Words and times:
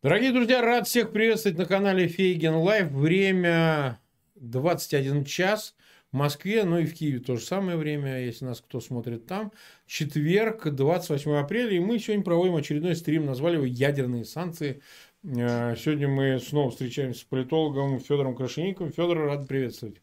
Дорогие 0.00 0.30
друзья, 0.30 0.62
рад 0.62 0.86
всех 0.86 1.10
приветствовать 1.10 1.58
на 1.58 1.64
канале 1.64 2.06
Фейгин 2.06 2.54
Live. 2.54 2.92
Время 2.92 3.98
21 4.36 5.24
час 5.24 5.74
в 6.12 6.16
Москве, 6.16 6.62
ну 6.62 6.78
и 6.78 6.86
в 6.86 6.94
Киеве 6.94 7.18
то 7.18 7.34
же 7.34 7.44
самое 7.44 7.76
время, 7.76 8.24
если 8.24 8.44
нас 8.44 8.60
кто 8.60 8.80
смотрит 8.80 9.26
там. 9.26 9.50
Четверг, 9.88 10.68
28 10.70 11.32
апреля, 11.32 11.72
и 11.72 11.80
мы 11.80 11.98
сегодня 11.98 12.22
проводим 12.22 12.54
очередной 12.54 12.94
стрим, 12.94 13.26
назвали 13.26 13.56
его 13.56 13.64
«Ядерные 13.64 14.24
санкции». 14.24 14.82
Э, 15.24 15.74
сегодня 15.76 16.06
мы 16.06 16.38
снова 16.38 16.70
встречаемся 16.70 17.22
с 17.22 17.24
политологом 17.24 17.98
Федором 17.98 18.36
Крашенинниковым. 18.36 18.92
Федор, 18.92 19.18
рад 19.18 19.48
приветствовать. 19.48 19.96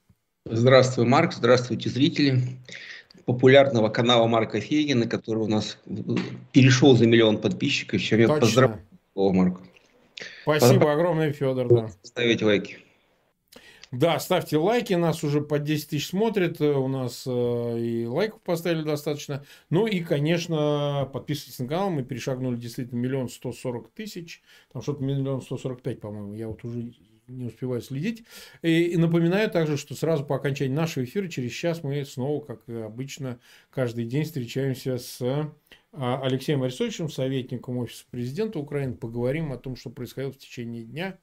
Здравствуй, 0.46 1.06
Марк, 1.06 1.32
здравствуйте, 1.32 1.90
зрители 1.90 2.42
популярного 3.24 3.88
канала 3.88 4.28
Марка 4.28 4.60
Фейгина, 4.60 5.08
который 5.08 5.44
у 5.44 5.48
нас 5.48 5.78
перешел 6.52 6.98
за 6.98 7.08
миллион 7.08 7.38
подписчиков. 7.38 8.02
Чем 8.02 8.20
я 8.20 8.28
поздравляю, 8.28 8.82
Марк. 9.16 9.62
Спасибо 10.46 10.94
огромное, 10.94 11.32
Федор. 11.32 11.68
Да. 11.68 11.90
Ставите 12.04 12.46
лайки. 12.46 12.78
Да, 13.92 14.20
ставьте 14.20 14.58
лайки, 14.58 14.94
нас 14.94 15.24
уже 15.24 15.42
по 15.42 15.58
10 15.58 15.90
тысяч 15.90 16.08
смотрят, 16.08 16.60
э, 16.60 16.74
у 16.74 16.88
нас 16.88 17.24
э, 17.26 17.80
и 17.80 18.06
лайков 18.06 18.42
поставили 18.42 18.84
достаточно. 18.84 19.46
Ну 19.70 19.88
и, 19.88 20.02
конечно, 20.02 21.10
подписывайтесь 21.14 21.60
на 21.60 21.68
канал, 21.68 21.90
мы 21.92 22.04
перешагнули 22.04 22.58
действительно 22.58 23.00
миллион 23.00 23.30
сто 23.30 23.54
сорок 23.54 23.90
тысяч, 23.92 24.42
там 24.74 24.82
что-то 24.82 25.02
миллион 25.04 25.42
сто 25.42 25.58
сорок 25.58 25.82
пять, 25.82 26.02
по-моему, 26.02 26.34
я 26.34 26.48
вот 26.50 26.64
уже 26.66 26.94
не 27.28 27.46
успеваю 27.46 27.82
следить. 27.82 28.24
И, 28.62 28.84
и 28.84 28.98
напоминаю 28.98 29.50
также, 29.50 29.78
что 29.78 29.96
сразу 29.96 30.26
по 30.26 30.36
окончании 30.36 30.76
нашего 30.76 31.06
эфира, 31.06 31.28
через 31.28 31.52
час 31.52 31.82
мы 31.82 32.04
снова, 32.06 32.44
как 32.44 32.68
обычно, 32.68 33.40
каждый 33.70 34.06
день 34.06 34.26
встречаемся 34.26 34.98
с 34.98 35.52
Алексеем 35.98 36.64
Арестовичем, 36.64 37.10
советником 37.10 37.78
Офиса 37.78 38.06
Президента 38.10 38.60
Украины, 38.60 38.96
поговорим 38.96 39.52
о 39.52 39.58
том, 39.58 39.76
что 39.76 39.90
происходило 39.90 40.32
в 40.32 40.38
течение 40.38 40.84
дня 40.84 41.18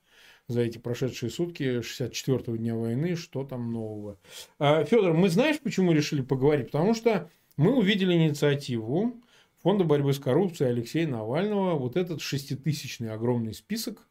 за 0.48 0.62
эти 0.62 0.78
прошедшие 0.78 1.30
сутки 1.30 1.80
64-го 1.80 2.56
дня 2.56 2.74
войны, 2.74 3.16
что 3.16 3.44
там 3.44 3.72
нового. 3.72 4.18
А, 4.58 4.84
Федор, 4.84 5.14
мы 5.14 5.28
знаешь, 5.28 5.60
почему 5.60 5.92
решили 5.92 6.22
поговорить? 6.22 6.66
Потому 6.66 6.94
что 6.94 7.30
мы 7.56 7.76
увидели 7.76 8.14
инициативу 8.14 9.22
Фонда 9.62 9.84
борьбы 9.84 10.12
с 10.12 10.18
коррупцией 10.18 10.70
Алексея 10.70 11.06
Навального, 11.06 11.78
вот 11.78 11.96
этот 11.96 12.20
шеститысячный 12.20 13.12
огромный 13.12 13.54
список, 13.54 14.08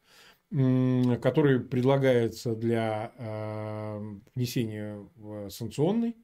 который 0.49 1.59
предлагается 1.59 2.55
для 2.55 3.11
а, 3.17 4.01
внесения 4.35 5.05
в 5.15 5.49
санкционный 5.49 6.15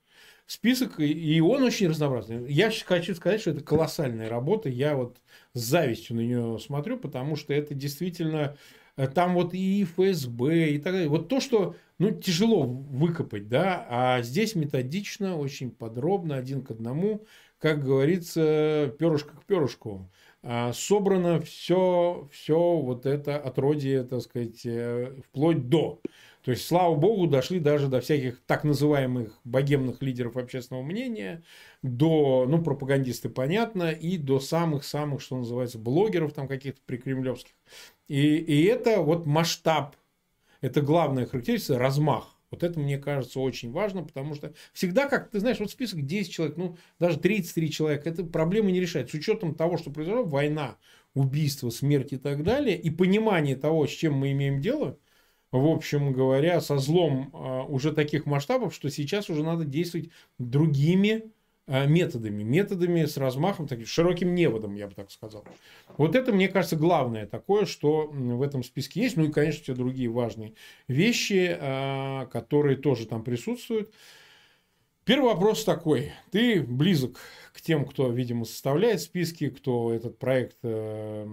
список, 0.47 0.99
и 0.99 1.39
он 1.41 1.61
очень 1.63 1.89
разнообразный. 1.89 2.51
Я 2.51 2.71
хочу 2.85 3.13
сказать, 3.13 3.41
что 3.41 3.51
это 3.51 3.61
колоссальная 3.61 4.29
работа. 4.29 4.69
Я 4.69 4.95
вот 4.95 5.17
с 5.53 5.59
завистью 5.59 6.15
на 6.15 6.21
нее 6.21 6.57
смотрю, 6.59 6.97
потому 6.97 7.35
что 7.35 7.53
это 7.53 7.75
действительно 7.75 8.57
э, 8.95 9.07
там 9.07 9.35
вот 9.35 9.53
и 9.53 9.83
ФСБ 9.83 10.69
и 10.69 10.77
так 10.79 10.93
далее. 10.93 11.09
Вот 11.09 11.27
то, 11.27 11.39
что 11.41 11.75
ну, 11.99 12.11
тяжело 12.11 12.63
выкопать, 12.63 13.49
да, 13.49 13.85
а 13.89 14.21
здесь 14.21 14.55
методично, 14.55 15.37
очень 15.37 15.69
подробно, 15.69 16.35
один 16.35 16.61
к 16.61 16.71
одному, 16.71 17.25
как 17.59 17.83
говорится, 17.83 18.93
перышко 18.97 19.35
к 19.35 19.45
перышку. 19.45 20.09
А, 20.43 20.71
собрано 20.71 21.41
все, 21.41 22.29
все 22.31 22.77
вот 22.77 23.05
это 23.05 23.37
отродье, 23.37 24.03
так 24.03 24.21
сказать, 24.21 24.65
э, 24.65 25.13
вплоть 25.27 25.67
до. 25.67 25.99
То 26.47 26.51
есть, 26.51 26.65
слава 26.65 26.95
богу, 26.95 27.27
дошли 27.27 27.59
даже 27.59 27.89
до 27.89 27.99
всяких 27.99 28.39
так 28.45 28.63
называемых 28.63 29.37
богемных 29.43 30.01
лидеров 30.01 30.37
общественного 30.37 30.81
мнения, 30.81 31.43
до, 31.81 32.45
ну, 32.47 32.63
пропагандисты, 32.63 33.27
понятно, 33.27 33.91
и 33.91 34.17
до 34.17 34.39
самых-самых, 34.39 35.21
что 35.21 35.35
называется, 35.35 35.77
блогеров 35.77 36.31
там 36.31 36.47
каких-то 36.47 36.79
прикремлевских. 36.85 37.51
И, 38.07 38.37
и 38.37 38.63
это 38.63 39.01
вот 39.01 39.25
масштаб, 39.25 39.97
это 40.61 40.79
главная 40.79 41.25
характеристика, 41.25 41.77
размах. 41.77 42.33
Вот 42.49 42.63
это, 42.63 42.79
мне 42.79 42.97
кажется, 42.97 43.41
очень 43.41 43.73
важно, 43.73 44.05
потому 44.05 44.33
что 44.33 44.53
всегда, 44.71 45.09
как 45.09 45.29
ты 45.29 45.41
знаешь, 45.41 45.59
вот 45.59 45.69
список 45.69 46.05
10 46.05 46.31
человек, 46.31 46.55
ну, 46.55 46.77
даже 46.97 47.19
33 47.19 47.69
человека, 47.69 48.09
это 48.09 48.23
проблемы 48.23 48.71
не 48.71 48.79
решает. 48.79 49.09
С 49.09 49.13
учетом 49.13 49.53
того, 49.53 49.75
что 49.75 49.91
произошло, 49.91 50.23
война, 50.23 50.77
убийство, 51.13 51.69
смерть 51.71 52.13
и 52.13 52.17
так 52.17 52.43
далее, 52.43 52.79
и 52.79 52.89
понимание 52.89 53.57
того, 53.57 53.85
с 53.85 53.91
чем 53.91 54.13
мы 54.13 54.31
имеем 54.31 54.61
дело– 54.61 54.97
в 55.59 55.67
общем 55.67 56.13
говоря, 56.13 56.61
со 56.61 56.77
злом 56.77 57.29
а, 57.33 57.63
уже 57.63 57.91
таких 57.91 58.25
масштабов, 58.25 58.73
что 58.73 58.89
сейчас 58.89 59.29
уже 59.29 59.43
надо 59.43 59.65
действовать 59.65 60.09
другими 60.39 61.31
а, 61.67 61.85
методами, 61.85 62.43
методами 62.43 63.05
с 63.05 63.17
размахом, 63.17 63.67
таким 63.67 63.85
широким 63.85 64.33
неводом, 64.33 64.75
я 64.75 64.87
бы 64.87 64.93
так 64.93 65.11
сказал. 65.11 65.45
Вот 65.97 66.15
это, 66.15 66.31
мне 66.31 66.47
кажется, 66.47 66.77
главное 66.77 67.25
такое, 67.25 67.65
что 67.65 68.07
в 68.07 68.41
этом 68.41 68.63
списке 68.63 69.01
есть. 69.01 69.17
Ну 69.17 69.25
и, 69.25 69.31
конечно, 69.31 69.63
все 69.63 69.73
другие 69.73 70.09
важные 70.09 70.53
вещи, 70.87 71.57
а, 71.59 72.25
которые 72.27 72.77
тоже 72.77 73.05
там 73.05 73.23
присутствуют. 73.23 73.91
Первый 75.07 75.27
вопрос 75.33 75.63
такой. 75.63 76.11
Ты 76.31 76.61
близок 76.61 77.19
к 77.53 77.61
тем, 77.61 77.85
кто, 77.85 78.09
видимо, 78.11 78.43
составляет 78.43 78.99
списки, 78.99 79.49
кто 79.49 79.93
этот 79.93 80.19
проект, 80.19 80.57
э, 80.63 81.25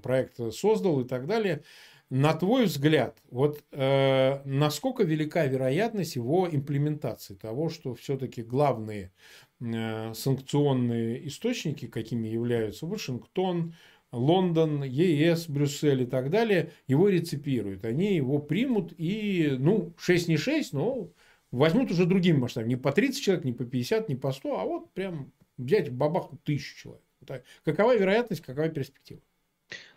проект 0.00 0.38
создал 0.54 1.00
и 1.00 1.04
так 1.08 1.26
далее. 1.26 1.64
На 2.08 2.34
твой 2.34 2.66
взгляд, 2.66 3.18
вот 3.30 3.64
э, 3.72 4.40
насколько 4.44 5.02
велика 5.02 5.44
вероятность 5.46 6.14
его 6.14 6.48
имплементации 6.48 7.34
того, 7.34 7.68
что 7.68 7.94
все-таки 7.94 8.42
главные 8.42 9.12
э, 9.60 10.14
санкционные 10.14 11.26
источники, 11.26 11.88
какими 11.88 12.28
являются 12.28 12.86
Вашингтон, 12.86 13.74
Лондон, 14.12 14.84
ЕС, 14.84 15.48
Брюссель 15.48 16.02
и 16.02 16.06
так 16.06 16.30
далее, 16.30 16.70
его 16.86 17.08
реципируют. 17.08 17.84
Они 17.84 18.14
его 18.14 18.38
примут 18.38 18.94
и, 18.96 19.56
ну, 19.58 19.92
6 19.98 20.28
не 20.28 20.36
6, 20.36 20.74
но 20.74 21.10
возьмут 21.50 21.90
уже 21.90 22.06
другим 22.06 22.38
масштабом. 22.38 22.68
Не 22.68 22.76
по 22.76 22.92
30 22.92 23.20
человек, 23.20 23.44
не 23.44 23.52
по 23.52 23.64
50, 23.64 24.08
не 24.08 24.14
по 24.14 24.30
100, 24.30 24.60
а 24.60 24.64
вот 24.64 24.92
прям 24.92 25.32
взять 25.58 25.90
бабаху 25.90 26.38
тысячу 26.44 26.76
человек. 26.76 27.44
Какова 27.64 27.96
вероятность, 27.96 28.42
какова 28.42 28.68
перспектива? 28.68 29.20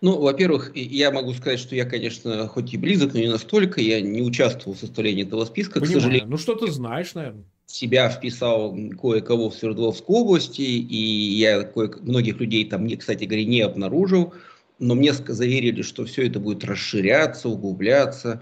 Ну, 0.02 0.18
во-первых, 0.20 0.72
я 0.76 1.12
могу 1.12 1.34
сказать, 1.34 1.60
что 1.60 1.76
я, 1.76 1.86
конечно, 1.86 2.48
хоть 2.48 2.74
и 2.74 2.78
близок, 2.78 3.14
но 3.14 3.20
не 3.20 3.28
настолько, 3.28 3.82
я 3.82 4.00
не 4.00 4.22
участвовал 4.22 4.76
в 4.76 4.80
составлении 4.80 5.26
этого 5.26 5.44
списка, 5.46 5.80
Понимаю. 5.80 5.92
к 5.92 6.02
сожалению. 6.02 6.30
Ну, 6.30 6.38
что 6.38 6.56
ты 6.56 6.72
знаешь, 6.72 7.14
наверное. 7.14 7.44
Себя 7.66 8.10
вписал 8.10 8.76
кое-кого 9.00 9.50
в 9.50 9.56
Свердловской 9.56 10.16
области, 10.16 10.62
и 10.62 11.36
я 11.36 11.64
кое 11.64 11.92
многих 12.02 12.40
людей 12.40 12.66
там, 12.66 12.90
кстати 12.98 13.26
говоря, 13.26 13.46
не 13.46 13.62
обнаружил, 13.62 14.34
но 14.80 14.96
мне 14.96 15.14
заверили, 15.14 15.82
что 15.82 16.06
все 16.06 16.28
это 16.28 16.40
будет 16.40 16.64
расширяться, 16.64 17.50
углубляться, 17.50 18.42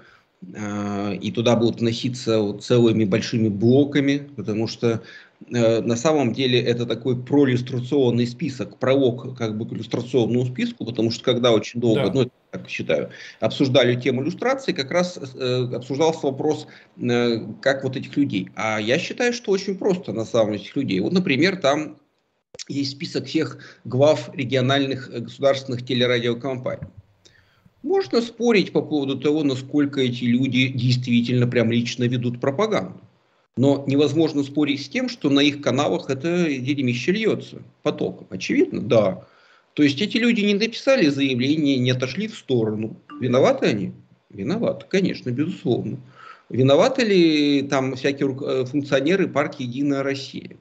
а, 0.55 1.13
и 1.13 1.31
туда 1.31 1.55
будут 1.55 1.81
вноситься 1.81 2.57
целыми 2.59 3.03
большими 3.03 3.49
блоками, 3.49 4.29
потому 4.35 4.67
что 4.67 5.01
на 5.49 5.95
самом 5.95 6.33
деле 6.33 6.59
это 6.59 6.85
такой 6.85 7.21
проиллюстрационный 7.21 8.25
список, 8.25 8.79
пролог 8.79 9.37
как 9.37 9.57
бы 9.57 9.67
к 9.67 9.73
иллюстрационному 9.73 10.45
списку, 10.45 10.85
потому 10.85 11.11
что 11.11 11.23
когда 11.23 11.51
очень 11.51 11.79
долго, 11.79 12.07
да. 12.07 12.11
ну, 12.13 12.31
так 12.51 12.69
считаю, 12.69 13.11
обсуждали 13.39 13.99
тему 13.99 14.23
иллюстрации, 14.23 14.71
как 14.71 14.91
раз 14.91 15.17
э, 15.17 15.69
обсуждался 15.73 16.27
вопрос, 16.27 16.67
э, 16.97 17.39
как 17.61 17.83
вот 17.83 17.95
этих 17.95 18.15
людей. 18.17 18.49
А 18.55 18.79
я 18.79 18.97
считаю, 18.99 19.33
что 19.33 19.51
очень 19.51 19.77
просто 19.77 20.13
на 20.13 20.25
самом 20.25 20.53
деле 20.53 20.63
этих 20.63 20.75
людей. 20.75 20.99
Вот, 20.99 21.13
например, 21.13 21.57
там 21.57 21.97
есть 22.67 22.91
список 22.91 23.25
всех 23.25 23.79
глав 23.85 24.29
региональных 24.33 25.09
э, 25.09 25.19
государственных 25.19 25.85
телерадиокомпаний. 25.85 26.87
Можно 27.83 28.21
спорить 28.21 28.71
по 28.71 28.81
поводу 28.81 29.19
того, 29.19 29.43
насколько 29.43 30.01
эти 30.01 30.23
люди 30.23 30.69
действительно 30.69 31.47
прям 31.47 31.71
лично 31.71 32.03
ведут 32.05 32.41
пропаганду. 32.41 32.99
Но 33.57 33.83
невозможно 33.87 34.43
спорить 34.43 34.85
с 34.85 34.89
тем, 34.89 35.09
что 35.09 35.29
на 35.29 35.39
их 35.39 35.61
каналах 35.61 36.09
это 36.09 36.45
дерьмище 36.45 37.11
льется 37.11 37.63
потоком. 37.81 38.27
Очевидно, 38.29 38.81
да. 38.81 39.25
То 39.73 39.83
есть 39.83 39.99
эти 40.01 40.17
люди 40.17 40.41
не 40.41 40.53
написали 40.53 41.07
заявление, 41.07 41.77
не 41.77 41.91
отошли 41.91 42.27
в 42.27 42.35
сторону. 42.35 42.97
Виноваты 43.19 43.65
они? 43.65 43.91
Виноваты, 44.29 44.85
конечно, 44.87 45.31
безусловно. 45.31 45.99
Виноваты 46.49 47.03
ли 47.03 47.61
там 47.63 47.95
всякие 47.95 48.35
э, 48.41 48.65
функционеры 48.65 49.27
партии 49.27 49.63
«Единая 49.63 50.03
Россия»? 50.03 50.57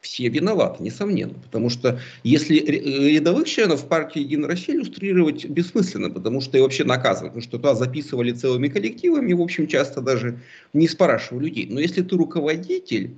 Все 0.00 0.28
виноваты, 0.28 0.82
несомненно. 0.82 1.34
Потому 1.34 1.70
что 1.70 2.00
если 2.22 2.58
э, 2.58 3.10
рядовых 3.14 3.48
членов 3.48 3.86
партии 3.88 4.20
«Единая 4.20 4.48
Россия» 4.48 4.76
иллюстрировать 4.76 5.44
бессмысленно, 5.46 6.10
потому 6.10 6.40
что 6.40 6.56
и 6.56 6.60
вообще 6.60 6.84
наказывать, 6.84 7.32
потому 7.32 7.42
что 7.42 7.56
туда 7.58 7.74
записывали 7.74 8.32
целыми 8.32 8.68
коллективами, 8.68 9.32
в 9.32 9.40
общем, 9.40 9.66
часто 9.66 10.00
даже 10.00 10.40
не 10.72 10.88
спрашивая 10.88 11.42
людей. 11.42 11.66
Но 11.68 11.80
если 11.80 12.02
ты 12.02 12.16
руководитель, 12.16 13.10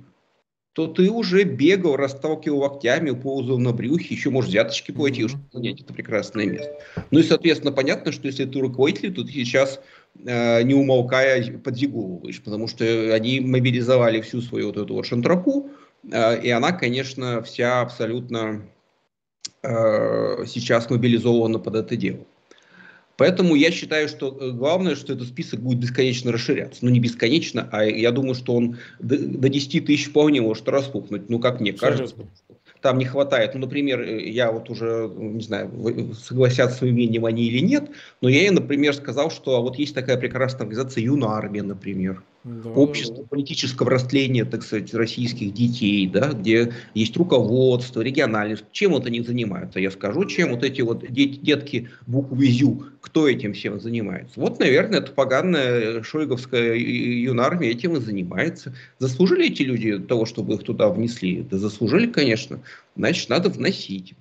то 0.73 0.87
ты 0.87 1.09
уже 1.09 1.43
бегал, 1.43 1.97
расталкивал 1.97 2.59
локтями, 2.59 3.11
ползал 3.11 3.59
на 3.59 3.73
брюхе, 3.73 4.15
еще, 4.15 4.29
может, 4.29 4.49
взяточки 4.49 4.91
платил, 4.91 5.27
чтобы 5.27 5.43
занять 5.51 5.81
это 5.81 5.93
прекрасное 5.93 6.45
место. 6.45 6.71
Ну 7.11 7.19
и, 7.19 7.23
соответственно, 7.23 7.73
понятно, 7.73 8.13
что 8.13 8.27
если 8.27 8.45
ты 8.45 8.59
руководитель, 8.59 9.13
то 9.13 9.23
ты 9.23 9.31
сейчас, 9.33 9.81
э, 10.25 10.63
не 10.63 10.73
умолкая, 10.73 11.57
подзиговываешь, 11.57 12.41
потому 12.41 12.69
что 12.69 13.13
они 13.13 13.41
мобилизовали 13.41 14.21
всю 14.21 14.41
свою 14.41 14.67
вот 14.67 14.77
эту 14.77 14.93
вот 14.93 15.05
шантрапу, 15.05 15.71
Э, 15.71 15.90
и 16.03 16.49
она, 16.49 16.71
конечно, 16.71 17.41
вся 17.41 17.81
абсолютно 17.81 18.61
э, 19.63 20.45
сейчас 20.47 20.89
мобилизована 20.89 21.59
под 21.59 21.75
это 21.75 21.95
дело. 21.95 22.25
Поэтому 23.17 23.53
я 23.53 23.69
считаю, 23.69 24.07
что 24.07 24.35
э, 24.39 24.49
главное, 24.51 24.95
что 24.95 25.13
этот 25.13 25.27
список 25.27 25.59
будет 25.59 25.79
бесконечно 25.79 26.31
расширяться. 26.31 26.83
Ну, 26.83 26.89
не 26.89 26.99
бесконечно, 26.99 27.69
а 27.71 27.83
я 27.85 28.11
думаю, 28.11 28.33
что 28.33 28.55
он 28.55 28.77
до, 28.99 29.17
до 29.17 29.47
10 29.47 29.85
тысяч 29.85 30.07
вполне 30.07 30.41
может 30.41 30.67
распухнуть. 30.67 31.29
Ну, 31.29 31.39
как 31.39 31.59
мне 31.59 31.73
кажется. 31.73 32.15
Там 32.81 32.97
не 32.97 33.05
хватает. 33.05 33.53
Ну, 33.53 33.59
например, 33.59 34.01
э, 34.01 34.27
я 34.27 34.51
вот 34.51 34.71
уже, 34.71 35.07
не 35.15 35.43
знаю, 35.43 36.15
согласятся 36.15 36.75
с 36.75 36.79
своим 36.79 36.95
мнением 36.95 37.25
они 37.25 37.45
или 37.45 37.59
нет, 37.59 37.91
но 38.21 38.29
я 38.29 38.41
ей, 38.41 38.49
например, 38.49 38.95
сказал, 38.95 39.29
что 39.29 39.61
вот 39.61 39.75
есть 39.75 39.93
такая 39.93 40.17
прекрасная 40.17 40.61
организация 40.61 41.03
Юнармия, 41.03 41.61
например 41.61 42.23
да. 42.43 42.69
общество 42.71 43.23
политического 43.23 43.91
растления, 43.91 44.45
так 44.45 44.63
сказать, 44.63 44.93
российских 44.93 45.53
детей, 45.53 46.07
да, 46.07 46.29
где 46.29 46.73
есть 46.93 47.15
руководство, 47.17 48.01
региональное. 48.01 48.59
Чем 48.71 48.91
вот 48.91 49.05
они 49.05 49.21
занимаются? 49.21 49.79
Я 49.79 49.91
скажу, 49.91 50.25
чем 50.25 50.51
вот 50.51 50.63
эти 50.63 50.81
вот 50.81 51.05
детки 51.11 51.89
буквы 52.07 52.47
ЗЮ, 52.47 52.85
кто 53.01 53.27
этим 53.27 53.53
всем 53.53 53.79
занимается? 53.79 54.39
Вот, 54.39 54.59
наверное, 54.59 54.99
это 54.99 55.11
поганая 55.11 56.03
шойговская 56.03 56.75
юнармия 56.75 57.71
этим 57.71 57.95
и 57.97 58.01
занимается. 58.01 58.73
Заслужили 58.99 59.47
эти 59.47 59.63
люди 59.63 59.99
того, 59.99 60.25
чтобы 60.25 60.55
их 60.55 60.63
туда 60.63 60.89
внесли? 60.89 61.43
Да 61.43 61.57
заслужили, 61.57 62.07
конечно. 62.07 62.61
Значит, 62.95 63.29
надо 63.29 63.49
вносить. 63.49 64.13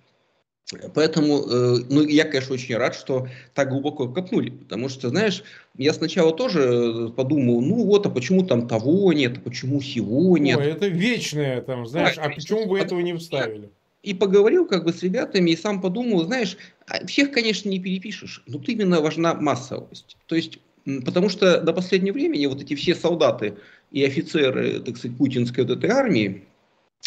Поэтому, 0.95 1.41
э, 1.41 1.77
ну, 1.89 2.03
я, 2.03 2.25
конечно, 2.25 2.55
очень 2.55 2.77
рад, 2.77 2.95
что 2.95 3.29
так 3.55 3.71
глубоко 3.71 4.09
копнули, 4.09 4.51
потому 4.51 4.89
что, 4.89 5.09
знаешь, 5.09 5.43
я 5.77 5.93
сначала 5.93 6.33
тоже 6.33 7.13
подумал, 7.17 7.61
ну 7.61 7.85
вот, 7.85 8.07
а 8.07 8.11
почему 8.11 8.45
там 8.45 8.69
того 8.69 9.13
нет, 9.13 9.39
а 9.39 9.41
почему 9.41 9.81
сего 9.81 10.39
нет. 10.39 10.59
Ой, 10.59 10.67
это 10.67 10.87
вечное 10.87 11.61
там, 11.61 11.87
знаешь, 11.87 12.17
да, 12.17 12.23
а 12.23 12.31
почему 12.31 12.67
бы 12.67 12.79
этого 12.79 13.01
не 13.01 13.15
вставили? 13.15 13.71
И 14.03 14.15
поговорил 14.15 14.67
как 14.67 14.85
бы 14.85 14.93
с 14.93 15.03
ребятами, 15.03 15.51
и 15.51 15.57
сам 15.57 15.81
подумал, 15.81 16.25
знаешь, 16.25 16.57
а 16.87 17.05
всех, 17.07 17.33
конечно, 17.33 17.69
не 17.69 17.81
перепишешь, 17.81 18.43
но 18.47 18.59
тут 18.59 18.69
именно 18.69 19.01
важна 19.01 19.35
массовость. 19.35 20.17
То 20.27 20.37
есть, 20.37 20.59
потому 21.05 21.29
что 21.29 21.61
до 21.61 21.73
последнего 21.73 22.15
времени 22.15 22.47
вот 22.47 22.63
эти 22.63 22.75
все 22.75 22.95
солдаты 22.95 23.57
и 23.91 24.05
офицеры, 24.05 24.81
так 24.81 24.97
сказать, 24.97 25.19
путинской 25.19 25.65
вот 25.65 25.77
этой 25.77 25.91
армии, 25.91 26.45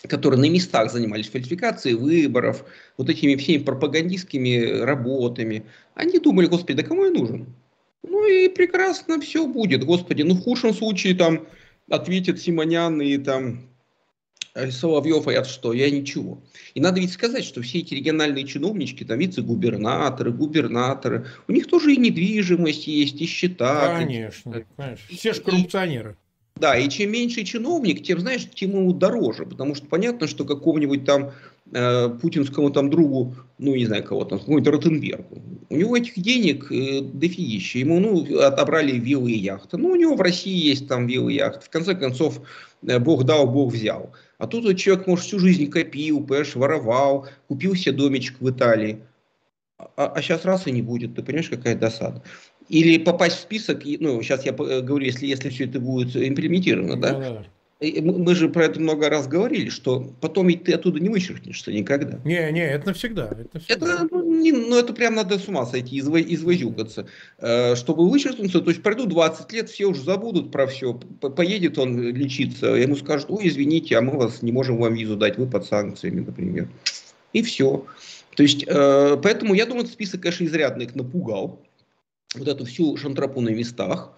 которые 0.08 0.40
на 0.40 0.50
местах 0.50 0.92
занимались 0.92 1.30
фальсификацией 1.30 1.96
выборов, 1.96 2.66
вот 2.98 3.10
этими 3.10 3.36
всеми 3.36 3.64
пропагандистскими 3.64 4.82
работами, 4.82 5.66
они 5.96 6.20
думали, 6.20 6.48
господи, 6.48 6.78
да 6.78 6.84
кому 6.84 7.06
я 7.06 7.12
нужен? 7.12 7.48
Ну 8.04 8.28
и 8.28 8.50
прекрасно 8.50 9.20
все 9.22 9.48
будет, 9.48 9.84
господи. 9.86 10.24
Ну 10.24 10.36
в 10.36 10.42
худшем 10.42 10.74
случае 10.74 11.16
там 11.16 11.48
ответят 11.90 12.40
Симонян 12.40 13.02
и 13.02 13.18
там 13.18 13.62
э, 14.56 14.72
Соловьев, 14.72 15.28
а 15.28 15.34
я 15.34 15.44
что? 15.46 15.72
Я 15.72 15.90
ничего. 15.90 16.44
И 16.74 16.82
надо 16.82 17.00
ведь 17.00 17.14
сказать, 17.14 17.46
что 17.46 17.62
все 17.62 17.80
эти 17.80 17.94
региональные 17.94 18.46
чиновнички, 18.46 19.06
там 19.06 19.20
вице-губернаторы, 19.20 20.34
губернаторы, 20.34 21.28
у 21.48 21.54
них 21.54 21.68
тоже 21.68 21.94
и 21.94 21.98
недвижимость 21.98 22.88
есть, 22.88 23.22
и 23.22 23.26
счета. 23.26 23.98
Конечно, 23.98 24.66
конечно. 24.76 25.08
Все 25.10 25.34
же 25.34 25.42
коррупционеры. 25.42 26.18
Да, 26.56 26.78
и 26.78 26.88
чем 26.88 27.12
меньше 27.12 27.44
чиновник, 27.44 28.04
тем, 28.04 28.20
знаешь, 28.20 28.48
тем 28.54 28.72
ему 28.72 28.94
дороже, 28.94 29.46
потому 29.46 29.74
что 29.74 29.88
понятно, 29.88 30.28
что 30.28 30.46
какому-нибудь 30.46 31.04
там 31.04 31.32
э, 31.72 32.10
путинскому 32.10 32.70
там 32.70 32.92
другу, 32.92 33.36
ну, 33.58 33.76
не 33.76 33.88
знаю 33.88 34.04
кого 34.04 34.24
там, 34.24 34.38
какому-нибудь 34.38 34.72
Ротенбергу, 34.72 35.42
у 35.70 35.76
него 35.76 35.98
этих 35.98 36.14
денег 36.20 36.72
э, 36.72 37.02
дофигища, 37.02 37.80
ему, 37.80 38.00
ну, 38.00 38.40
отобрали 38.40 38.92
виллы 39.00 39.32
и 39.32 39.40
яхты, 39.40 39.78
ну, 39.78 39.90
у 39.90 39.96
него 39.96 40.16
в 40.16 40.22
России 40.22 40.68
есть 40.68 40.88
там 40.88 41.08
виллы 41.08 41.34
и 41.34 41.38
яхты, 41.38 41.66
в 41.66 41.70
конце 41.70 41.96
концов, 41.96 42.40
э, 42.86 43.00
Бог 43.00 43.24
дал, 43.24 43.48
Бог 43.48 43.74
взял. 43.74 44.14
А 44.38 44.46
тут 44.46 44.64
вот 44.64 44.74
человек, 44.74 45.08
может, 45.08 45.26
всю 45.26 45.40
жизнь 45.40 45.72
копил, 45.72 46.24
понимаешь, 46.24 46.54
воровал, 46.54 47.28
купил 47.48 47.74
себе 47.76 47.94
домичек 47.94 48.40
в 48.40 48.50
Италии, 48.50 49.00
а, 49.78 50.08
а 50.08 50.22
сейчас 50.22 50.46
раз 50.46 50.68
и 50.68 50.72
не 50.72 50.82
будет, 50.82 51.16
ты 51.16 51.24
понимаешь, 51.24 51.50
какая 51.50 51.76
досада. 51.76 52.22
Или 52.70 52.98
попасть 52.98 53.38
в 53.38 53.42
список, 53.42 53.84
ну, 54.00 54.22
сейчас 54.22 54.46
я 54.46 54.52
э, 54.52 54.82
говорю, 54.82 55.06
если, 55.06 55.28
если 55.28 55.50
все 55.50 55.66
это 55.66 55.80
будет 55.80 56.16
имплементировано, 56.16 57.00
да? 57.00 57.20
да. 57.20 57.46
Мы 58.02 58.34
же 58.34 58.48
про 58.48 58.66
это 58.66 58.80
много 58.80 59.10
раз 59.10 59.28
говорили, 59.28 59.70
что 59.70 60.14
потом 60.22 60.48
ведь 60.48 60.64
ты 60.64 60.74
оттуда 60.74 61.02
не 61.02 61.10
вычеркнешься 61.10 61.74
никогда. 61.74 62.20
Не, 62.24 62.50
не, 62.52 62.66
это 62.66 62.88
навсегда. 62.88 63.30
Это, 63.38 63.62
это 63.68 64.08
ну, 64.10 64.42
не, 64.42 64.54
ну, 64.54 64.78
это 64.78 64.94
прям 64.94 65.16
надо 65.16 65.38
с 65.38 65.50
ума 65.50 65.66
сойти, 65.66 65.98
изво, 65.98 66.22
извозюкаться. 66.22 67.08
Э, 67.40 67.76
чтобы 67.76 68.10
вычеркнуться, 68.10 68.62
то 68.62 68.70
есть 68.70 68.82
пройдут 68.82 69.10
20 69.10 69.52
лет, 69.52 69.70
все 69.70 69.88
уже 69.88 70.02
забудут 70.02 70.52
про 70.52 70.68
все. 70.68 70.94
Поедет 70.94 71.78
он 71.78 72.00
лечиться, 72.00 72.68
ему 72.68 72.96
скажут, 72.96 73.30
ой, 73.30 73.50
извините, 73.50 73.98
а 73.98 74.02
мы 74.02 74.18
вас 74.18 74.42
не 74.42 74.54
можем 74.54 74.78
вам 74.78 74.94
визу 74.94 75.18
дать, 75.18 75.38
вы 75.38 75.46
под 75.46 75.66
санкциями, 75.66 76.22
например. 76.22 76.70
И 77.34 77.42
все. 77.42 77.86
То 78.36 78.44
есть, 78.44 78.64
э, 78.66 79.18
поэтому 79.22 79.56
я 79.56 79.66
думаю, 79.66 79.82
этот 79.84 79.94
список, 79.94 80.22
конечно, 80.22 80.46
изрядно 80.46 80.84
их 80.84 80.96
напугал 80.96 81.60
вот 82.36 82.48
эту 82.48 82.66
всю 82.66 82.96
шантрапу 82.98 83.42
на 83.42 83.50
местах, 83.50 84.12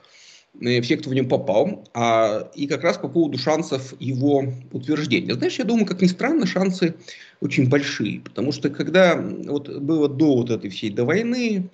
э, 0.62 0.82
все, 0.82 0.98
кто 0.98 1.10
в 1.10 1.14
нем 1.14 1.28
попал, 1.28 1.88
а, 1.94 2.50
и 2.56 2.68
как 2.68 2.84
раз 2.84 2.98
по 2.98 3.08
поводу 3.08 3.38
шансов 3.38 3.94
его 4.00 4.46
утверждения. 4.72 5.34
Знаешь, 5.34 5.60
я 5.60 5.66
думаю, 5.66 5.86
как 5.86 6.02
ни 6.02 6.08
странно, 6.08 6.46
шансы 6.46 6.96
очень 7.42 7.70
большие, 7.70 8.22
потому 8.22 8.52
что 8.52 8.70
когда 8.70 9.16
вот 9.16 9.70
было 9.70 10.08
до 10.08 10.36
вот 10.36 10.50
этой 10.50 10.70
всей, 10.70 10.90
до 10.90 11.06
войны, 11.06 11.70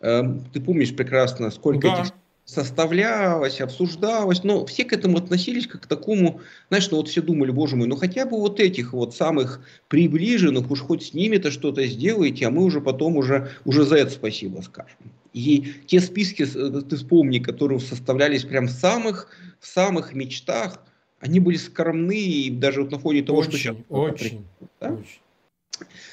э, 0.00 0.22
ты 0.52 0.60
помнишь 0.60 0.94
прекрасно, 0.94 1.50
сколько 1.50 1.88
да. 1.88 2.02
этих 2.02 2.12
составлялось, 2.50 3.60
обсуждалось, 3.60 4.42
но 4.42 4.66
все 4.66 4.84
к 4.84 4.92
этому 4.92 5.18
относились 5.18 5.68
как 5.68 5.82
к 5.82 5.86
такому, 5.86 6.40
знаешь, 6.68 6.90
ну 6.90 6.96
вот 6.96 7.08
все 7.08 7.22
думали, 7.22 7.52
боже 7.52 7.76
мой, 7.76 7.86
ну 7.86 7.94
хотя 7.94 8.26
бы 8.26 8.38
вот 8.38 8.58
этих 8.58 8.92
вот 8.92 9.14
самых 9.14 9.60
приближенных, 9.88 10.68
уж 10.68 10.80
хоть 10.80 11.04
с 11.04 11.14
ними-то 11.14 11.52
что-то 11.52 11.86
сделаете, 11.86 12.48
а 12.48 12.50
мы 12.50 12.64
уже 12.64 12.80
потом 12.80 13.16
уже, 13.16 13.50
уже 13.64 13.84
за 13.84 13.96
это 13.96 14.10
спасибо 14.10 14.62
скажем. 14.62 14.96
И 15.32 15.74
те 15.86 16.00
списки, 16.00 16.42
э, 16.42 16.82
ты 16.82 16.96
вспомни, 16.96 17.38
которые 17.38 17.80
составлялись 17.80 18.44
прям 18.44 18.66
в 18.66 18.70
самых, 18.70 19.28
в 19.60 19.66
самых 19.66 20.14
мечтах, 20.14 20.82
они 21.20 21.38
были 21.38 21.56
скромны, 21.56 22.18
и 22.18 22.50
даже 22.50 22.82
вот 22.82 22.90
на 22.90 22.98
фоне 22.98 23.22
того, 23.22 23.38
очень, 23.38 23.50
что 23.50 23.58
сейчас... 23.58 23.76
Очень, 23.88 24.44
да? 24.80 24.92
очень. 24.92 25.20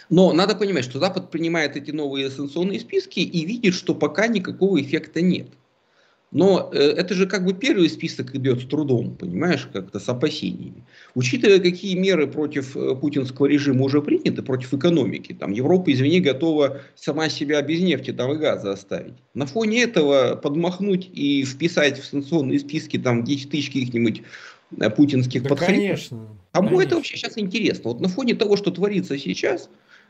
Но 0.10 0.32
надо 0.34 0.56
понимать, 0.56 0.86
что 0.86 1.00
Запад 1.00 1.32
принимает 1.32 1.76
эти 1.76 1.92
новые 1.92 2.30
санкционные 2.30 2.80
списки 2.80 3.20
и 3.20 3.46
видит, 3.46 3.74
что 3.74 3.96
пока 3.96 4.28
никакого 4.28 4.82
эффекта 4.82 5.22
нет. 5.22 5.48
Но 6.32 6.70
э, 6.74 6.78
это 6.78 7.14
же 7.14 7.26
как 7.26 7.46
бы 7.46 7.54
первый 7.54 7.90
список 7.90 8.36
идет 8.36 8.62
с 8.62 8.66
трудом, 8.66 9.16
понимаешь, 9.16 9.70
как-то 9.72 10.00
с 10.00 10.10
опасениями. 10.10 10.84
Учитывая, 11.16 11.60
какие 11.60 11.96
меры 11.96 12.28
против 12.28 12.76
э, 12.76 12.96
путинского 12.96 13.46
режима 13.46 13.86
уже 13.86 14.02
приняты, 14.02 14.42
против 14.42 14.74
экономики, 14.74 15.34
там 15.34 15.54
Европа, 15.54 15.92
извини, 15.92 16.20
готова 16.20 16.82
сама 16.96 17.30
себя 17.30 17.62
без 17.62 17.80
нефти 17.80 18.12
там, 18.12 18.34
и 18.34 18.38
газа 18.38 18.74
оставить. 18.74 19.14
На 19.34 19.46
фоне 19.46 19.84
этого 19.84 20.36
подмахнуть 20.36 21.10
и 21.14 21.46
вписать 21.46 21.98
в 22.00 22.06
санкционные 22.06 22.60
списки 22.60 22.98
там 22.98 23.24
10 23.24 23.50
тысяч 23.50 23.68
каких-нибудь 23.68 24.24
э, 24.78 24.90
путинских 24.90 25.44
да, 25.44 25.50
подхалимов. 25.50 25.82
Конечно. 25.82 26.28
Кому 26.52 26.70
конечно. 26.70 26.88
это 26.88 26.96
вообще 26.98 27.16
сейчас 27.16 27.38
интересно? 27.38 27.92
Вот 27.92 28.02
на 28.02 28.10
фоне 28.10 28.36
того, 28.36 28.58
что 28.58 28.72
творится 28.72 29.18
сейчас, 29.18 29.70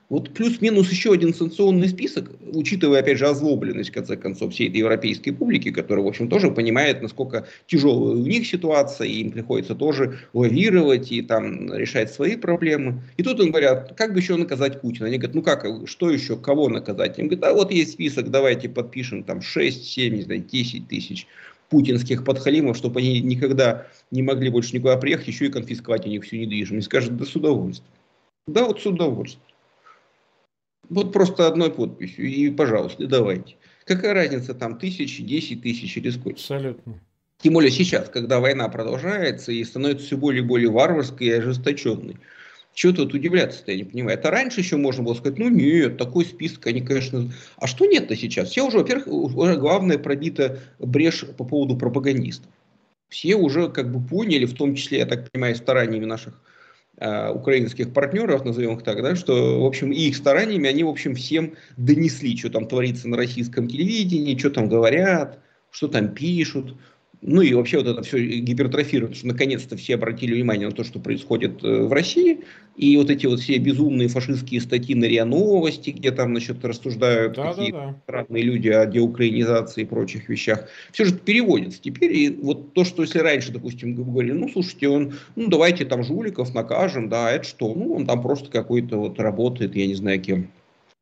вот 0.09 0.33
плюс-минус 0.33 0.89
еще 0.89 1.11
один 1.11 1.33
санкционный 1.33 1.89
список, 1.89 2.31
учитывая, 2.53 3.01
опять 3.01 3.17
же, 3.17 3.27
озлобленность, 3.27 3.89
в 3.89 3.93
конце 3.93 4.15
концов, 4.15 4.53
всей 4.53 4.69
этой 4.69 4.77
европейской 4.77 5.31
публики, 5.31 5.69
которая, 5.69 6.05
в 6.05 6.07
общем, 6.07 6.29
тоже 6.29 6.49
понимает, 6.49 7.01
насколько 7.01 7.45
тяжелая 7.65 8.15
у 8.15 8.25
них 8.25 8.47
ситуация, 8.47 9.07
и 9.07 9.21
им 9.21 9.31
приходится 9.31 9.75
тоже 9.75 10.19
лавировать 10.31 11.11
и 11.11 11.21
там 11.21 11.73
решать 11.73 12.13
свои 12.13 12.37
проблемы. 12.37 13.01
И 13.17 13.23
тут 13.23 13.41
им 13.41 13.51
говорят, 13.51 13.95
как 13.97 14.13
бы 14.13 14.19
еще 14.19 14.37
наказать 14.37 14.79
Путина? 14.79 15.07
Они 15.07 15.17
говорят, 15.17 15.35
ну 15.35 15.41
как, 15.41 15.65
что 15.89 16.09
еще, 16.09 16.37
кого 16.37 16.69
наказать? 16.69 17.19
Им 17.19 17.27
говорят, 17.27 17.43
а 17.43 17.53
вот 17.53 17.71
есть 17.71 17.91
список, 17.91 18.31
давайте 18.31 18.69
подпишем 18.69 19.23
там 19.23 19.41
6, 19.41 19.83
7, 19.83 20.15
не 20.15 20.21
знаю, 20.21 20.39
10 20.39 20.87
тысяч 20.87 21.27
путинских 21.69 22.23
подхалимов, 22.23 22.77
чтобы 22.77 23.01
они 23.01 23.19
никогда 23.19 23.87
не 24.11 24.21
могли 24.21 24.49
больше 24.49 24.73
никуда 24.73 24.95
приехать, 24.95 25.27
еще 25.27 25.47
и 25.47 25.51
конфисковать 25.51 26.05
у 26.05 26.09
них 26.09 26.23
всю 26.23 26.37
недвижимость. 26.37 26.85
Скажут, 26.85 27.17
да 27.17 27.25
с 27.25 27.35
удовольствием. 27.35 27.91
Да, 28.47 28.63
вот 28.63 28.79
с 28.79 28.85
удовольствием. 28.85 29.43
Вот 30.89 31.13
просто 31.13 31.47
одной 31.47 31.71
подписью. 31.71 32.25
И, 32.25 32.49
пожалуйста, 32.49 33.07
давайте. 33.07 33.55
Какая 33.85 34.13
разница 34.13 34.53
там, 34.53 34.77
тысячи, 34.77 35.23
десять 35.23 35.61
тысяч 35.61 35.97
или 35.97 36.09
сколько? 36.09 36.37
Абсолютно. 36.37 36.99
Тем 37.41 37.53
более 37.53 37.71
сейчас, 37.71 38.09
когда 38.09 38.39
война 38.39 38.67
продолжается 38.67 39.51
и 39.51 39.63
становится 39.63 40.05
все 40.05 40.17
более 40.17 40.43
и 40.43 40.45
более 40.45 40.69
варварской 40.69 41.27
и 41.27 41.31
ожесточенной. 41.31 42.17
Чего 42.73 42.93
тут 42.93 43.13
удивляться-то, 43.13 43.71
я 43.71 43.77
не 43.77 43.83
понимаю. 43.85 44.17
Это 44.19 44.29
раньше 44.29 44.61
еще 44.61 44.77
можно 44.77 45.03
было 45.03 45.15
сказать, 45.15 45.39
ну 45.39 45.49
нет, 45.49 45.97
такой 45.97 46.25
список, 46.25 46.67
они, 46.67 46.81
конечно... 46.81 47.31
А 47.57 47.65
что 47.65 47.85
нет-то 47.85 48.15
сейчас? 48.15 48.49
Все 48.49 48.65
уже, 48.65 48.77
во-первых, 48.77 49.07
уже 49.07 49.55
главное 49.57 49.97
пробита 49.97 50.59
брешь 50.77 51.25
по 51.37 51.43
поводу 51.43 51.75
пропагандистов. 51.75 52.51
Все 53.09 53.35
уже 53.35 53.69
как 53.69 53.91
бы 53.91 54.05
поняли, 54.05 54.45
в 54.45 54.53
том 54.53 54.75
числе, 54.75 54.99
я 54.99 55.05
так 55.05 55.31
понимаю, 55.31 55.55
стараниями 55.55 56.05
наших 56.05 56.39
украинских 56.99 57.93
партнеров, 57.93 58.43
назовем 58.43 58.75
их 58.75 58.83
так, 58.83 59.01
да, 59.03 59.15
что, 59.15 59.61
в 59.61 59.65
общем, 59.65 59.91
и 59.91 59.99
их 60.07 60.15
стараниями 60.15 60.67
они, 60.67 60.83
в 60.83 60.89
общем, 60.89 61.13
всем 61.13 61.53
донесли, 61.77 62.35
что 62.35 62.49
там 62.49 62.67
творится 62.67 63.07
на 63.07 63.17
российском 63.17 63.67
телевидении, 63.67 64.37
что 64.37 64.49
там 64.49 64.67
говорят, 64.67 65.39
что 65.69 65.87
там 65.87 66.09
пишут. 66.09 66.75
Ну 67.21 67.41
и 67.41 67.53
вообще 67.53 67.77
вот 67.77 67.87
это 67.87 68.01
все 68.03 68.19
гипертрофировано, 68.39 69.15
что 69.15 69.27
наконец-то 69.27 69.75
все 69.75 69.95
обратили 69.95 70.35
внимание 70.35 70.67
на 70.67 70.73
то, 70.73 70.83
что 70.83 70.99
происходит 70.99 71.63
э, 71.63 71.83
в 71.83 71.91
России, 71.91 72.41
и 72.75 72.95
вот 72.95 73.09
эти 73.09 73.25
вот 73.25 73.39
все 73.39 73.57
безумные 73.57 74.07
фашистские 74.07 74.61
статьи 74.61 74.93
на 74.93 75.05
РИА 75.05 75.25
Новости, 75.25 75.89
где 75.89 76.11
там, 76.11 76.29
значит, 76.29 76.63
рассуждают 76.63 77.35
да, 77.35 77.53
какие 77.53 77.71
да, 77.71 77.87
да. 77.87 77.95
странные 78.03 78.43
люди 78.43 78.69
о 78.69 78.85
деукраинизации 78.85 79.81
и 79.81 79.85
прочих 79.85 80.29
вещах, 80.29 80.69
все 80.91 81.05
же 81.05 81.15
переводится 81.15 81.81
теперь, 81.81 82.15
и 82.15 82.29
вот 82.29 82.73
то, 82.73 82.85
что 82.85 83.01
если 83.01 83.19
раньше, 83.19 83.51
допустим, 83.51 83.95
говорили, 83.95 84.33
ну, 84.33 84.47
слушайте, 84.49 84.87
он, 84.87 85.13
ну, 85.35 85.47
давайте 85.47 85.85
там 85.85 86.03
жуликов 86.03 86.53
накажем, 86.53 87.09
да, 87.09 87.31
это 87.31 87.45
что, 87.45 87.73
ну, 87.73 87.95
он 87.95 88.05
там 88.05 88.21
просто 88.21 88.51
какой-то 88.51 88.97
вот 88.97 89.19
работает, 89.19 89.75
я 89.75 89.87
не 89.87 89.95
знаю 89.95 90.21
кем, 90.21 90.51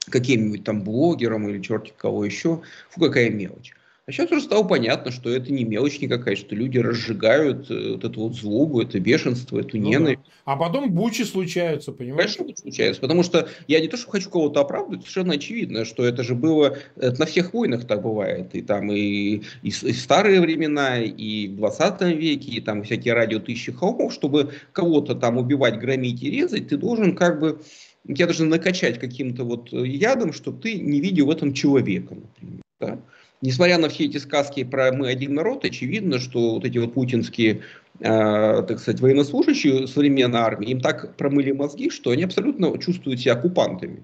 каким-нибудь 0.09 0.63
там 0.63 0.81
блогером 0.81 1.49
или 1.49 1.61
черти 1.61 1.91
кого 1.97 2.23
еще, 2.23 2.61
фу, 2.89 3.01
какая 3.01 3.29
мелочь. 3.29 3.73
А 4.07 4.11
сейчас 4.11 4.31
уже 4.31 4.41
стало 4.41 4.63
понятно, 4.63 5.09
что 5.11 5.31
это 5.31 5.51
не 5.51 5.63
мелочь 5.63 5.99
никакая, 5.99 6.35
что 6.35 6.53
люди 6.53 6.77
разжигают 6.77 7.71
э, 7.71 7.93
вот 7.93 8.03
эту 8.03 8.21
вот 8.21 8.35
злобу, 8.35 8.79
это 8.79 8.99
бешенство, 8.99 9.59
эту 9.59 9.77
ну 9.77 9.87
ненависть. 9.87 10.21
Да. 10.23 10.53
А 10.53 10.55
потом 10.57 10.91
бучи 10.91 11.23
случаются, 11.23 11.91
понимаешь? 11.91 12.35
Конечно, 12.35 12.61
случаются, 12.61 13.01
потому 13.01 13.23
что 13.23 13.49
я 13.67 13.79
не 13.79 13.87
то, 13.87 13.97
что 13.97 14.11
хочу 14.11 14.29
кого-то 14.29 14.61
оправдывать, 14.61 15.01
совершенно 15.01 15.33
очевидно, 15.33 15.85
что 15.85 16.05
это 16.05 16.21
же 16.21 16.35
было, 16.35 16.77
это 16.97 17.19
на 17.19 17.25
всех 17.25 17.51
войнах 17.51 17.87
так 17.87 18.03
бывает, 18.03 18.53
и 18.53 18.61
там 18.61 18.91
и, 18.91 19.41
и, 19.63 19.69
и 19.69 19.71
старые 19.71 20.39
времена, 20.39 21.01
и 21.01 21.47
в 21.47 21.55
20 21.55 22.01
веке, 22.15 22.51
и 22.51 22.61
там 22.61 22.83
всякие 22.83 23.15
радио 23.15 23.39
тысячи 23.39 23.71
холмов, 23.71 24.13
чтобы 24.13 24.51
кого-то 24.71 25.15
там 25.15 25.37
убивать, 25.37 25.79
громить 25.79 26.21
и 26.21 26.29
резать, 26.29 26.67
ты 26.67 26.77
должен 26.77 27.15
как 27.15 27.39
бы 27.39 27.59
тебя 28.07 28.27
должны 28.27 28.45
накачать 28.45 28.99
каким-то 28.99 29.45
вот 29.45 29.71
ядом, 29.71 30.31
что 30.31 30.51
ты 30.51 30.75
не 30.75 30.99
видел 30.99 31.25
в 31.25 31.31
этом 31.31 31.55
человека, 31.55 32.13
например. 32.13 32.61
Да? 32.79 32.99
Несмотря 33.41 33.77
на 33.77 33.89
все 33.89 34.05
эти 34.05 34.17
сказки 34.17 34.63
про 34.63 34.91
«мы 34.91 35.09
один 35.09 35.33
народ», 35.33 35.65
очевидно, 35.65 36.19
что 36.19 36.55
вот 36.55 36.65
эти 36.65 36.77
вот 36.77 36.93
путинские, 36.93 37.61
э, 37.99 38.63
так 38.67 38.79
сказать, 38.79 39.01
военнослужащие 39.01 39.87
современной 39.87 40.39
армии, 40.39 40.71
им 40.71 40.81
так 40.81 41.15
промыли 41.15 41.51
мозги, 41.51 41.89
что 41.89 42.11
они 42.11 42.23
абсолютно 42.23 42.77
чувствуют 42.77 43.19
себя 43.19 43.33
оккупантами. 43.33 44.03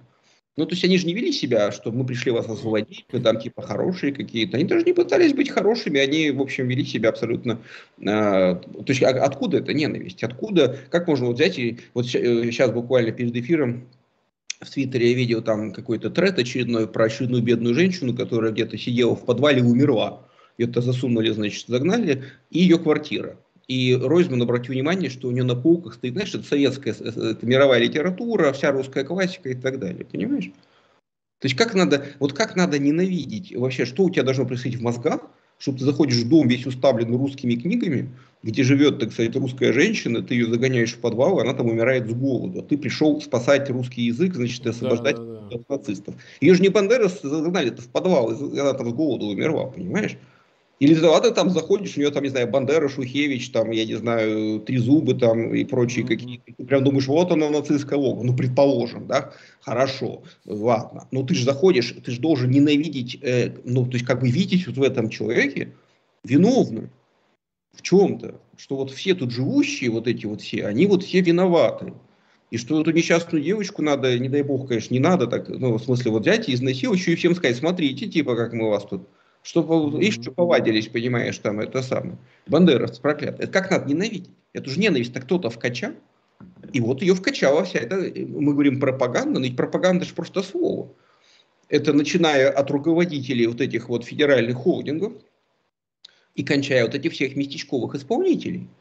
Ну, 0.57 0.65
то 0.65 0.73
есть 0.73 0.83
они 0.83 0.97
же 0.97 1.07
не 1.07 1.13
вели 1.13 1.31
себя, 1.31 1.71
что 1.71 1.93
мы 1.93 2.05
пришли 2.05 2.29
вас 2.31 2.47
освободить, 2.47 3.05
вы 3.11 3.21
там 3.21 3.39
типа 3.39 3.61
хорошие 3.61 4.11
какие-то. 4.13 4.57
Они 4.57 4.65
даже 4.65 4.85
не 4.85 4.91
пытались 4.91 5.33
быть 5.33 5.49
хорошими, 5.49 5.99
они, 5.99 6.29
в 6.31 6.41
общем, 6.41 6.67
вели 6.67 6.83
себя 6.83 7.09
абсолютно... 7.09 7.61
Э, 7.99 8.55
то 8.55 8.85
есть 8.87 9.01
а, 9.01 9.09
откуда 9.09 9.59
эта 9.59 9.73
ненависть? 9.73 10.23
Откуда, 10.23 10.77
как 10.89 11.07
можно 11.07 11.27
вот 11.27 11.37
взять 11.37 11.57
и... 11.57 11.79
Вот 11.93 12.05
сейчас 12.05 12.69
э, 12.69 12.73
буквально 12.73 13.11
перед 13.13 13.33
эфиром 13.35 13.87
в 14.61 14.69
Твиттере 14.69 15.11
я 15.11 15.15
видел 15.15 15.41
там 15.41 15.73
какой-то 15.73 16.09
тред 16.09 16.37
очередной 16.37 16.87
про 16.87 17.05
очередную 17.05 17.43
бедную 17.43 17.73
женщину, 17.73 18.15
которая 18.15 18.51
где-то 18.51 18.77
сидела 18.77 19.15
в 19.15 19.25
подвале 19.25 19.59
и 19.59 19.63
умерла. 19.63 20.27
Ее-то 20.57 20.81
засунули, 20.81 21.31
значит, 21.31 21.67
загнали, 21.67 22.23
и 22.51 22.59
ее 22.59 22.77
квартира. 22.77 23.37
И 23.67 23.95
Ройзман 23.95 24.41
обратил 24.41 24.73
внимание, 24.73 25.09
что 25.09 25.27
у 25.27 25.31
нее 25.31 25.43
на 25.43 25.55
полках 25.55 25.95
стоит, 25.95 26.13
знаешь, 26.13 26.35
это 26.35 26.43
советская, 26.43 26.93
это 26.93 27.39
мировая 27.41 27.79
литература, 27.79 28.51
вся 28.51 28.71
русская 28.71 29.03
классика 29.03 29.49
и 29.49 29.55
так 29.55 29.79
далее, 29.79 30.05
понимаешь? 30.05 30.51
То 31.39 31.45
есть 31.47 31.55
как 31.55 31.73
надо, 31.73 32.05
вот 32.19 32.33
как 32.33 32.55
надо 32.55 32.77
ненавидеть 32.77 33.55
вообще, 33.55 33.85
что 33.85 34.03
у 34.03 34.09
тебя 34.11 34.23
должно 34.23 34.45
происходить 34.45 34.77
в 34.77 34.83
мозгах, 34.83 35.21
чтобы 35.57 35.79
ты 35.79 35.85
заходишь 35.85 36.17
в 36.17 36.29
дом 36.29 36.47
весь 36.47 36.67
уставлен 36.67 37.15
русскими 37.15 37.55
книгами, 37.55 38.09
где 38.43 38.63
живет, 38.63 38.99
так 38.99 39.11
сказать, 39.11 39.35
русская 39.35 39.71
женщина, 39.71 40.21
ты 40.21 40.33
ее 40.33 40.47
загоняешь 40.47 40.93
в 40.93 40.99
подвал, 40.99 41.37
и 41.37 41.41
она 41.41 41.53
там 41.53 41.67
умирает 41.67 42.09
с 42.09 42.13
голоду. 42.13 42.63
Ты 42.63 42.77
пришел 42.77 43.21
спасать 43.21 43.69
русский 43.69 44.03
язык, 44.03 44.33
значит, 44.33 44.65
освобождать 44.65 45.15
да, 45.17 45.23
да, 45.23 45.41
да. 45.49 45.55
от 45.55 45.69
нацистов. 45.69 46.15
Ее 46.39 46.55
же 46.55 46.61
не 46.61 46.69
Бандерас 46.69 47.21
загнали-то 47.21 47.81
в 47.81 47.89
подвал, 47.89 48.31
и 48.31 48.59
она 48.59 48.73
там 48.73 48.89
с 48.89 48.93
голоду 48.93 49.27
умерла, 49.27 49.67
понимаешь? 49.67 50.17
Или 50.79 50.95
а 51.05 51.19
ты 51.19 51.29
там 51.29 51.51
заходишь, 51.51 51.95
у 51.95 51.99
нее 51.99 52.09
там, 52.09 52.23
не 52.23 52.29
знаю, 52.29 52.47
Бандера, 52.47 52.89
Шухевич, 52.89 53.51
там, 53.51 53.69
я 53.69 53.85
не 53.85 53.93
знаю, 53.93 54.61
Три 54.61 54.79
Зубы 54.79 55.13
там 55.13 55.53
и 55.53 55.63
прочие 55.63 56.03
mm-hmm. 56.03 56.07
какие-то. 56.07 56.53
Ты 56.57 56.63
прям 56.65 56.83
думаешь, 56.83 57.05
вот 57.05 57.31
она 57.31 57.51
нацистская 57.51 57.99
лого. 57.99 58.23
Ну, 58.23 58.35
предположим, 58.35 59.05
да, 59.05 59.31
хорошо, 59.59 60.23
ладно. 60.47 61.07
Но 61.11 61.21
ты 61.21 61.35
же 61.35 61.45
заходишь, 61.45 61.93
ты 62.03 62.09
же 62.09 62.19
должен 62.19 62.49
ненавидеть, 62.49 63.19
э, 63.21 63.51
ну, 63.63 63.85
то 63.85 63.93
есть 63.93 64.07
как 64.07 64.21
бы 64.21 64.29
видеть 64.31 64.65
вот 64.65 64.77
в 64.77 64.81
этом 64.81 65.09
человеке 65.09 65.71
виновную 66.23 66.89
в 67.73 67.81
чем-то. 67.81 68.39
Что 68.57 68.75
вот 68.75 68.91
все 68.91 69.15
тут 69.15 69.31
живущие, 69.31 69.89
вот 69.89 70.07
эти 70.07 70.25
вот 70.25 70.41
все, 70.41 70.65
они 70.65 70.85
вот 70.85 71.03
все 71.03 71.21
виноваты. 71.21 71.93
И 72.51 72.57
что 72.57 72.81
эту 72.81 72.91
несчастную 72.91 73.43
девочку 73.43 73.81
надо, 73.81 74.19
не 74.19 74.27
дай 74.27 74.43
бог, 74.43 74.67
конечно, 74.67 74.93
не 74.93 74.99
надо 74.99 75.25
так, 75.27 75.47
ну, 75.47 75.77
в 75.77 75.83
смысле, 75.83 76.11
вот 76.11 76.23
взять 76.23 76.49
и 76.49 76.53
изнасиловать, 76.53 76.99
еще 76.99 77.13
и 77.13 77.15
всем 77.15 77.33
сказать, 77.33 77.55
смотрите, 77.55 78.07
типа, 78.07 78.35
как 78.35 78.53
мы 78.53 78.69
вас 78.69 78.85
тут 78.85 79.07
что, 79.43 79.97
и 79.99 80.11
что 80.11 80.31
повадились, 80.31 80.87
понимаешь, 80.87 81.37
там 81.39 81.59
это 81.59 81.81
самое. 81.81 82.17
Бандеровцы 82.47 83.01
проклятые. 83.01 83.45
Это 83.45 83.53
как 83.53 83.71
надо 83.71 83.89
ненавидеть? 83.89 84.29
Это 84.53 84.69
же 84.69 84.79
ненависть-то 84.79 85.21
кто-то 85.21 85.49
вкачал. 85.49 85.93
И 86.73 86.79
вот 86.79 87.01
ее 87.01 87.15
вкачала 87.15 87.63
вся 87.63 87.79
эта, 87.79 87.95
мы 87.95 88.53
говорим 88.53 88.79
пропаганда, 88.79 89.39
но 89.39 89.45
ведь 89.45 89.55
пропаганда 89.55 90.05
же 90.05 90.13
просто 90.13 90.43
слово. 90.43 90.93
Это 91.69 91.93
начиная 91.93 92.51
от 92.51 92.69
руководителей 92.69 93.47
вот 93.47 93.61
этих 93.61 93.89
вот 93.89 94.05
федеральных 94.05 94.57
холдингов 94.57 95.13
и 96.35 96.43
кончая 96.43 96.83
вот 96.85 96.95
этих 96.95 97.13
всех 97.13 97.35
местечковых 97.35 97.95
исполнителей– 97.95 98.67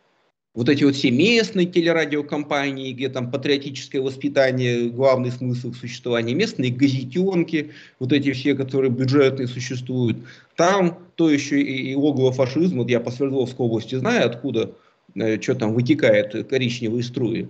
вот 0.54 0.68
эти 0.68 0.82
вот 0.82 0.96
все 0.96 1.10
местные 1.10 1.66
телерадиокомпании, 1.66 2.92
где 2.92 3.08
там 3.08 3.30
патриотическое 3.30 4.02
воспитание, 4.02 4.90
главный 4.90 5.30
смысл 5.30 5.72
существования, 5.72 6.34
местные 6.34 6.72
газетенки, 6.72 7.70
вот 8.00 8.12
эти 8.12 8.32
все, 8.32 8.54
которые 8.54 8.90
бюджетные 8.90 9.46
существуют, 9.46 10.18
там 10.56 10.98
то 11.14 11.30
еще 11.30 11.60
и, 11.60 11.92
и 11.92 11.94
логово 11.94 12.32
фашизма, 12.32 12.78
вот 12.78 12.90
я 12.90 12.98
по 12.98 13.12
Свердловской 13.12 13.64
области 13.64 13.94
знаю, 13.94 14.26
откуда, 14.26 14.74
э, 15.14 15.40
что 15.40 15.54
там 15.54 15.72
вытекает 15.72 16.48
коричневые 16.48 17.04
струи. 17.04 17.46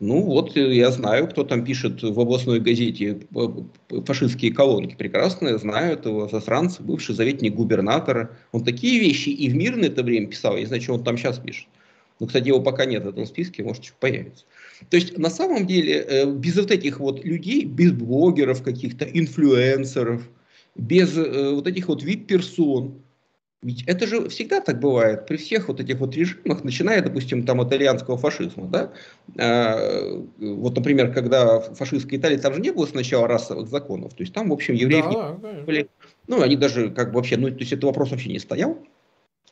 Ну 0.00 0.22
вот 0.22 0.56
э, 0.56 0.74
я 0.74 0.90
знаю, 0.90 1.28
кто 1.28 1.44
там 1.44 1.62
пишет 1.62 2.02
в 2.02 2.18
областной 2.18 2.58
газете 2.58 3.20
э, 3.34 4.00
фашистские 4.06 4.52
колонки. 4.52 4.94
Прекрасно 4.94 5.48
я 5.48 5.58
знаю 5.58 5.92
этого 5.92 6.26
засранца, 6.26 6.82
бывший 6.82 7.14
советник 7.14 7.54
губернатора. 7.54 8.36
Он 8.52 8.64
такие 8.64 8.98
вещи 8.98 9.28
и 9.28 9.50
в 9.50 9.54
мирное 9.54 9.88
это 9.88 10.02
время 10.02 10.28
писал, 10.28 10.54
я 10.54 10.60
не 10.60 10.66
знаю, 10.66 10.82
что 10.82 10.94
он 10.94 11.04
там 11.04 11.18
сейчас 11.18 11.38
пишет. 11.38 11.68
Ну, 12.18 12.26
кстати, 12.26 12.48
его 12.48 12.60
пока 12.60 12.86
нет 12.86 13.04
в 13.04 13.08
этом 13.08 13.26
списке, 13.26 13.62
может, 13.62 13.82
чуть 13.82 13.94
появится. 13.94 14.44
То 14.88 14.96
есть, 14.96 15.18
на 15.18 15.30
самом 15.30 15.66
деле, 15.66 16.04
э, 16.08 16.30
без 16.30 16.56
вот 16.56 16.70
этих 16.70 16.98
вот 16.98 17.22
людей, 17.24 17.64
без 17.64 17.92
блогеров 17.92 18.62
каких-то, 18.62 19.04
инфлюенсеров, 19.04 20.28
без 20.76 21.14
э, 21.16 21.50
вот 21.54 21.66
этих 21.66 21.88
вот 21.88 22.02
вип-персон, 22.02 22.94
ведь 23.62 23.82
это 23.86 24.06
же 24.06 24.28
всегда 24.30 24.60
так 24.60 24.80
бывает 24.80 25.26
при 25.26 25.36
всех 25.36 25.68
вот 25.68 25.80
этих 25.80 25.98
вот 25.98 26.16
режимах, 26.16 26.64
начиная, 26.64 27.02
допустим, 27.02 27.44
там 27.44 27.60
от 27.60 27.68
итальянского 27.68 28.16
фашизма, 28.16 28.68
да? 28.68 28.92
А, 29.38 30.24
вот, 30.38 30.76
например, 30.76 31.12
когда 31.12 31.60
фашистской 31.60 32.18
Италии, 32.18 32.38
там 32.38 32.54
же 32.54 32.60
не 32.60 32.70
было 32.70 32.86
сначала 32.86 33.28
расовых 33.28 33.68
законов, 33.68 34.14
то 34.14 34.22
есть 34.22 34.32
там, 34.32 34.48
в 34.48 34.52
общем, 34.54 34.74
евреев 34.74 35.04
да, 35.04 35.52
не 35.52 35.62
были, 35.62 35.88
ну, 36.26 36.40
они 36.40 36.56
даже 36.56 36.90
как 36.90 37.10
бы 37.10 37.16
вообще, 37.16 37.36
ну, 37.36 37.50
то 37.50 37.58
есть 37.58 37.72
это 37.72 37.86
вопрос 37.86 38.10
вообще 38.10 38.30
не 38.30 38.38
стоял, 38.38 38.78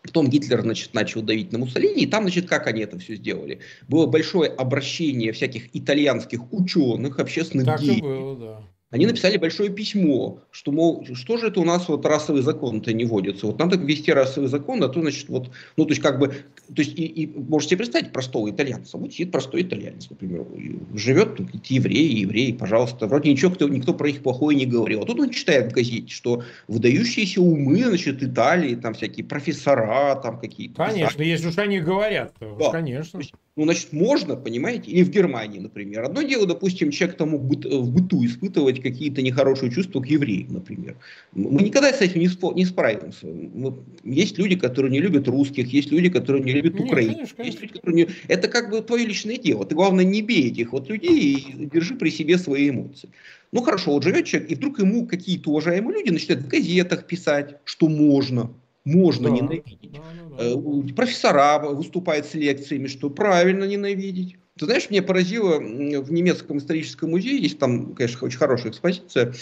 Потом 0.01 0.29
Гитлер, 0.29 0.63
значит, 0.63 0.95
начал 0.95 1.23
давить 1.23 1.53
на 1.53 1.59
Муссолини, 1.59 2.05
и 2.05 2.07
там, 2.07 2.23
значит, 2.23 2.49
как 2.49 2.69
они 2.69 2.83
это 2.83 2.99
все 3.01 3.17
сделали? 3.17 3.61
Было 3.89 4.07
большое 4.07 4.49
обращение 4.49 5.33
всяких 5.33 5.77
итальянских 5.77 6.53
ученых, 6.53 7.19
общественных 7.19 7.67
так 7.67 7.81
деятелей. 7.81 8.37
да. 8.39 8.63
Они 8.91 9.05
написали 9.05 9.37
большое 9.37 9.69
письмо, 9.69 10.39
что, 10.51 10.73
мол, 10.73 11.07
что 11.13 11.37
же 11.37 11.49
это 11.49 11.61
у 11.61 11.65
нас 11.65 11.89
вот 11.89 12.07
расовый 12.07 12.41
закон-то 12.41 12.95
не 12.95 13.05
вводится. 13.05 13.47
Вот 13.47 13.59
надо 13.59 13.77
ввести 13.77 14.11
расовый 14.13 14.49
закон, 14.49 14.83
а 14.83 14.89
то, 14.89 15.03
значит, 15.03 15.29
вот, 15.29 15.51
ну, 15.77 15.85
то 15.85 15.91
есть, 15.91 16.01
как 16.01 16.19
бы, 16.19 16.29
то 16.29 16.83
есть, 16.83 16.99
и, 16.99 17.05
и 17.05 17.27
можете 17.27 17.77
представить 17.77 18.13
простого 18.13 18.51
итальянца. 18.51 18.97
Вот 18.97 19.13
сидит 19.13 19.31
простой 19.31 19.63
итальянец, 19.63 20.09
например, 20.09 20.47
живет 20.95 21.37
тут 21.37 21.67
евреи, 21.67 22.21
евреи, 22.21 22.53
пожалуйста. 22.53 23.07
Вроде 23.07 23.31
ничего, 23.31 23.51
кто, 23.51 23.69
никто 23.69 23.93
про 23.93 24.07
них 24.07 24.23
плохое 24.23 24.57
не 24.57 24.65
говорил. 24.65 25.03
А 25.03 25.05
тут 25.05 25.21
он 25.21 25.31
читает 25.31 25.71
в 25.71 25.75
газете, 25.75 26.11
что 26.11 26.43
выдающиеся 26.67 27.43
умы, 27.43 27.85
значит, 27.85 28.23
Италии, 28.23 28.75
там 28.75 28.95
всякие 28.95 29.27
профессора, 29.27 30.19
там 30.23 30.41
какие-то. 30.41 30.87
Конечно, 30.87 31.21
если 31.21 31.49
уж 31.49 31.59
они 31.59 31.81
говорят, 31.81 32.33
да. 32.41 32.71
конечно. 32.71 33.19
есть, 33.19 33.35
ну, 33.59 33.65
значит, 33.65 33.93
можно, 33.93 34.37
понимаете, 34.37 34.93
или 34.93 35.03
в 35.03 35.11
Германии, 35.11 35.59
например. 35.59 36.05
Одно 36.05 36.23
дело, 36.23 36.47
допустим, 36.47 36.93
человек 36.93 37.17
там 37.17 37.31
мог 37.31 37.43
в 37.43 37.91
быту 37.91 38.25
испытывать 38.25 38.81
какие-то 38.81 39.21
нехорошие 39.21 39.73
чувства 39.73 40.01
к 40.01 40.07
евреям, 40.07 40.53
например. 40.53 40.97
Мы 41.33 41.63
никогда 41.63 41.93
с 41.93 42.01
этим 42.01 42.21
не, 42.21 42.29
спо, 42.29 42.53
не 42.53 42.65
справимся. 42.65 43.27
Мы, 43.27 43.75
есть 44.05 44.39
люди, 44.39 44.55
которые 44.55 44.93
не 44.93 45.01
любят 45.01 45.27
русских, 45.27 45.73
есть 45.73 45.91
люди, 45.91 46.09
которые 46.09 46.45
не 46.45 46.53
любят 46.53 46.79
украинцев. 46.79 47.35
Есть 47.43 47.61
люди, 47.61 47.73
которые 47.73 48.05
не... 48.05 48.09
Это 48.29 48.47
как 48.47 48.71
бы 48.71 48.81
твое 48.81 49.05
личное 49.05 49.39
дело. 49.39 49.65
Ты, 49.65 49.75
главное, 49.75 50.05
не 50.05 50.23
бей 50.23 50.53
этих 50.53 50.73
вот 50.73 50.89
людей 50.89 51.35
и 51.35 51.67
держи 51.67 51.97
при 51.97 52.11
себе 52.11 52.39
свои 52.39 52.71
эмоции. 52.71 53.09
Ну, 53.51 53.63
хорошо, 53.63 53.93
вот 53.93 54.05
живет 54.05 54.27
человек, 54.27 54.53
и 54.53 54.55
вдруг 54.55 54.79
ему 54.79 55.05
какие-то 55.05 55.51
уважаемые 55.51 55.99
люди 55.99 56.11
начинают 56.11 56.45
в 56.45 56.49
газетах 56.49 57.09
писать, 57.09 57.57
что 57.65 57.89
можно, 57.89 58.53
можно 58.89 59.29
да, 59.29 59.35
ненавидеть. 59.35 59.93
Да, 59.93 60.39
да, 60.39 60.55
да. 60.55 60.95
Профессора 60.95 61.59
выступают 61.59 62.27
с 62.27 62.35
лекциями, 62.35 62.87
что 62.87 63.11
правильно 63.11 63.65
ненавидеть. 63.65 64.37
Ты 64.59 64.65
знаешь, 64.65 64.91
мне 64.91 65.03
поразило 65.03 65.59
в 65.59 66.13
немецком 66.13 66.59
историческом 66.59 67.11
музее, 67.11 67.39
есть 67.41 67.59
там, 67.59 67.95
конечно, 67.95 68.27
очень 68.27 68.39
хорошая 68.39 68.73
экспозиция, 68.73 69.33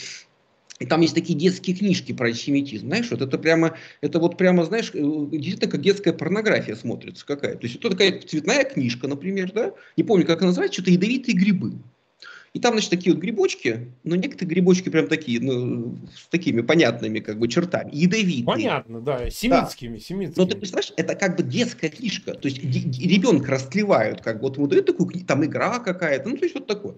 И 0.78 0.84
там 0.86 1.00
есть 1.00 1.14
такие 1.14 1.38
детские 1.38 1.74
книжки 1.74 2.12
про 2.12 2.26
антисемитизм. 2.28 2.86
Знаешь, 2.88 3.10
вот 3.10 3.22
это 3.22 3.38
прямо, 3.38 3.78
это 4.02 4.18
вот 4.18 4.36
прямо, 4.36 4.64
знаешь, 4.64 4.90
э, 4.92 4.98
действительно 4.98 5.70
как 5.70 5.80
детская 5.80 6.12
порнография 6.12 6.76
смотрится 6.76 7.24
какая. 7.24 7.54
То 7.56 7.66
есть 7.66 7.76
это 7.76 7.90
такая 7.90 8.20
цветная 8.20 8.64
книжка, 8.64 9.08
например, 9.08 9.52
да? 9.52 9.72
Не 9.96 10.04
помню, 10.04 10.26
как 10.26 10.38
она 10.40 10.48
называется, 10.48 10.74
что-то 10.74 10.90
ядовитые 10.90 11.34
грибы. 11.34 11.82
И 12.56 12.58
там, 12.58 12.72
значит, 12.72 12.88
такие 12.88 13.14
вот 13.14 13.22
грибочки, 13.22 13.92
но 14.02 14.16
некоторые 14.16 14.48
грибочки 14.48 14.88
прям 14.88 15.08
такие, 15.08 15.40
ну, 15.42 15.98
с 16.16 16.26
такими 16.28 16.62
понятными 16.62 17.18
как 17.18 17.38
бы 17.38 17.48
чертами, 17.48 17.90
ядовитые. 17.92 18.46
Понятно, 18.46 19.02
да, 19.02 19.28
семитскими, 19.28 19.98
да. 19.98 20.00
семитскими. 20.00 20.32
Но 20.34 20.46
ты 20.46 20.56
представляешь, 20.56 20.94
это 20.96 21.14
как 21.16 21.36
бы 21.36 21.42
детская 21.42 21.90
книжка, 21.90 22.32
то 22.32 22.48
есть 22.48 22.64
ребенка 22.64 23.50
расклевают, 23.50 24.22
как 24.22 24.36
бы, 24.36 24.44
вот 24.44 24.56
ему 24.56 24.68
дают 24.68 24.86
такую, 24.86 25.10
там 25.26 25.44
игра 25.44 25.80
какая-то, 25.80 26.30
ну, 26.30 26.38
то 26.38 26.44
есть 26.44 26.54
вот 26.54 26.66
такое. 26.66 26.94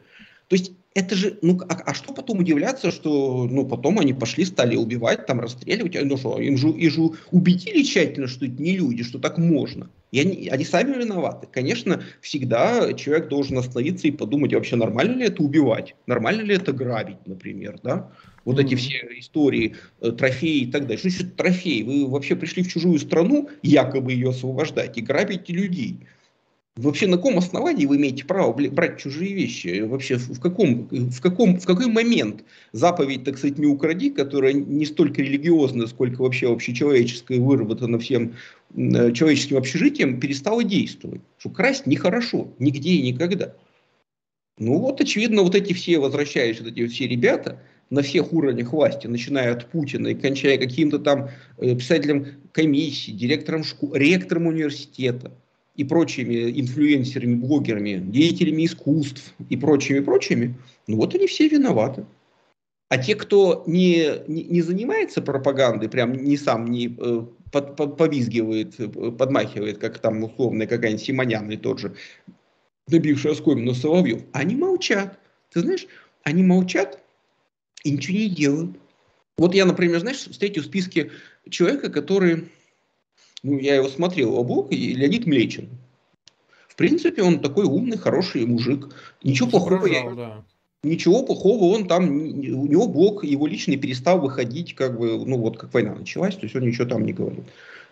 То 0.49 0.57
есть 0.57 0.73
это 0.95 1.15
же, 1.15 1.39
ну, 1.43 1.59
а, 1.69 1.75
а 1.87 1.95
что 1.95 2.13
потом 2.13 2.41
удивляться, 2.41 2.91
что, 2.91 3.47
ну, 3.49 3.67
потом 3.67 3.99
они 3.99 4.15
пошли, 4.15 4.45
стали 4.45 4.77
убивать, 4.77 5.27
там, 5.27 5.41
расстреливать, 5.41 5.97
ну 6.03 6.17
что, 6.17 6.41
им 6.41 6.57
же, 6.57 6.69
им 6.71 6.91
же 6.91 7.11
убедили 7.31 7.83
тщательно, 7.83 8.27
что 8.27 8.47
это 8.47 8.61
не 8.61 8.77
люди, 8.77 9.05
что 9.05 9.19
так 9.19 9.39
можно. 9.39 9.91
И 10.11 10.21
они, 10.21 10.49
они 10.49 10.65
сами 10.65 10.99
виноваты. 10.99 11.47
Конечно, 11.53 12.03
всегда 12.21 12.95
человек 12.95 13.29
должен 13.29 13.59
остановиться 13.59 14.09
и 14.09 14.11
подумать, 14.11 14.55
вообще 14.55 14.77
нормально 14.77 15.19
ли 15.19 15.27
это 15.27 15.43
убивать, 15.43 15.95
нормально 16.07 16.43
ли 16.43 16.55
это 16.55 16.73
грабить, 16.73 17.27
например, 17.27 17.79
да? 17.83 18.11
Вот 18.45 18.59
mm-hmm. 18.59 18.65
эти 18.65 18.75
все 18.77 18.97
истории, 19.19 19.77
э, 20.01 20.11
трофеи 20.13 20.61
и 20.61 20.71
так 20.71 20.83
далее. 20.83 20.97
Что 20.97 21.11
значит 21.11 21.37
трофей? 21.37 21.83
Вы 21.83 22.09
вообще 22.09 22.35
пришли 22.35 22.63
в 22.63 22.73
чужую 22.73 22.99
страну, 22.99 23.51
якобы 23.63 24.13
ее 24.13 24.31
освобождать, 24.31 24.97
и 24.97 25.03
грабите 25.03 25.53
людей. 25.53 26.01
Вообще 26.79 27.09
на 27.09 27.17
каком 27.17 27.39
основании 27.39 27.87
вы 27.87 27.97
имеете 27.97 28.25
право 28.25 28.53
брать 28.53 28.99
чужие 28.99 29.35
вещи? 29.35 29.81
Вообще 29.81 30.17
в 30.17 30.39
каком, 30.39 30.87
в 30.89 31.21
каком, 31.21 31.59
в 31.59 31.67
какой 31.67 31.87
момент 31.89 32.45
заповедь, 32.71 33.25
так 33.25 33.37
сказать, 33.37 33.59
не 33.59 33.67
укради, 33.67 34.11
которая 34.11 34.53
не 34.53 34.87
столько 34.87 35.21
религиозная, 35.21 35.89
сколько 35.89 36.23
вообще 36.23 36.53
общечеловеческая, 36.53 37.41
выработана 37.41 37.99
всем 37.99 38.35
э, 38.77 39.11
человеческим 39.11 39.57
общежитием, 39.57 40.21
перестала 40.21 40.63
действовать? 40.63 41.21
Что 41.39 41.51
красть 41.51 41.87
нехорошо, 41.87 42.47
нигде 42.61 42.91
и 42.91 43.11
никогда. 43.11 43.57
Ну 44.59 44.79
вот, 44.79 45.01
очевидно, 45.01 45.43
вот 45.43 45.57
эти 45.57 45.73
все, 45.73 45.99
возвращаясь, 45.99 46.61
вот 46.61 46.69
эти 46.69 46.87
все 46.87 47.09
ребята, 47.09 47.61
на 47.91 48.03
всех 48.03 48.33
уровнях 48.33 48.73
власти, 48.73 49.09
начиная 49.09 49.53
от 49.53 49.67
Путина 49.67 50.09
и 50.09 50.15
кончая 50.15 50.59
каким-то 50.59 51.01
там 51.01 51.31
э, 51.57 51.75
писателем 51.75 52.27
комиссии, 52.53 53.11
директором 53.11 53.65
школы, 53.65 53.99
ректором 53.99 54.47
университета, 54.47 55.33
и 55.79 55.85
прочими 55.85 56.61
инфлюенсерами, 56.61 57.37
блогерами, 57.37 58.03
деятелями 58.11 58.67
искусств 58.67 59.33
и 59.49 59.57
прочими, 59.57 60.01
прочими, 60.01 60.57
ну 60.89 60.97
вот 60.97 61.15
они 61.15 61.29
все 61.29 61.49
виноваты. 61.49 62.05
А 62.89 62.99
те, 62.99 63.15
кто 63.15 63.63
не, 63.67 64.25
не, 64.27 64.61
занимается 64.61 65.23
пропагандой, 65.23 65.89
прям 65.89 66.15
не 66.15 66.37
сам 66.37 66.65
не 66.67 66.89
э, 66.89 67.23
под, 67.53 67.77
под, 67.77 67.97
повизгивает, 67.97 68.77
подмахивает, 69.17 69.79
как 69.79 69.99
там 70.01 70.25
условно 70.25 70.67
какая-нибудь 70.67 71.05
Симонян 71.05 71.49
и 71.51 71.57
тот 71.57 71.79
же, 71.79 71.95
добивший 72.89 73.33
оскомину 73.33 73.73
Соловьев, 73.75 74.23
они 74.33 74.57
молчат. 74.57 75.21
Ты 75.53 75.61
знаешь, 75.61 75.87
они 76.25 76.43
молчат 76.43 76.99
и 77.85 77.93
ничего 77.93 78.19
не 78.19 78.31
делают. 78.31 78.77
Вот 79.37 79.55
я, 79.55 79.65
например, 79.65 80.01
знаешь, 80.01 80.27
встретил 80.27 80.63
в 80.63 80.67
списке 80.67 81.13
человека, 81.49 81.89
который 81.91 82.49
ну, 83.43 83.59
я 83.59 83.77
его 83.77 83.89
смотрел, 83.89 84.33
его 84.33 84.45
блог, 84.45 84.73
и 84.73 84.95
Леонид 84.95 85.27
Млечин. 85.27 85.69
В 86.69 86.77
принципе, 86.77 87.23
он 87.23 87.41
такой 87.41 87.65
умный, 87.65 87.97
хороший 87.97 88.47
мужик. 88.47 88.89
Ничего 89.23 89.49
плохого. 89.49 89.79
Прожал, 89.79 90.15
да. 90.15 90.45
Ничего 90.85 91.25
плохого, 91.25 91.75
он 91.75 91.89
там, 91.89 92.09
у 92.09 92.67
него 92.67 92.87
блог, 92.87 93.25
его 93.25 93.49
личный 93.49 93.77
перестал 93.77 94.21
выходить, 94.21 94.77
как 94.77 94.97
бы, 94.97 95.25
ну 95.27 95.37
вот 95.37 95.59
как 95.59 95.75
война 95.75 95.97
началась, 95.97 96.37
то 96.37 96.43
есть 96.45 96.55
он 96.55 96.63
ничего 96.63 96.87
там 96.87 97.05
не 97.05 97.13
говорит. 97.13 97.45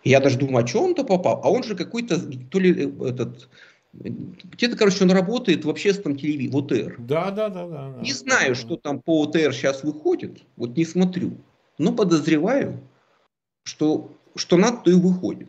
Я 0.04 0.20
даже 0.20 0.38
думаю, 0.38 0.64
а 0.64 0.66
что 0.68 0.84
он-то 0.84 1.02
попал? 1.02 1.40
А 1.42 1.50
он 1.50 1.64
же 1.64 1.74
какой-то, 1.74 2.16
то 2.48 2.60
ли 2.60 2.86
э, 2.86 3.08
этот, 3.08 3.48
где-то, 3.92 4.76
короче, 4.76 5.02
он 5.02 5.10
работает 5.10 5.64
в 5.64 5.70
общественном 5.70 6.16
телевидении, 6.16 6.48
в 6.48 6.56
ОТР. 6.56 6.94
Да, 7.00 7.32
да, 7.32 7.48
да, 7.48 7.66
да. 7.66 7.94
Не 8.00 8.12
да, 8.12 8.18
знаю, 8.18 8.48
да. 8.50 8.54
что 8.54 8.76
там 8.76 9.02
по 9.02 9.22
ОТР 9.22 9.52
сейчас 9.52 9.82
выходит, 9.82 10.42
вот 10.56 10.76
не 10.76 10.84
смотрю, 10.84 11.38
но 11.78 11.92
подозреваю, 11.92 12.78
что 13.64 14.12
что 14.36 14.56
надо, 14.56 14.78
то 14.78 14.90
и 14.90 14.94
выходит. 14.94 15.48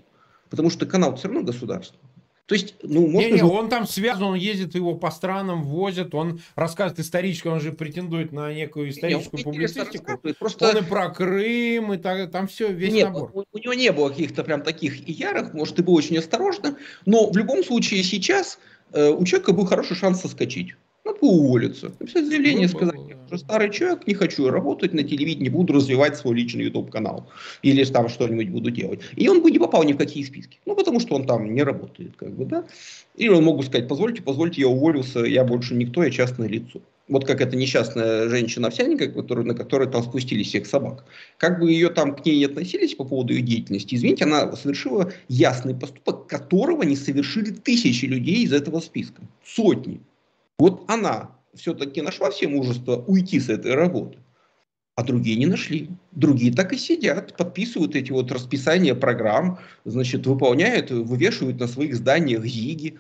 Потому 0.50 0.70
что 0.70 0.86
канал 0.86 1.16
все 1.16 1.28
равно 1.28 1.44
государство. 1.44 2.00
То 2.48 2.56
есть, 2.56 2.76
ну, 2.82 3.08
можно 3.08 3.28
не, 3.28 3.32
не, 3.34 3.38
же... 3.40 3.46
он 3.46 3.68
там 3.68 3.86
связан, 3.86 4.24
он 4.24 4.36
ездит, 4.36 4.74
его 4.74 4.96
по 4.96 5.12
странам 5.12 5.64
возят, 5.64 6.16
он 6.16 6.40
рассказывает 6.56 6.98
исторически, 7.02 7.50
он 7.50 7.60
же 7.60 7.74
претендует 7.74 8.32
на 8.32 8.54
некую 8.54 8.90
историческую 8.90 9.40
не, 9.40 9.44
публицистику. 9.44 10.18
Просто... 10.40 10.70
Он 10.70 10.78
и 10.78 10.82
про 10.82 11.10
Крым, 11.10 11.92
и 11.92 11.98
так, 11.98 12.32
там 12.32 12.48
все, 12.48 12.72
весь 12.72 12.94
Нет, 12.94 13.10
набор. 13.10 13.32
У, 13.34 13.44
у 13.52 13.58
него 13.58 13.74
не 13.74 13.92
было 13.92 14.08
каких-то 14.10 14.46
прям 14.46 14.62
таких 14.62 15.10
ярых, 15.10 15.54
может, 15.54 15.78
и 15.80 15.82
был 15.84 15.96
очень 15.96 16.18
осторожно, 16.18 16.78
но 17.06 17.30
в 17.30 17.36
любом 17.36 17.66
случае 17.66 18.02
сейчас 18.04 18.60
э, 18.94 19.10
у 19.10 19.26
человека 19.26 19.52
был 19.52 19.66
хороший 19.66 19.98
шанс 19.98 20.22
соскочить. 20.22 20.76
Надо 21.08 21.20
было 21.22 21.32
уволиться. 21.32 21.92
Написать 22.00 22.26
заявление, 22.26 22.68
ну, 22.68 22.78
сказать, 22.78 23.00
я 23.08 23.16
уже 23.26 23.38
старый 23.40 23.72
человек, 23.72 24.06
не 24.08 24.14
хочу 24.14 24.50
работать 24.50 24.94
на 24.94 25.04
телевидении, 25.04 25.50
буду 25.50 25.74
развивать 25.74 26.18
свой 26.18 26.36
личный 26.36 26.66
YouTube-канал. 26.66 27.30
Или 27.62 27.86
там 27.86 28.10
что-нибудь 28.10 28.50
буду 28.50 28.72
делать. 28.72 29.00
И 29.16 29.30
он 29.30 29.42
бы 29.42 29.50
не 29.50 29.60
попал 29.60 29.84
ни 29.84 29.94
в 29.94 29.98
какие 29.98 30.24
списки. 30.24 30.60
Ну, 30.66 30.76
потому 30.76 31.00
что 31.00 31.16
он 31.16 31.26
там 31.26 31.54
не 31.54 31.64
работает, 31.64 32.12
как 32.18 32.36
бы, 32.36 32.46
да. 32.46 32.66
Или 33.16 33.30
он 33.30 33.46
мог 33.46 33.58
бы 33.58 33.64
сказать, 33.64 33.88
позвольте, 33.88 34.22
позвольте, 34.22 34.62
я 34.62 34.68
уволился, 34.68 35.20
я 35.22 35.46
больше 35.46 35.76
никто, 35.76 36.04
я 36.04 36.12
частное 36.12 36.50
лицо. 36.50 36.82
Вот 37.08 37.26
как 37.26 37.40
эта 37.40 37.56
несчастная 37.56 38.28
женщина-овсяника, 38.28 39.08
на 39.44 39.56
которой 39.56 39.88
там 39.88 40.04
спустили 40.04 40.44
всех 40.44 40.68
собак. 40.68 41.06
Как 41.38 41.62
бы 41.62 41.72
ее 41.72 41.90
там 41.90 42.14
к 42.14 42.26
ней 42.26 42.40
не 42.40 42.46
относились 42.46 42.96
по 42.96 43.06
поводу 43.06 43.34
ее 43.34 43.42
деятельности, 43.42 43.96
извините, 43.96 44.26
она 44.26 44.54
совершила 44.58 45.14
ясный 45.30 45.74
поступок, 45.74 46.28
которого 46.28 46.84
не 46.84 46.98
совершили 46.98 47.52
тысячи 47.52 48.04
людей 48.04 48.44
из 48.44 48.52
этого 48.52 48.82
списка. 48.82 49.22
Сотни. 49.46 50.02
Вот 50.60 50.84
она 50.88 51.32
все-таки 51.54 52.02
нашла 52.02 52.32
все 52.32 52.48
мужество 52.48 53.04
уйти 53.08 53.40
с 53.40 53.50
этой 53.50 53.74
работы, 53.76 54.20
а 54.96 55.04
другие 55.04 55.38
не 55.38 55.46
нашли. 55.46 55.90
Другие 56.12 56.54
так 56.54 56.74
и 56.74 56.78
сидят, 56.78 57.38
подписывают 57.38 57.96
эти 57.96 58.12
вот 58.12 58.32
расписания 58.32 58.96
программ, 58.96 59.60
значит, 59.86 60.26
выполняют, 60.26 60.92
вывешивают 60.92 61.60
на 61.60 61.68
своих 61.68 61.96
зданиях 61.96 62.44
ЗИГи 62.44 62.98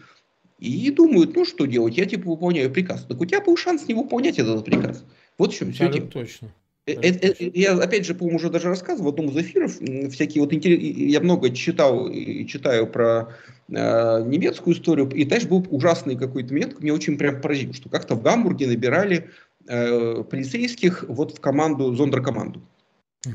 и 0.60 0.92
думают, 0.92 1.36
ну 1.36 1.46
что 1.46 1.66
делать, 1.66 1.98
я 1.98 2.06
типа 2.06 2.30
выполняю 2.30 2.72
приказ. 2.72 3.06
Так 3.06 3.20
у 3.20 3.26
тебя 3.26 3.42
был 3.42 3.58
шанс 3.58 3.88
не 3.88 3.94
выполнять 3.94 4.40
этот 4.40 4.64
приказ. 4.66 5.04
Вот 5.38 5.54
в 5.54 5.58
чем 5.58 5.72
все 5.72 5.92
дело. 5.92 6.08
Точно. 6.08 6.54
Это, 6.88 7.28
это, 7.28 7.44
э, 7.44 7.52
я 7.54 7.74
опять 7.74 8.06
же, 8.06 8.16
по-моему, 8.16 8.38
уже 8.38 8.50
даже 8.50 8.70
рассказывал 8.70 9.12
в 9.12 9.14
одном 9.14 9.30
из 9.30 9.46
эфиров, 9.46 9.74
всякие 10.12 10.42
вот 10.42 10.54
интерес... 10.54 10.80
я 10.82 11.20
много 11.20 11.50
читал 11.50 12.08
и 12.08 12.48
читаю 12.48 12.88
про 12.88 13.34
э, 13.70 14.24
немецкую 14.26 14.76
историю, 14.76 15.10
и 15.10 15.26
знаешь, 15.26 15.46
был 15.46 15.68
ужасный 15.70 16.16
какой-то 16.16 16.54
момент, 16.54 16.80
меня 16.80 16.94
очень 16.94 17.18
прям 17.18 17.42
поразил, 17.42 17.74
что 17.74 17.90
как-то 17.90 18.16
в 18.16 18.24
Гамбурге 18.24 18.68
набирали 18.68 19.30
э, 19.68 20.24
полицейских 20.24 21.04
вот 21.10 21.38
в 21.38 21.42
команду, 21.42 21.94
зондеркоманду. 21.94 22.62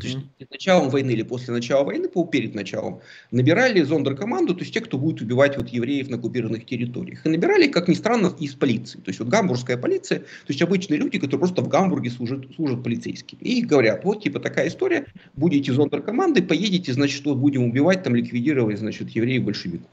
То 0.00 0.06
есть 0.06 0.18
перед 0.38 0.50
началом 0.50 0.90
войны 0.90 1.10
или 1.10 1.22
после 1.22 1.52
начала 1.52 1.84
войны, 1.84 2.08
перед 2.30 2.54
началом, 2.54 3.00
набирали 3.30 3.82
зондеркоманду, 3.82 4.54
то 4.54 4.60
есть 4.60 4.72
те, 4.72 4.80
кто 4.80 4.98
будет 4.98 5.20
убивать 5.20 5.56
вот 5.56 5.68
евреев 5.68 6.08
на 6.08 6.16
оккупированных 6.16 6.66
территориях. 6.66 7.24
И 7.26 7.28
набирали, 7.28 7.68
как 7.68 7.88
ни 7.88 7.94
странно, 7.94 8.34
из 8.38 8.54
полиции. 8.54 8.98
То 8.98 9.08
есть 9.08 9.20
вот 9.20 9.28
гамбургская 9.28 9.76
полиция, 9.76 10.20
то 10.20 10.48
есть 10.48 10.62
обычные 10.62 10.98
люди, 10.98 11.18
которые 11.18 11.38
просто 11.38 11.62
в 11.62 11.68
Гамбурге 11.68 12.10
служат, 12.10 12.46
служат 12.54 12.82
полицейскими. 12.82 13.40
И 13.40 13.62
говорят, 13.62 14.04
вот 14.04 14.22
типа 14.22 14.40
такая 14.40 14.68
история, 14.68 15.06
будете 15.34 15.72
зондеркомандой, 15.72 16.42
поедете, 16.42 16.92
значит, 16.92 17.24
вот 17.24 17.38
будем 17.38 17.64
убивать, 17.64 18.02
там 18.02 18.14
ликвидировать, 18.14 18.78
значит, 18.78 19.10
евреев-большевиков. 19.10 19.88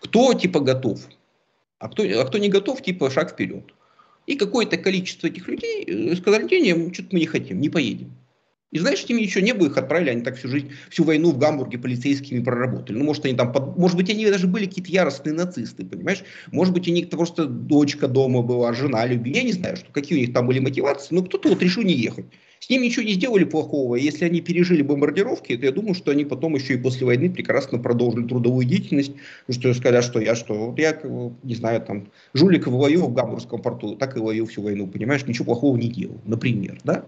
Кто 0.00 0.34
типа 0.34 0.60
готов? 0.60 1.00
А 1.78 1.88
кто, 1.88 2.02
а 2.02 2.24
кто 2.24 2.38
не 2.38 2.48
готов, 2.48 2.82
типа 2.82 3.10
шаг 3.10 3.32
вперед. 3.32 3.72
И 4.26 4.36
какое-то 4.36 4.76
количество 4.76 5.26
этих 5.26 5.48
людей 5.48 5.84
э, 5.84 6.16
сказали, 6.16 6.44
не, 6.44 6.92
что-то 6.92 7.08
мы 7.12 7.20
не 7.20 7.26
хотим, 7.26 7.60
не 7.60 7.68
поедем. 7.68 8.12
И 8.72 8.78
знаешь, 8.78 9.04
этими 9.04 9.20
еще 9.20 9.42
не 9.42 9.52
было, 9.52 9.68
их 9.68 9.76
отправили, 9.76 10.10
они 10.10 10.22
так 10.22 10.36
всю 10.36 10.48
жизнь, 10.48 10.70
всю 10.88 11.04
войну 11.04 11.30
в 11.30 11.38
Гамбурге 11.38 11.78
полицейскими 11.78 12.42
проработали. 12.42 12.96
Ну, 12.96 13.04
может, 13.04 13.26
они 13.26 13.34
там, 13.34 13.52
под, 13.52 13.76
может 13.76 13.98
быть, 13.98 14.08
они 14.08 14.24
даже 14.24 14.46
были 14.46 14.64
какие-то 14.64 14.90
яростные 14.90 15.34
нацисты, 15.34 15.84
понимаешь? 15.84 16.24
Может 16.50 16.72
быть, 16.72 16.88
у 16.88 16.90
них 16.90 17.10
просто 17.10 17.44
дочка 17.44 18.08
дома 18.08 18.40
была, 18.40 18.72
жена 18.72 19.04
любила. 19.04 19.36
Я 19.36 19.42
не 19.42 19.52
знаю, 19.52 19.76
что, 19.76 19.92
какие 19.92 20.16
у 20.16 20.20
них 20.22 20.32
там 20.32 20.46
были 20.46 20.58
мотивации, 20.58 21.14
но 21.14 21.22
кто-то 21.22 21.50
вот 21.50 21.62
решил 21.62 21.82
не 21.82 21.92
ехать. 21.92 22.24
С 22.60 22.70
ними 22.70 22.86
ничего 22.86 23.04
не 23.04 23.12
сделали 23.12 23.44
плохого. 23.44 23.96
Если 23.96 24.24
они 24.24 24.40
пережили 24.40 24.80
бомбардировки, 24.80 25.54
то 25.54 25.66
я 25.66 25.72
думаю, 25.72 25.94
что 25.94 26.10
они 26.10 26.24
потом 26.24 26.54
еще 26.54 26.74
и 26.74 26.78
после 26.78 27.04
войны 27.04 27.28
прекрасно 27.28 27.78
продолжили 27.78 28.26
трудовую 28.26 28.64
деятельность. 28.64 29.12
Что 29.50 29.74
сказать, 29.74 30.04
что 30.04 30.18
я 30.18 30.34
что, 30.34 30.54
вот 30.70 30.78
я, 30.78 30.98
не 31.42 31.54
знаю, 31.56 31.82
там, 31.82 32.10
жулик 32.32 32.68
вою 32.68 33.04
в 33.04 33.12
Гамбургском 33.12 33.60
порту, 33.60 33.96
так 33.96 34.16
и 34.16 34.20
вою 34.20 34.46
всю 34.46 34.62
войну, 34.62 34.86
понимаешь, 34.86 35.26
ничего 35.26 35.46
плохого 35.46 35.76
не 35.76 35.88
делал, 35.88 36.22
например, 36.24 36.78
да? 36.84 37.04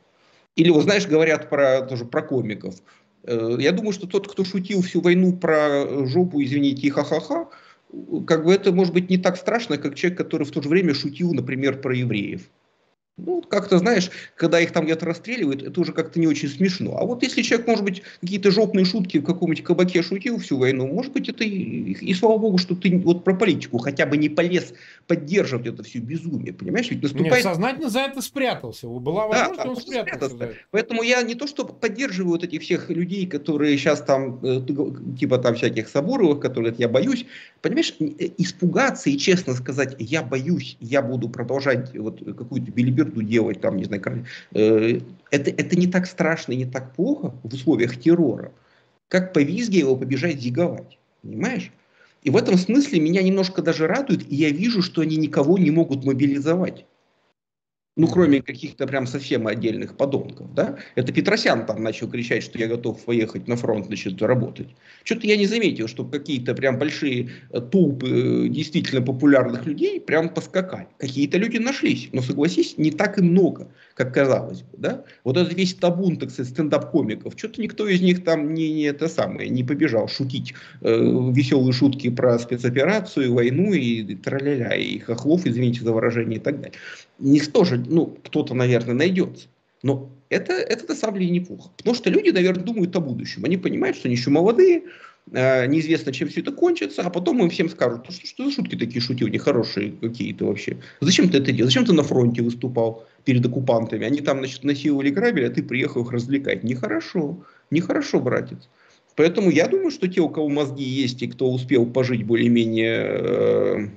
Или, 0.56 0.70
вот 0.70 0.84
знаешь, 0.84 1.06
говорят 1.06 1.50
про, 1.50 1.82
тоже 1.82 2.04
про 2.04 2.22
комиков. 2.22 2.76
Э, 3.24 3.56
я 3.58 3.72
думаю, 3.72 3.92
что 3.92 4.06
тот, 4.06 4.30
кто 4.30 4.44
шутил 4.44 4.82
всю 4.82 5.00
войну 5.00 5.32
про 5.36 6.06
жопу, 6.06 6.42
извините, 6.42 6.86
и 6.86 6.90
ха-ха-ха, 6.90 7.48
как 8.26 8.44
бы 8.44 8.52
это 8.52 8.72
может 8.72 8.92
быть 8.92 9.10
не 9.10 9.18
так 9.18 9.36
страшно, 9.36 9.78
как 9.78 9.94
человек, 9.94 10.18
который 10.18 10.44
в 10.44 10.50
то 10.50 10.62
же 10.62 10.68
время 10.68 10.94
шутил, 10.94 11.32
например, 11.32 11.80
про 11.80 11.94
евреев. 11.94 12.42
Ну, 13.16 13.42
как-то, 13.42 13.78
знаешь, 13.78 14.10
когда 14.34 14.58
их 14.58 14.72
там 14.72 14.86
где-то 14.86 15.06
расстреливают, 15.06 15.62
это 15.62 15.80
уже 15.80 15.92
как-то 15.92 16.18
не 16.18 16.26
очень 16.26 16.48
смешно. 16.48 16.98
А 16.98 17.04
вот 17.04 17.22
если 17.22 17.42
человек, 17.42 17.68
может 17.68 17.84
быть, 17.84 18.02
какие-то 18.20 18.50
жопные 18.50 18.84
шутки 18.84 19.18
в 19.18 19.24
каком-нибудь 19.24 19.62
кабаке 19.62 20.02
шутил 20.02 20.38
всю 20.38 20.58
войну, 20.58 20.88
может 20.88 21.12
быть, 21.12 21.28
это 21.28 21.44
и, 21.44 21.92
и, 21.92 22.14
слава 22.14 22.38
богу, 22.38 22.58
что 22.58 22.74
ты 22.74 22.98
вот 22.98 23.22
про 23.22 23.34
политику 23.34 23.78
хотя 23.78 24.06
бы 24.06 24.16
не 24.16 24.28
полез 24.28 24.74
поддерживать 25.06 25.66
это 25.66 25.82
все 25.82 25.98
безумие, 25.98 26.52
понимаешь? 26.52 26.90
Ведь 26.90 27.02
наступает... 27.02 27.32
Нет, 27.32 27.42
сознательно 27.42 27.90
за 27.90 28.00
это 28.00 28.22
спрятался. 28.22 28.88
Была 28.88 29.26
возможность, 29.26 29.62
да, 29.62 29.70
он 29.70 29.76
спрятался. 29.76 30.34
спрятался. 30.34 30.58
Поэтому 30.70 31.02
я 31.02 31.22
не 31.22 31.34
то, 31.34 31.46
что 31.46 31.64
поддерживаю 31.64 32.32
вот 32.32 32.44
этих 32.44 32.62
всех 32.62 32.90
людей, 32.90 33.26
которые 33.26 33.76
сейчас 33.76 34.02
там, 34.02 34.40
э, 34.42 34.60
типа 35.18 35.38
там 35.38 35.54
всяких 35.54 35.88
Соборовых, 35.88 36.40
которые 36.40 36.74
я 36.78 36.88
боюсь, 36.88 37.26
понимаешь, 37.60 37.94
э, 38.00 38.30
испугаться 38.38 39.10
и 39.10 39.18
честно 39.18 39.54
сказать, 39.54 39.96
я 39.98 40.22
боюсь, 40.22 40.76
я 40.80 41.02
буду 41.02 41.28
продолжать 41.28 41.96
вот 41.96 42.18
какую-то 42.18 42.70
билиберду 42.70 43.22
делать, 43.22 43.60
там, 43.60 43.76
не 43.76 43.84
знаю, 43.84 44.26
э, 44.52 45.00
это, 45.30 45.50
это 45.50 45.76
не 45.76 45.86
так 45.86 46.06
страшно 46.06 46.52
и 46.52 46.56
не 46.56 46.66
так 46.66 46.94
плохо 46.94 47.34
в 47.42 47.52
условиях 47.54 47.96
террора, 47.98 48.52
как 49.08 49.32
по 49.32 49.40
визге 49.40 49.80
его 49.80 49.96
побежать 49.96 50.40
зиговать, 50.40 50.98
понимаешь? 51.22 51.70
И 52.24 52.30
в 52.30 52.36
этом 52.36 52.56
смысле 52.56 53.00
меня 53.00 53.22
немножко 53.22 53.60
даже 53.62 53.86
радует, 53.86 54.30
и 54.32 54.34
я 54.34 54.50
вижу, 54.50 54.82
что 54.82 55.02
они 55.02 55.16
никого 55.16 55.58
не 55.58 55.70
могут 55.70 56.04
мобилизовать. 56.04 56.86
Ну, 57.96 58.08
кроме 58.08 58.42
каких-то 58.42 58.88
прям 58.88 59.06
совсем 59.06 59.46
отдельных 59.46 59.96
подонков, 59.96 60.52
да? 60.52 60.78
Это 60.96 61.12
Петросян 61.12 61.64
там 61.64 61.80
начал 61.80 62.10
кричать, 62.10 62.42
что 62.42 62.58
я 62.58 62.66
готов 62.66 63.04
поехать 63.04 63.46
на 63.46 63.54
фронт, 63.56 63.86
значит, 63.86 64.20
работать. 64.20 64.66
Что-то 65.04 65.28
я 65.28 65.36
не 65.36 65.46
заметил, 65.46 65.86
что 65.86 66.04
какие-то 66.04 66.54
прям 66.54 66.76
большие 66.76 67.30
э, 67.50 67.60
толпы 67.60 68.46
э, 68.46 68.48
действительно 68.48 69.00
популярных 69.00 69.64
людей 69.64 70.00
прям 70.00 70.28
поскакали. 70.28 70.88
Какие-то 70.98 71.38
люди 71.38 71.58
нашлись, 71.58 72.08
но, 72.10 72.20
согласись, 72.20 72.78
не 72.78 72.90
так 72.90 73.18
и 73.18 73.22
много, 73.22 73.68
как 73.94 74.12
казалось 74.12 74.62
бы, 74.62 74.76
да? 74.76 75.04
Вот 75.22 75.36
этот 75.36 75.54
весь 75.54 75.74
табун, 75.74 76.16
так 76.16 76.30
сказать, 76.30 76.50
стендап-комиков, 76.52 77.34
что-то 77.36 77.62
никто 77.62 77.86
из 77.86 78.00
них 78.00 78.24
там 78.24 78.54
не, 78.54 78.72
не 78.72 78.82
это 78.86 79.06
самое, 79.06 79.48
не 79.48 79.62
побежал 79.62 80.08
шутить 80.08 80.52
э, 80.80 80.96
веселые 81.32 81.72
шутки 81.72 82.10
про 82.10 82.40
спецоперацию, 82.40 83.32
войну 83.32 83.72
и, 83.72 84.02
и 84.02 84.14
траля 84.16 84.74
и 84.74 84.98
хохлов, 84.98 85.46
извините 85.46 85.82
за 85.82 85.92
выражение 85.92 86.40
и 86.40 86.42
так 86.42 86.56
далее 86.56 86.72
них 87.18 87.52
тоже, 87.52 87.82
ну, 87.86 88.18
кто-то, 88.24 88.54
наверное, 88.54 88.94
найдется. 88.94 89.48
Но 89.82 90.10
это, 90.30 90.54
это 90.54 90.88
на 90.88 90.94
самом 90.94 91.18
деле 91.18 91.30
неплохо. 91.30 91.70
Потому 91.76 91.94
что 91.94 92.10
люди, 92.10 92.30
наверное, 92.30 92.64
думают 92.64 92.96
о 92.96 93.00
будущем. 93.00 93.44
Они 93.44 93.56
понимают, 93.56 93.96
что 93.96 94.08
они 94.08 94.16
еще 94.16 94.30
молодые, 94.30 94.84
э, 95.30 95.66
неизвестно, 95.66 96.12
чем 96.12 96.28
все 96.28 96.40
это 96.40 96.52
кончится, 96.52 97.02
а 97.02 97.10
потом 97.10 97.42
им 97.42 97.50
всем 97.50 97.68
скажут, 97.68 98.10
что, 98.10 98.26
что 98.26 98.44
за 98.46 98.50
шутки 98.50 98.76
такие 98.76 99.00
шутил, 99.00 99.28
нехорошие 99.28 99.92
какие-то 99.92 100.46
вообще. 100.46 100.78
Зачем 101.00 101.28
ты 101.28 101.38
это 101.38 101.52
делал? 101.52 101.68
Зачем 101.68 101.84
ты 101.84 101.92
на 101.92 102.02
фронте 102.02 102.42
выступал 102.42 103.06
перед 103.24 103.44
оккупантами? 103.44 104.06
Они 104.06 104.20
там, 104.20 104.38
значит, 104.38 104.64
насиловали 104.64 105.10
грабили, 105.10 105.44
а 105.44 105.50
ты 105.50 105.62
приехал 105.62 106.02
их 106.02 106.10
развлекать. 106.10 106.64
Нехорошо. 106.64 107.44
Нехорошо, 107.70 108.20
братец. 108.20 108.68
Поэтому 109.16 109.50
я 109.50 109.68
думаю, 109.68 109.90
что 109.90 110.08
те, 110.08 110.20
у 110.20 110.28
кого 110.28 110.48
мозги 110.48 110.82
есть 110.82 111.22
и 111.22 111.28
кто 111.28 111.50
успел 111.50 111.86
пожить 111.86 112.24
более-менее, 112.24 113.06
э, 113.06 113.88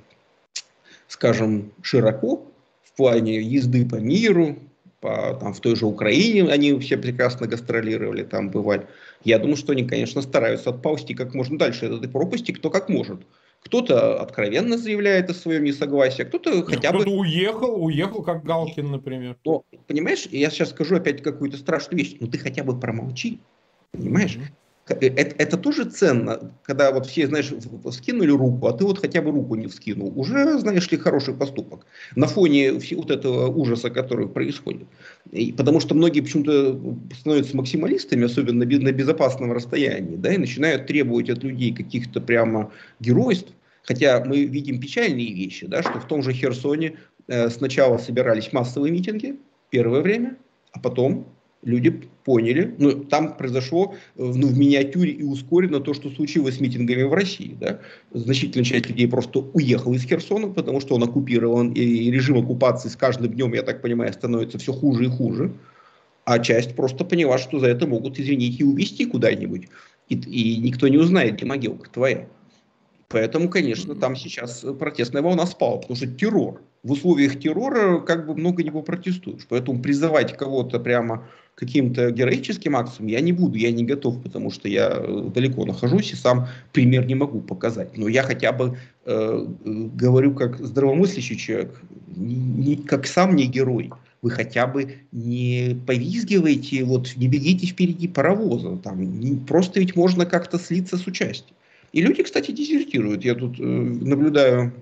скажем, 1.08 1.72
широко, 1.82 2.46
плане 2.98 3.40
езды 3.40 3.86
по 3.88 3.94
миру, 3.94 4.58
по, 5.00 5.38
там, 5.40 5.54
в 5.54 5.60
той 5.60 5.76
же 5.76 5.86
Украине 5.86 6.50
они 6.50 6.78
все 6.80 6.98
прекрасно 6.98 7.46
гастролировали, 7.46 8.24
там 8.24 8.50
бывали. 8.50 8.86
Я 9.24 9.38
думаю, 9.38 9.56
что 9.56 9.72
они, 9.72 9.84
конечно, 9.86 10.20
стараются 10.20 10.70
отползти 10.70 11.14
как 11.14 11.34
можно 11.34 11.56
дальше 11.56 11.86
от 11.86 11.92
этой 11.92 12.08
пропасти, 12.10 12.52
кто 12.52 12.70
как 12.70 12.88
может. 12.88 13.20
Кто-то 13.60 14.20
откровенно 14.20 14.76
заявляет 14.76 15.30
о 15.30 15.34
своем 15.34 15.64
несогласии, 15.64 16.22
а 16.22 16.24
кто-то 16.24 16.64
хотя 16.64 16.90
кто 16.90 17.04
бы... 17.04 17.18
уехал, 17.18 17.84
уехал, 17.84 18.22
как 18.22 18.44
Галкин, 18.44 18.90
например. 18.90 19.36
Но, 19.44 19.64
понимаешь, 19.86 20.26
я 20.30 20.50
сейчас 20.50 20.70
скажу 20.70 20.96
опять 20.96 21.22
какую-то 21.22 21.56
страшную 21.56 21.98
вещь, 21.98 22.16
но 22.20 22.26
ты 22.26 22.38
хотя 22.38 22.64
бы 22.64 22.78
промолчи, 22.78 23.40
понимаешь? 23.92 24.36
Mm-hmm. 24.36 24.67
Э, 24.88 24.94
это, 25.00 25.34
это 25.38 25.56
тоже 25.56 25.84
ценно, 25.84 26.52
когда 26.62 26.92
вот 26.92 27.06
все, 27.06 27.26
знаешь, 27.26 27.52
скинули 27.92 28.30
руку, 28.30 28.66
а 28.66 28.72
ты 28.72 28.84
вот 28.84 28.98
хотя 28.98 29.22
бы 29.22 29.30
руку 29.30 29.54
не 29.54 29.66
вскинул. 29.66 30.12
Уже, 30.16 30.58
знаешь 30.58 30.90
ли, 30.90 30.98
хороший 30.98 31.34
поступок 31.34 31.86
на 32.16 32.26
фоне 32.26 32.72
вот 32.72 33.10
этого 33.10 33.48
ужаса, 33.48 33.90
который 33.90 34.28
происходит. 34.28 34.88
И 35.30 35.52
потому 35.52 35.80
что 35.80 35.94
многие 35.94 36.20
почему-то 36.20 36.78
становятся 37.18 37.56
максималистами, 37.56 38.24
особенно 38.24 38.64
на 38.64 38.92
безопасном 38.92 39.52
расстоянии, 39.52 40.16
да, 40.16 40.32
и 40.32 40.38
начинают 40.38 40.86
требовать 40.86 41.30
от 41.30 41.42
людей 41.42 41.74
каких-то 41.74 42.20
прямо 42.20 42.72
геройств. 43.00 43.52
Хотя 43.84 44.22
мы 44.24 44.44
видим 44.44 44.80
печальные 44.80 45.32
вещи, 45.32 45.66
да, 45.66 45.82
что 45.82 45.98
в 45.98 46.06
том 46.06 46.22
же 46.22 46.32
Херсоне 46.32 46.96
э, 47.26 47.48
сначала 47.48 47.96
собирались 47.96 48.52
массовые 48.52 48.92
митинги 48.92 49.36
первое 49.70 50.02
время, 50.02 50.36
а 50.72 50.80
потом 50.80 51.26
люди 51.62 52.08
поняли, 52.24 52.74
ну, 52.78 53.04
там 53.04 53.36
произошло 53.36 53.94
ну, 54.16 54.46
в 54.48 54.58
миниатюре 54.58 55.12
и 55.12 55.22
ускорено 55.22 55.80
то, 55.80 55.94
что 55.94 56.10
случилось 56.10 56.56
с 56.56 56.60
митингами 56.60 57.02
в 57.02 57.12
России. 57.12 57.56
Да? 57.58 57.80
Значительная 58.12 58.64
часть 58.64 58.88
людей 58.88 59.08
просто 59.08 59.40
уехала 59.40 59.94
из 59.94 60.04
Херсона, 60.04 60.48
потому 60.48 60.80
что 60.80 60.94
он 60.94 61.02
оккупирован, 61.02 61.72
и 61.72 62.10
режим 62.10 62.38
оккупации 62.38 62.88
с 62.88 62.96
каждым 62.96 63.32
днем, 63.32 63.54
я 63.54 63.62
так 63.62 63.82
понимаю, 63.82 64.12
становится 64.12 64.58
все 64.58 64.72
хуже 64.72 65.06
и 65.06 65.08
хуже. 65.08 65.52
А 66.24 66.38
часть 66.38 66.76
просто 66.76 67.04
поняла, 67.04 67.38
что 67.38 67.58
за 67.58 67.68
это 67.68 67.86
могут, 67.86 68.18
извините, 68.18 68.58
и 68.58 68.64
увезти 68.64 69.06
куда-нибудь. 69.06 69.68
И, 70.08 70.14
и 70.14 70.58
никто 70.58 70.86
не 70.88 70.98
узнает, 70.98 71.36
где 71.36 71.46
могилка 71.46 71.90
твоя. 71.90 72.28
Поэтому, 73.08 73.48
конечно, 73.48 73.94
там 73.94 74.14
сейчас 74.14 74.64
протестная 74.78 75.22
волна 75.22 75.46
спала, 75.46 75.78
потому 75.78 75.96
что 75.96 76.06
террор. 76.06 76.60
В 76.88 76.92
условиях 76.92 77.38
террора 77.38 78.00
как 78.00 78.26
бы 78.26 78.34
много 78.34 78.62
не 78.62 78.70
протестуешь. 78.70 79.46
Поэтому 79.50 79.82
призывать 79.82 80.34
кого-то 80.34 80.80
прямо 80.80 81.22
каким-то 81.54 82.10
героическим 82.10 82.76
акциям 82.76 83.08
я 83.08 83.20
не 83.20 83.32
буду, 83.32 83.58
я 83.58 83.70
не 83.70 83.84
готов, 83.84 84.22
потому 84.22 84.50
что 84.50 84.68
я 84.68 84.92
э, 84.94 85.30
далеко 85.34 85.66
нахожусь 85.66 86.12
и 86.12 86.16
сам 86.16 86.48
пример 86.72 87.04
не 87.04 87.14
могу 87.14 87.42
показать. 87.42 87.98
Но 87.98 88.08
я 88.08 88.22
хотя 88.22 88.52
бы 88.52 88.78
э, 89.04 89.46
говорю 89.66 90.32
как 90.32 90.64
здравомыслящий 90.64 91.36
человек, 91.36 91.78
не, 92.16 92.76
как 92.76 93.06
сам 93.06 93.36
не 93.36 93.44
герой. 93.44 93.90
Вы 94.22 94.30
хотя 94.30 94.66
бы 94.66 94.94
не 95.12 95.78
повизгивайте, 95.86 96.84
вот 96.84 97.14
не 97.16 97.28
бегите 97.28 97.66
впереди 97.66 98.08
паровоза. 98.08 98.78
Там, 98.78 99.02
не, 99.20 99.36
просто 99.36 99.80
ведь 99.80 99.94
можно 99.94 100.24
как-то 100.24 100.58
слиться 100.58 100.96
с 100.96 101.06
участием. 101.06 101.54
И 101.92 102.00
люди, 102.00 102.22
кстати, 102.22 102.50
дезертируют. 102.50 103.26
Я 103.26 103.34
тут 103.34 103.60
э, 103.60 103.62
наблюдаю 103.62 104.72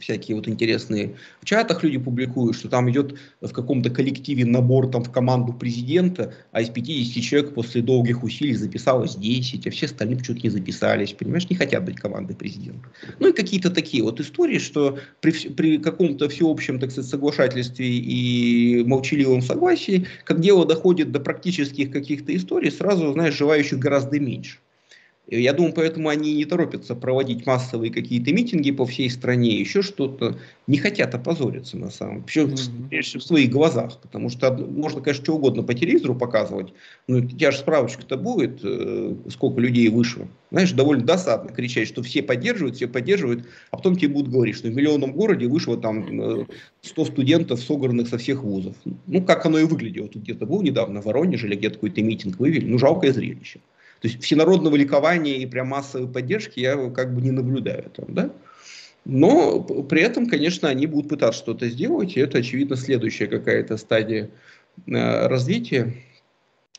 всякие 0.00 0.36
вот 0.36 0.48
интересные 0.48 1.16
в 1.40 1.44
чатах 1.44 1.82
люди 1.82 1.98
публикуют, 1.98 2.56
что 2.56 2.68
там 2.68 2.90
идет 2.90 3.18
в 3.40 3.52
каком-то 3.52 3.90
коллективе 3.90 4.44
набор 4.44 4.90
там 4.90 5.04
в 5.04 5.10
команду 5.10 5.52
президента, 5.52 6.34
а 6.52 6.62
из 6.62 6.70
50 6.70 7.22
человек 7.22 7.54
после 7.54 7.82
долгих 7.82 8.22
усилий 8.22 8.54
записалось 8.54 9.16
10, 9.16 9.66
а 9.66 9.70
все 9.70 9.86
остальные 9.86 10.18
почему-то 10.18 10.42
не 10.42 10.50
записались, 10.50 11.12
понимаешь, 11.12 11.48
не 11.50 11.56
хотят 11.56 11.84
быть 11.84 11.96
командой 11.96 12.34
президента. 12.34 12.88
Ну 13.18 13.28
и 13.28 13.32
какие-то 13.32 13.70
такие 13.70 14.02
вот 14.02 14.20
истории, 14.20 14.58
что 14.58 14.98
при, 15.20 15.32
при 15.32 15.78
каком-то 15.78 16.28
всеобщем, 16.28 16.78
так 16.78 16.90
сказать, 16.90 17.10
соглашательстве 17.10 17.86
и 17.86 18.84
молчаливом 18.84 19.42
согласии, 19.42 20.06
как 20.24 20.40
дело 20.40 20.66
доходит 20.66 21.12
до 21.12 21.20
практических 21.20 21.90
каких-то 21.90 22.34
историй, 22.34 22.70
сразу, 22.70 23.12
знаешь, 23.12 23.36
желающих 23.36 23.78
гораздо 23.78 24.20
меньше. 24.20 24.58
Я 25.30 25.52
думаю, 25.52 25.74
поэтому 25.74 26.08
они 26.08 26.34
не 26.34 26.46
торопятся 26.46 26.94
проводить 26.94 27.44
массовые 27.44 27.92
какие-то 27.92 28.32
митинги 28.32 28.70
по 28.70 28.86
всей 28.86 29.10
стране, 29.10 29.60
еще 29.60 29.82
что-то. 29.82 30.38
Не 30.66 30.78
хотят 30.78 31.14
опозориться 31.14 31.76
на 31.76 31.90
самом 31.90 32.24
деле. 32.24 32.54
Mm-hmm. 32.54 33.18
в 33.18 33.22
своих 33.22 33.50
глазах. 33.50 34.00
Потому 34.00 34.30
что 34.30 34.50
можно, 34.56 35.02
конечно, 35.02 35.24
что 35.24 35.34
угодно 35.34 35.62
по 35.62 35.74
телевизору 35.74 36.14
показывать, 36.14 36.72
но 37.08 37.18
у 37.18 37.20
тебя 37.20 37.50
же 37.50 37.58
справочка-то 37.58 38.16
будет, 38.16 38.60
э, 38.62 39.16
сколько 39.28 39.60
людей 39.60 39.90
вышло. 39.90 40.26
Знаешь, 40.50 40.72
довольно 40.72 41.04
досадно 41.04 41.52
кричать, 41.52 41.88
что 41.88 42.02
все 42.02 42.22
поддерживают, 42.22 42.76
все 42.76 42.88
поддерживают, 42.88 43.44
а 43.70 43.76
потом 43.76 43.96
тебе 43.96 44.08
будут 44.08 44.32
говорить, 44.32 44.56
что 44.56 44.68
в 44.68 44.74
миллионном 44.74 45.12
городе 45.12 45.46
вышло 45.46 45.76
там 45.76 46.46
100 46.80 47.02
э, 47.02 47.04
студентов, 47.04 47.60
собранных 47.60 48.08
со 48.08 48.16
всех 48.16 48.42
вузов. 48.42 48.76
Ну, 49.06 49.22
как 49.22 49.44
оно 49.44 49.58
и 49.58 49.64
выглядело. 49.64 50.08
Тут 50.08 50.22
где-то 50.22 50.46
был 50.46 50.62
недавно 50.62 51.02
в 51.02 51.04
Воронеже 51.04 51.48
или 51.48 51.56
где-то 51.56 51.74
какой-то 51.74 52.00
митинг 52.00 52.38
вывели. 52.38 52.64
Ну, 52.64 52.78
жалкое 52.78 53.12
зрелище. 53.12 53.60
То 54.00 54.08
есть 54.08 54.22
всенародного 54.22 54.76
ликования 54.76 55.36
и 55.38 55.46
прям 55.46 55.68
массовой 55.68 56.08
поддержки 56.08 56.60
я 56.60 56.90
как 56.90 57.14
бы 57.14 57.20
не 57.20 57.30
наблюдаю 57.30 57.90
там, 57.90 58.14
да? 58.14 58.32
Но 59.04 59.62
при 59.62 60.02
этом, 60.02 60.26
конечно, 60.26 60.68
они 60.68 60.86
будут 60.86 61.08
пытаться 61.08 61.38
что-то 61.38 61.68
сделать, 61.68 62.16
и 62.16 62.20
это, 62.20 62.38
очевидно, 62.38 62.76
следующая 62.76 63.26
какая-то 63.26 63.76
стадия 63.76 64.30
э, 64.86 65.26
развития. 65.26 65.94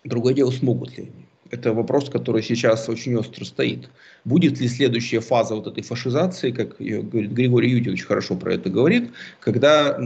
Другое 0.03 0.33
дело, 0.33 0.51
смогут 0.51 0.95
ли 0.97 1.03
они. 1.05 1.28
Это 1.51 1.73
вопрос, 1.73 2.09
который 2.09 2.43
сейчас 2.43 2.87
очень 2.89 3.15
остро 3.15 3.43
стоит. 3.43 3.89
Будет 4.23 4.59
ли 4.59 4.67
следующая 4.67 5.19
фаза 5.19 5.55
вот 5.55 5.65
этой 5.65 5.81
фашизации, 5.81 6.51
как 6.51 6.77
говорит 6.77 7.31
Григорий 7.31 7.71
Юдинович 7.71 8.05
хорошо 8.05 8.35
про 8.35 8.53
это 8.53 8.69
говорит, 8.69 9.11
когда 9.39 9.97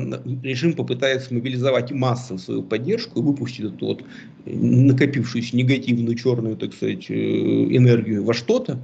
режим 0.41 0.73
попытается 0.73 1.33
мобилизовать 1.33 1.91
массы 1.91 2.35
в 2.35 2.39
свою 2.39 2.63
поддержку 2.63 3.19
и 3.19 3.23
выпустить 3.23 3.65
эту 3.65 3.85
вот 3.85 4.03
накопившуюся 4.45 5.57
негативную 5.57 6.15
черную, 6.15 6.55
так 6.55 6.73
сказать, 6.73 7.09
э, 7.09 7.13
энергию 7.13 8.23
во 8.23 8.33
что-то, 8.33 8.79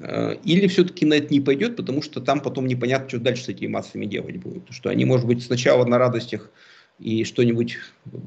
э, 0.00 0.34
или 0.44 0.66
все-таки 0.66 1.06
на 1.06 1.14
это 1.14 1.32
не 1.32 1.40
пойдет, 1.40 1.76
потому 1.76 2.02
что 2.02 2.20
там 2.20 2.40
потом 2.40 2.66
непонятно, 2.66 3.08
что 3.08 3.18
дальше 3.18 3.44
с 3.44 3.48
этими 3.48 3.68
массами 3.68 4.04
делать 4.04 4.36
будет. 4.36 4.64
Что 4.68 4.90
они, 4.90 5.06
может 5.06 5.26
быть, 5.26 5.42
сначала 5.42 5.86
на 5.86 5.96
радостях 5.96 6.50
и 6.98 7.24
что-нибудь 7.24 7.78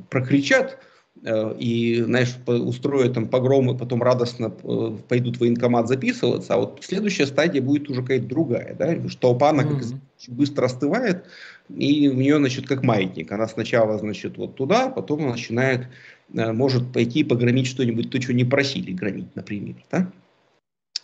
прокричат, 0.09 0.79
и, 1.25 2.01
знаешь, 2.01 2.35
устроят 2.45 3.13
там 3.13 3.27
погромы, 3.27 3.77
потом 3.77 4.03
радостно 4.03 4.53
э, 4.63 4.97
пойдут 5.07 5.37
в 5.37 5.39
военкомат 5.39 5.87
записываться, 5.87 6.53
а 6.53 6.57
вот 6.57 6.79
следующая 6.81 7.27
стадия 7.27 7.61
будет 7.61 7.89
уже 7.89 8.01
какая-то 8.01 8.25
другая, 8.25 8.75
да, 8.75 9.07
что 9.07 9.19
толпа, 9.19 9.51
она 9.51 9.63
как 9.63 9.83
mm-hmm. 9.83 9.99
быстро 10.27 10.65
остывает, 10.65 11.23
и 11.69 12.09
у 12.09 12.15
нее, 12.15 12.37
значит, 12.37 12.67
как 12.67 12.83
маятник, 12.83 13.31
она 13.31 13.47
сначала, 13.47 13.97
значит, 13.97 14.37
вот 14.37 14.55
туда, 14.55 14.89
потом 14.89 15.21
она 15.21 15.31
начинает, 15.31 15.87
э, 16.33 16.51
может 16.51 16.91
пойти 16.91 17.23
погромить 17.23 17.67
что-нибудь, 17.67 18.09
то, 18.09 18.21
что 18.21 18.33
не 18.33 18.43
просили 18.43 18.91
громить, 18.91 19.33
например, 19.35 19.75
да. 19.91 20.11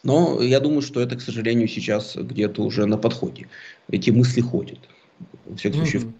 Но 0.03 0.41
я 0.41 0.59
думаю, 0.59 0.81
что 0.81 0.99
это, 1.01 1.15
к 1.15 1.21
сожалению, 1.21 1.67
сейчас 1.67 2.15
где-то 2.15 2.61
уже 2.63 2.85
на 2.85 2.97
подходе. 2.97 3.47
Эти 3.89 4.11
мысли 4.11 4.41
ходят. 4.41 4.79
Во 5.45 5.55
всяком 5.57 5.81
случае, 5.81 6.01
mm-hmm. 6.01 6.13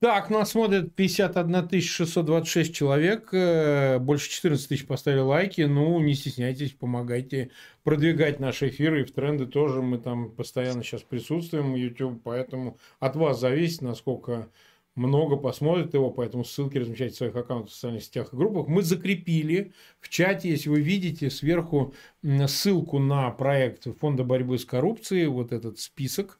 Так, 0.00 0.30
нас 0.30 0.50
смотрит 0.52 0.94
51 0.94 1.80
626 1.80 2.72
человек, 2.72 3.30
э, 3.32 3.98
больше 3.98 4.30
14 4.30 4.68
тысяч 4.68 4.86
поставили 4.86 5.18
лайки. 5.18 5.62
Ну, 5.62 5.98
не 5.98 6.14
стесняйтесь, 6.14 6.70
помогайте 6.70 7.50
продвигать 7.82 8.38
наши 8.38 8.68
эфиры 8.68 9.00
и 9.00 9.04
в 9.04 9.10
тренды 9.10 9.46
тоже. 9.46 9.82
Мы 9.82 9.98
там 9.98 10.30
постоянно 10.30 10.84
сейчас 10.84 11.02
присутствуем 11.02 11.74
YouTube, 11.74 12.22
поэтому 12.22 12.78
от 13.00 13.16
вас 13.16 13.40
зависит, 13.40 13.82
насколько 13.82 14.48
много 14.94 15.34
посмотрит 15.36 15.94
его, 15.94 16.12
поэтому 16.12 16.44
ссылки 16.44 16.78
размещайте 16.78 17.14
в 17.14 17.18
своих 17.18 17.34
аккаунтах 17.34 17.72
в 17.72 17.74
социальных 17.74 18.04
сетях 18.04 18.32
и 18.32 18.36
группах. 18.36 18.68
Мы 18.68 18.82
закрепили 18.82 19.72
в 19.98 20.08
чате, 20.08 20.48
если 20.50 20.68
вы 20.68 20.80
видите, 20.80 21.28
сверху 21.28 21.92
ссылку 22.46 23.00
на 23.00 23.30
проект 23.30 23.88
Фонда 23.98 24.22
борьбы 24.22 24.58
с 24.58 24.64
коррупцией, 24.64 25.26
вот 25.26 25.50
этот 25.50 25.80
список 25.80 26.38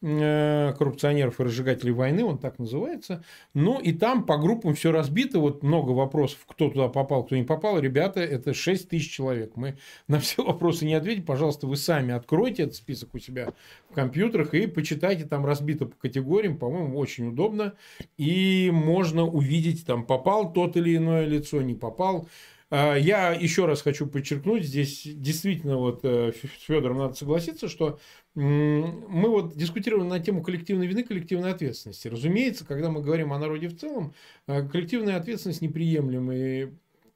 коррупционеров 0.00 1.40
и 1.40 1.42
разжигателей 1.42 1.92
войны, 1.92 2.24
он 2.24 2.38
так 2.38 2.58
называется. 2.58 3.24
Ну, 3.52 3.80
и 3.80 3.92
там 3.92 4.24
по 4.24 4.36
группам 4.38 4.74
все 4.74 4.92
разбито, 4.92 5.40
вот 5.40 5.62
много 5.62 5.90
вопросов, 5.90 6.38
кто 6.46 6.70
туда 6.70 6.88
попал, 6.88 7.24
кто 7.24 7.36
не 7.36 7.42
попал. 7.42 7.80
Ребята, 7.80 8.20
это 8.20 8.54
6 8.54 8.88
тысяч 8.88 9.10
человек. 9.10 9.56
Мы 9.56 9.76
на 10.06 10.20
все 10.20 10.44
вопросы 10.44 10.84
не 10.84 10.94
ответим. 10.94 11.24
Пожалуйста, 11.24 11.66
вы 11.66 11.76
сами 11.76 12.14
откройте 12.14 12.64
этот 12.64 12.76
список 12.76 13.14
у 13.14 13.18
себя 13.18 13.52
в 13.90 13.94
компьютерах 13.94 14.54
и 14.54 14.66
почитайте, 14.68 15.24
там 15.24 15.44
разбито 15.44 15.86
по 15.86 15.96
категориям, 15.96 16.58
по-моему, 16.58 16.96
очень 16.96 17.28
удобно. 17.28 17.74
И 18.16 18.70
можно 18.72 19.24
увидеть, 19.24 19.84
там 19.84 20.06
попал 20.06 20.52
тот 20.52 20.76
или 20.76 20.96
иное 20.96 21.26
лицо, 21.26 21.60
не 21.60 21.74
попал. 21.74 22.28
А, 22.70 22.96
я 22.96 23.32
еще 23.32 23.64
раз 23.64 23.80
хочу 23.80 24.06
подчеркнуть, 24.06 24.64
здесь 24.64 25.02
действительно 25.04 25.78
вот 25.78 26.00
э, 26.02 26.32
с 26.32 26.62
Федором 26.66 26.98
надо 26.98 27.14
согласиться, 27.14 27.68
что 27.68 27.98
мы 28.34 29.28
вот 29.28 29.56
дискутировали 29.56 30.06
на 30.06 30.20
тему 30.20 30.42
коллективной 30.42 30.86
вины, 30.86 31.02
коллективной 31.02 31.52
ответственности. 31.52 32.08
Разумеется, 32.08 32.66
когда 32.66 32.90
мы 32.90 33.02
говорим 33.02 33.32
о 33.32 33.38
народе 33.38 33.68
в 33.68 33.78
целом, 33.78 34.14
э, 34.46 34.68
коллективная 34.68 35.16
ответственность 35.16 35.62
неприемлемая 35.62 36.72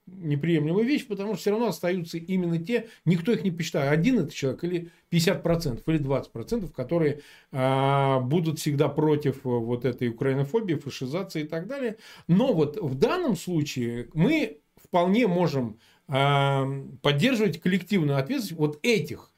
неприемлемая 0.07 0.85
вещь, 0.85 1.07
потому 1.07 1.35
что 1.35 1.41
все 1.41 1.51
равно 1.51 1.69
остаются 1.69 2.19
именно 2.19 2.59
те, 2.59 2.89
никто 3.05 3.33
их 3.33 3.45
не 3.45 3.51
посчитает, 3.51 3.93
один 3.93 4.19
это 4.19 4.33
человек 4.33 4.65
или 4.65 4.91
50% 5.11 5.83
или 5.87 6.01
20%, 6.01 6.73
которые 6.73 7.21
а, 7.53 8.19
будут 8.21 8.59
всегда 8.59 8.89
против 8.89 9.45
вот 9.45 9.85
этой 9.85 10.09
украинофобии, 10.09 10.75
фашизации 10.75 11.43
и 11.43 11.47
так 11.47 11.67
далее. 11.67 11.99
Но 12.27 12.53
вот 12.53 12.77
в 12.77 12.97
данном 12.97 13.37
случае 13.37 14.09
мы 14.13 14.62
вполне 14.93 15.27
можем 15.27 15.79
а, 16.07 16.67
поддерживать 17.01 17.59
коллективную 17.63 18.19
ответственность 18.19 18.61
вот 18.61 18.79
этих 18.83 19.33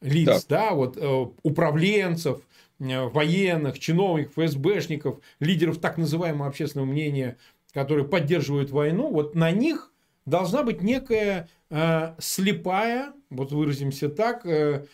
лиц, 0.00 0.44
да, 0.48 0.70
да 0.70 0.74
вот 0.74 0.96
э, 0.96 1.26
управленцев, 1.44 2.40
э, 2.80 3.04
военных, 3.04 3.78
чиновников, 3.78 4.34
ФСБшников, 4.34 5.20
лидеров 5.38 5.78
так 5.78 5.96
называемого 5.96 6.48
общественного 6.48 6.88
мнения, 6.88 7.36
которые 7.72 8.04
поддерживают 8.04 8.70
войну, 8.70 9.08
вот 9.08 9.36
на 9.36 9.52
них 9.52 9.92
должна 10.24 10.64
быть 10.64 10.82
некая 10.82 11.48
э, 11.70 12.14
слепая, 12.18 13.12
вот 13.30 13.52
выразимся 13.52 14.08
так, 14.08 14.44
э, 14.44 14.86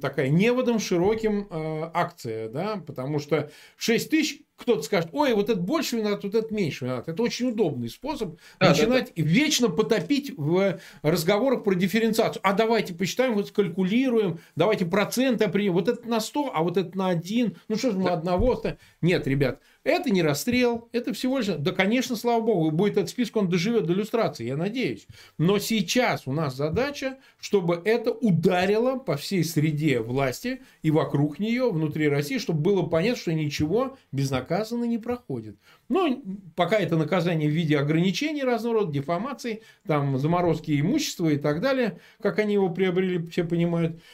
такая 0.00 0.28
неводом 0.28 0.78
широким 0.78 1.46
э, 1.50 1.90
акция, 1.92 2.48
да, 2.48 2.82
потому 2.86 3.18
что 3.18 3.50
6 3.76 4.10
тысяч 4.10 4.40
кто-то 4.58 4.82
скажет, 4.82 5.10
ой, 5.12 5.34
вот 5.34 5.48
это 5.48 5.60
больше 5.60 5.96
виноват, 5.96 6.24
вот 6.24 6.34
это 6.34 6.52
меньше 6.52 6.84
виноват. 6.84 7.08
Это 7.08 7.22
очень 7.22 7.48
удобный 7.48 7.88
способ 7.88 8.38
да, 8.58 8.70
начинать 8.70 9.12
да, 9.14 9.22
да. 9.22 9.28
вечно 9.28 9.68
потопить 9.68 10.36
в 10.36 10.80
разговорах 11.02 11.62
про 11.62 11.74
дифференциацию. 11.74 12.40
А 12.42 12.54
давайте 12.54 12.92
посчитаем, 12.92 13.34
вот 13.34 13.48
скалькулируем, 13.48 14.40
давайте 14.56 14.84
проценты 14.84 15.44
определим. 15.44 15.74
Вот 15.74 15.88
это 15.88 16.06
на 16.08 16.18
100, 16.18 16.50
а 16.52 16.62
вот 16.64 16.76
это 16.76 16.98
на 16.98 17.08
1. 17.08 17.56
Ну 17.68 17.76
что 17.76 17.92
же 17.92 17.98
мы 17.98 18.06
да. 18.06 18.14
одного-то? 18.14 18.78
Нет, 19.00 19.28
ребят, 19.28 19.60
это 19.84 20.10
не 20.10 20.22
расстрел, 20.22 20.88
это 20.90 21.12
всего 21.12 21.38
лишь... 21.38 21.46
Да, 21.46 21.70
конечно, 21.70 22.16
слава 22.16 22.40
богу, 22.40 22.72
будет 22.72 22.94
этот 22.96 23.10
список, 23.10 23.36
он 23.36 23.48
доживет 23.48 23.86
до 23.86 23.92
иллюстрации, 23.92 24.46
я 24.46 24.56
надеюсь. 24.56 25.06
Но 25.38 25.60
сейчас 25.60 26.26
у 26.26 26.32
нас 26.32 26.56
задача, 26.56 27.18
чтобы 27.38 27.80
это 27.84 28.10
ударило 28.10 28.98
по 28.98 29.16
всей 29.16 29.44
среде 29.44 29.57
власти 30.00 30.62
и 30.82 30.90
вокруг 30.90 31.38
нее, 31.38 31.70
внутри 31.70 32.08
России, 32.08 32.38
чтобы 32.38 32.60
было 32.60 32.82
понятно, 32.82 33.20
что 33.20 33.32
ничего 33.32 33.96
безнаказанно 34.12 34.84
не 34.84 34.98
проходит. 34.98 35.56
Но 35.88 36.22
пока 36.56 36.78
это 36.78 36.96
наказание 36.96 37.48
в 37.48 37.52
виде 37.52 37.78
ограничений 37.78 38.42
разного 38.42 38.80
рода, 38.80 38.92
дефамаций, 38.92 39.62
там, 39.86 40.18
заморозки 40.18 40.78
имущества 40.80 41.28
и 41.28 41.36
так 41.36 41.60
далее, 41.60 42.00
как 42.22 42.38
они 42.38 42.54
его 42.54 42.70
приобрели, 42.70 43.26
все 43.28 43.44
понимают– 43.44 44.00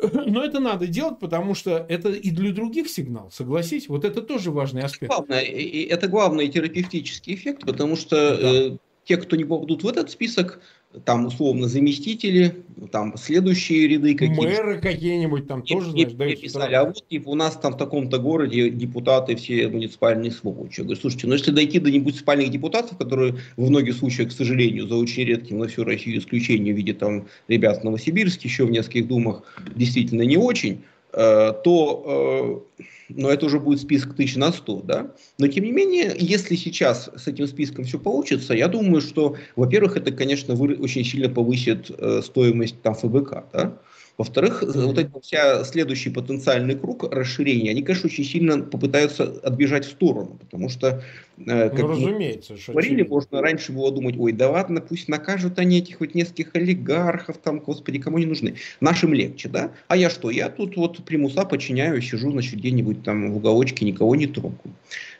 но 0.00 0.44
это 0.44 0.60
надо 0.60 0.86
делать, 0.86 1.18
потому 1.18 1.54
что 1.54 1.84
это 1.88 2.10
и 2.10 2.30
для 2.30 2.52
других 2.52 2.88
сигнал, 2.88 3.30
согласись. 3.32 3.88
Вот 3.88 4.04
это 4.04 4.22
тоже 4.22 4.50
важный 4.50 4.82
аспект. 4.82 5.12
Главное, 5.12 5.42
это 5.42 6.06
главный 6.06 6.48
терапевтический 6.48 7.34
эффект, 7.34 7.64
потому 7.66 7.96
что 7.96 8.36
да. 8.36 8.52
э, 8.52 8.76
те, 9.04 9.16
кто 9.16 9.34
не 9.34 9.44
попадут 9.44 9.82
в 9.82 9.88
этот 9.88 10.10
список, 10.10 10.60
там 11.04 11.26
условно 11.26 11.68
заместители, 11.68 12.64
там 12.90 13.16
следующие 13.16 13.86
ряды 13.88 14.14
какие-то. 14.14 14.42
Мэры 14.42 14.80
какие-нибудь 14.80 15.46
там 15.46 15.60
и, 15.60 15.68
тоже, 15.68 15.90
и, 15.90 15.92
знаешь, 15.92 16.14
дают 16.14 16.40
писали, 16.40 16.74
а 16.74 16.84
вот 16.84 17.06
типа, 17.08 17.28
у 17.28 17.34
нас 17.34 17.56
там 17.56 17.74
в 17.74 17.76
таком-то 17.76 18.18
городе 18.18 18.70
депутаты 18.70 19.36
все 19.36 19.68
муниципальные 19.68 20.30
сволочи. 20.30 20.80
Я 20.80 20.84
говорю, 20.84 21.00
слушайте, 21.00 21.26
ну 21.26 21.34
если 21.34 21.50
дойти 21.50 21.78
до 21.78 21.90
муниципальных 21.90 22.50
депутатов, 22.50 22.96
которые 22.96 23.36
в 23.56 23.68
многих 23.68 23.96
случаях, 23.96 24.30
к 24.30 24.32
сожалению, 24.32 24.86
за 24.88 24.96
очень 24.96 25.24
редким 25.24 25.58
на 25.58 25.68
всю 25.68 25.84
Россию 25.84 26.18
исключением 26.18 26.74
в 26.74 26.78
виде 26.78 26.94
там 26.94 27.26
ребят 27.48 27.80
в 27.80 27.84
Новосибирске, 27.84 28.48
еще 28.48 28.64
в 28.64 28.70
нескольких 28.70 29.08
думах, 29.08 29.42
действительно 29.74 30.22
не 30.22 30.36
очень, 30.36 30.82
то 31.12 32.64
э, 32.78 32.82
но 33.08 33.30
это 33.30 33.46
уже 33.46 33.58
будет 33.58 33.80
список 33.80 34.14
тысяч 34.14 34.36
на 34.36 34.52
100, 34.52 34.82
да. 34.82 35.14
Но 35.38 35.48
тем 35.48 35.64
не 35.64 35.72
менее, 35.72 36.14
если 36.18 36.56
сейчас 36.56 37.10
с 37.16 37.26
этим 37.26 37.46
списком 37.46 37.84
все 37.84 37.98
получится, 37.98 38.54
я 38.54 38.68
думаю, 38.68 39.00
что, 39.00 39.36
во-первых, 39.56 39.96
это, 39.96 40.12
конечно, 40.12 40.54
очень 40.54 41.04
сильно 41.04 41.28
повысит 41.28 41.90
э, 41.90 42.20
стоимость 42.22 42.80
там 42.82 42.94
ФБК, 42.94 43.44
да. 43.52 43.78
Во-вторых, 44.18 44.64
вот 44.64 44.98
этот 44.98 45.24
вся 45.24 45.62
следующий 45.62 46.10
потенциальный 46.10 46.74
круг 46.74 47.04
расширения, 47.04 47.70
они, 47.70 47.84
конечно, 47.84 48.08
очень 48.08 48.24
сильно 48.24 48.60
попытаются 48.64 49.22
отбежать 49.44 49.84
в 49.84 49.90
сторону, 49.90 50.36
потому 50.40 50.68
что, 50.68 51.04
э, 51.38 51.70
как 51.70 51.78
ну, 51.78 51.88
разумеется, 51.88 52.54
мы 52.54 52.72
говорили, 52.72 53.02
можно 53.04 53.40
раньше 53.40 53.70
было 53.70 53.92
думать, 53.92 54.16
ой, 54.18 54.32
да 54.32 54.50
ладно, 54.50 54.80
пусть 54.80 55.06
накажут 55.06 55.60
они 55.60 55.78
этих 55.78 56.00
вот 56.00 56.16
нескольких 56.16 56.50
олигархов, 56.56 57.38
там, 57.38 57.60
господи, 57.60 58.00
кому 58.00 58.18
не 58.18 58.26
нужны. 58.26 58.56
Нашим 58.80 59.14
легче, 59.14 59.48
да? 59.48 59.70
А 59.86 59.96
я 59.96 60.10
что? 60.10 60.30
Я 60.30 60.48
тут 60.48 60.76
вот 60.76 61.04
примуса 61.04 61.44
подчиняю, 61.44 62.02
сижу, 62.02 62.32
значит, 62.32 62.54
где-нибудь 62.54 63.04
там 63.04 63.32
в 63.32 63.36
уголочке, 63.36 63.84
никого 63.84 64.16
не 64.16 64.26
трогаю. 64.26 64.74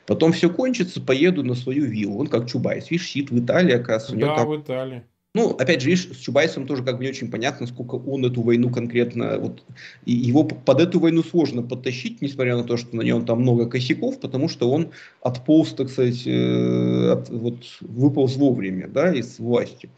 Потом 0.06 0.32
все 0.32 0.50
кончится, 0.50 1.00
поеду 1.00 1.44
на 1.44 1.54
свою 1.54 1.84
виллу. 1.84 2.18
Он 2.18 2.26
как 2.26 2.48
Чубайс, 2.48 2.90
видишь, 2.90 3.08
сидит 3.08 3.30
в 3.30 3.38
Италии, 3.38 3.74
оказывается. 3.74 4.26
Да, 4.26 4.36
там... 4.36 4.48
в 4.48 4.60
Италии. 4.60 5.04
Ну, 5.34 5.50
опять 5.50 5.82
же, 5.82 5.90
видишь, 5.90 6.08
с 6.08 6.16
Чубайсом 6.16 6.66
тоже 6.66 6.82
как 6.82 6.96
бы 6.96 7.04
не 7.04 7.10
очень 7.10 7.30
понятно, 7.30 7.66
сколько 7.66 7.96
он 7.96 8.24
эту 8.24 8.40
войну 8.40 8.70
конкретно, 8.70 9.38
вот, 9.38 9.62
его 10.06 10.42
под 10.42 10.80
эту 10.80 11.00
войну 11.00 11.22
сложно 11.22 11.62
подтащить, 11.62 12.22
несмотря 12.22 12.56
на 12.56 12.64
то, 12.64 12.78
что 12.78 12.96
на 12.96 13.02
нем 13.02 13.26
там 13.26 13.42
много 13.42 13.66
косяков, 13.66 14.20
потому 14.20 14.48
что 14.48 14.70
он 14.70 14.90
отполз, 15.20 15.74
так 15.74 15.90
сказать, 15.90 16.26
э, 16.26 17.12
от, 17.12 17.28
вот, 17.28 17.56
выполз 17.80 18.36
вовремя, 18.36 18.88
да, 18.88 19.12
из 19.12 19.38
власти. 19.38 19.90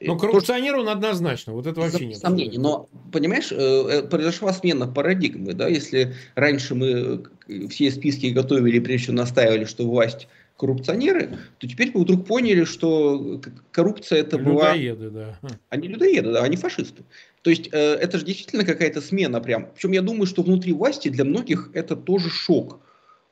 Ну, 0.00 0.18
коррупционер 0.18 0.76
он 0.76 0.88
однозначно, 0.88 1.52
вот 1.52 1.66
это 1.66 1.80
вообще 1.80 2.06
нет. 2.06 2.18
Сомнений, 2.18 2.58
но, 2.58 2.88
понимаешь, 3.12 3.52
э, 3.52 3.56
э, 3.56 4.02
произошла 4.02 4.52
смена 4.52 4.86
парадигмы, 4.86 5.52
да, 5.52 5.68
если 5.68 6.14
раньше 6.36 6.74
мы 6.74 7.24
все 7.68 7.90
списки 7.90 8.26
готовили, 8.26 8.78
прежде 8.78 9.04
всего 9.04 9.16
настаивали, 9.18 9.66
что 9.66 9.86
власть 9.86 10.26
коррупционеры, 10.56 11.38
то 11.58 11.68
теперь 11.68 11.90
мы 11.94 12.02
вдруг 12.02 12.26
поняли, 12.26 12.64
что 12.64 13.40
коррупция 13.72 14.20
это 14.20 14.38
была... 14.38 14.74
Людоеды, 14.74 15.10
да. 15.10 15.38
Они 15.68 15.88
людоеды, 15.88 16.32
да, 16.32 16.42
они 16.42 16.56
фашисты. 16.56 17.02
То 17.42 17.50
есть 17.50 17.68
э, 17.72 17.76
это 17.76 18.18
же 18.18 18.24
действительно 18.24 18.64
какая-то 18.64 19.00
смена 19.00 19.40
прям. 19.40 19.70
Причем 19.74 19.92
я 19.92 20.02
думаю, 20.02 20.26
что 20.26 20.42
внутри 20.42 20.72
власти 20.72 21.08
для 21.08 21.24
многих 21.24 21.70
это 21.74 21.96
тоже 21.96 22.30
шок 22.30 22.80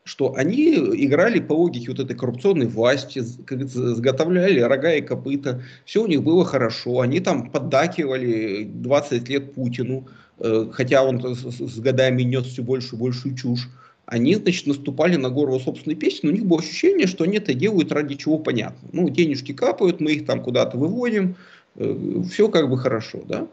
что 0.04 0.34
они 0.34 0.74
играли 0.74 1.38
по 1.38 1.52
логике 1.52 1.90
вот 1.90 2.00
этой 2.00 2.16
коррупционной 2.16 2.66
власти, 2.66 3.20
заготовляли 3.20 4.60
рога 4.60 4.94
и 4.94 5.00
копыта, 5.00 5.62
все 5.84 6.02
у 6.02 6.06
них 6.06 6.22
было 6.22 6.44
хорошо, 6.44 7.00
они 7.00 7.20
там 7.20 7.50
поддакивали 7.50 8.64
20 8.64 9.28
лет 9.28 9.54
Путину, 9.54 10.08
э, 10.40 10.66
хотя 10.72 11.04
он 11.04 11.36
с, 11.36 11.44
с 11.44 11.78
годами 11.78 12.22
нес 12.22 12.46
все 12.46 12.62
больше 12.62 12.96
и 12.96 12.98
большую 12.98 13.36
чушь. 13.36 13.68
Они, 14.06 14.34
значит, 14.34 14.66
наступали 14.66 15.16
на 15.16 15.30
горло 15.30 15.58
собственной 15.58 15.96
песни, 15.96 16.28
у 16.28 16.32
них 16.32 16.44
было 16.44 16.60
ощущение, 16.60 17.06
что 17.06 17.24
они 17.24 17.36
это 17.36 17.54
делают 17.54 17.92
ради 17.92 18.16
чего 18.16 18.38
понятно. 18.38 18.88
Ну, 18.92 19.08
денежки 19.08 19.52
капают, 19.52 20.00
мы 20.00 20.12
их 20.12 20.26
там 20.26 20.42
куда-то 20.42 20.76
выводим, 20.76 21.36
э, 21.76 22.22
все 22.30 22.48
как 22.48 22.68
бы 22.68 22.78
хорошо, 22.78 23.22
да. 23.26 23.48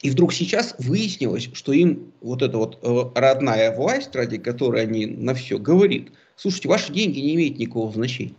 И 0.00 0.10
вдруг 0.10 0.32
сейчас 0.32 0.76
выяснилось, 0.78 1.50
что 1.52 1.72
им 1.72 2.12
вот 2.20 2.42
эта 2.42 2.56
вот 2.56 2.78
э, 2.82 3.20
родная 3.20 3.74
власть, 3.74 4.14
ради 4.14 4.38
которой 4.38 4.82
они 4.82 5.06
на 5.06 5.34
все 5.34 5.58
говорит, 5.58 6.12
слушайте, 6.36 6.68
ваши 6.68 6.92
деньги 6.92 7.18
не 7.18 7.34
имеют 7.34 7.58
никакого 7.58 7.92
значения. 7.92 8.34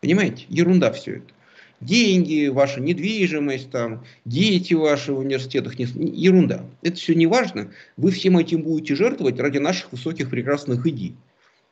Понимаете? 0.00 0.44
Ерунда 0.48 0.92
все 0.92 1.16
это. 1.16 1.32
Деньги, 1.82 2.46
ваша 2.46 2.80
недвижимость, 2.80 3.70
там, 3.70 4.04
дети 4.24 4.72
ваши 4.72 5.12
в 5.12 5.18
университетах, 5.18 5.80
не, 5.80 5.86
ерунда. 5.86 6.64
Это 6.82 6.96
все 6.96 7.14
не 7.16 7.26
важно. 7.26 7.72
Вы 7.96 8.12
всем 8.12 8.38
этим 8.38 8.62
будете 8.62 8.94
жертвовать 8.94 9.40
ради 9.40 9.58
наших 9.58 9.90
высоких 9.90 10.30
прекрасных 10.30 10.86
идей. 10.86 11.16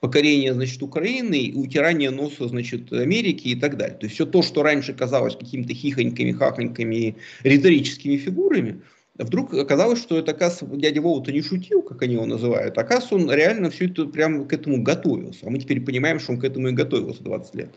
Покорение, 0.00 0.52
значит, 0.52 0.82
Украины, 0.82 1.52
утирание 1.54 2.10
носа, 2.10 2.48
значит, 2.48 2.92
Америки 2.92 3.48
и 3.48 3.54
так 3.54 3.76
далее. 3.76 3.96
То 3.96 4.06
есть 4.06 4.16
все 4.16 4.26
то, 4.26 4.42
что 4.42 4.64
раньше 4.64 4.94
казалось 4.94 5.36
какими-то 5.36 5.74
хихоньками, 5.74 6.32
хахоньками, 6.32 7.14
риторическими 7.44 8.16
фигурами, 8.16 8.80
вдруг 9.14 9.54
оказалось, 9.54 10.00
что 10.00 10.18
это, 10.18 10.32
оказывается, 10.32 10.80
дядя 10.80 11.02
Вова-то 11.02 11.30
не 11.30 11.42
шутил, 11.42 11.82
как 11.82 12.02
они 12.02 12.14
его 12.14 12.26
называют, 12.26 12.76
а 12.78 12.80
оказывается, 12.80 13.14
он 13.14 13.30
реально 13.32 13.70
все 13.70 13.86
это 13.86 14.06
прямо 14.06 14.44
к 14.44 14.52
этому 14.52 14.82
готовился. 14.82 15.46
А 15.46 15.50
мы 15.50 15.60
теперь 15.60 15.80
понимаем, 15.80 16.18
что 16.18 16.32
он 16.32 16.40
к 16.40 16.44
этому 16.44 16.68
и 16.68 16.72
готовился 16.72 17.22
20 17.22 17.54
лет. 17.54 17.70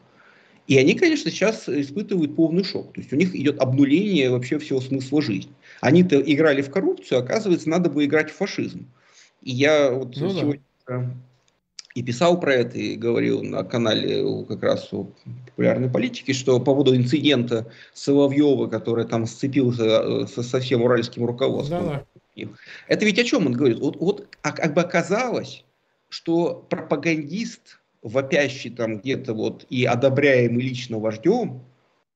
И 0.68 0.78
они, 0.78 0.94
конечно, 0.96 1.30
сейчас 1.30 1.68
испытывают 1.68 2.36
полный 2.36 2.64
шок. 2.64 2.94
То 2.94 3.02
есть 3.02 3.12
у 3.12 3.16
них 3.16 3.36
идет 3.36 3.60
обнуление 3.60 4.30
вообще 4.30 4.60
всего 4.60 4.80
смысла 4.80 5.22
жизни. 5.22 5.52
Они-то 5.82 6.20
играли 6.22 6.62
в 6.62 6.72
коррупцию, 6.72 7.20
оказывается, 7.20 7.70
надо 7.70 7.90
бы 7.90 8.06
играть 8.06 8.32
в 8.32 8.36
фашизм. 8.36 8.88
И 9.42 9.52
я 9.52 9.92
вот 9.92 10.16
ну, 10.16 10.30
сегодня 10.30 10.62
да. 10.88 11.14
и 11.96 12.02
писал 12.02 12.40
про 12.40 12.54
это, 12.54 12.78
и 12.78 12.96
говорил 12.96 13.44
на 13.44 13.64
канале 13.66 14.46
как 14.46 14.64
раз 14.64 14.88
о 14.94 15.12
популярной 15.48 15.90
политике, 15.90 16.32
что 16.32 16.58
по 16.60 16.66
поводу 16.66 16.96
инцидента 16.96 17.70
Соловьева, 17.94 18.68
который 18.68 19.06
там 19.06 19.26
сцепился 19.26 19.84
э, 19.84 20.28
со, 20.28 20.44
со 20.44 20.62
всем 20.62 20.82
уральским 20.82 21.26
руководством. 21.26 21.86
Да, 21.86 22.06
да. 22.36 22.48
Это 22.88 23.06
ведь 23.06 23.20
о 23.20 23.24
чем 23.26 23.48
он 23.48 23.54
говорит? 23.54 23.80
Вот, 23.80 23.98
вот 23.98 24.28
а 24.42 24.54
как 24.54 24.74
бы 24.74 24.82
оказалось, 24.82 25.66
что 26.08 26.66
пропагандист 26.70 27.80
вопящий 28.04 28.70
там 28.70 29.00
где-то 29.00 29.34
вот 29.34 29.66
и 29.70 29.86
одобряемый 29.86 30.62
лично 30.62 31.00
вождем, 31.00 31.62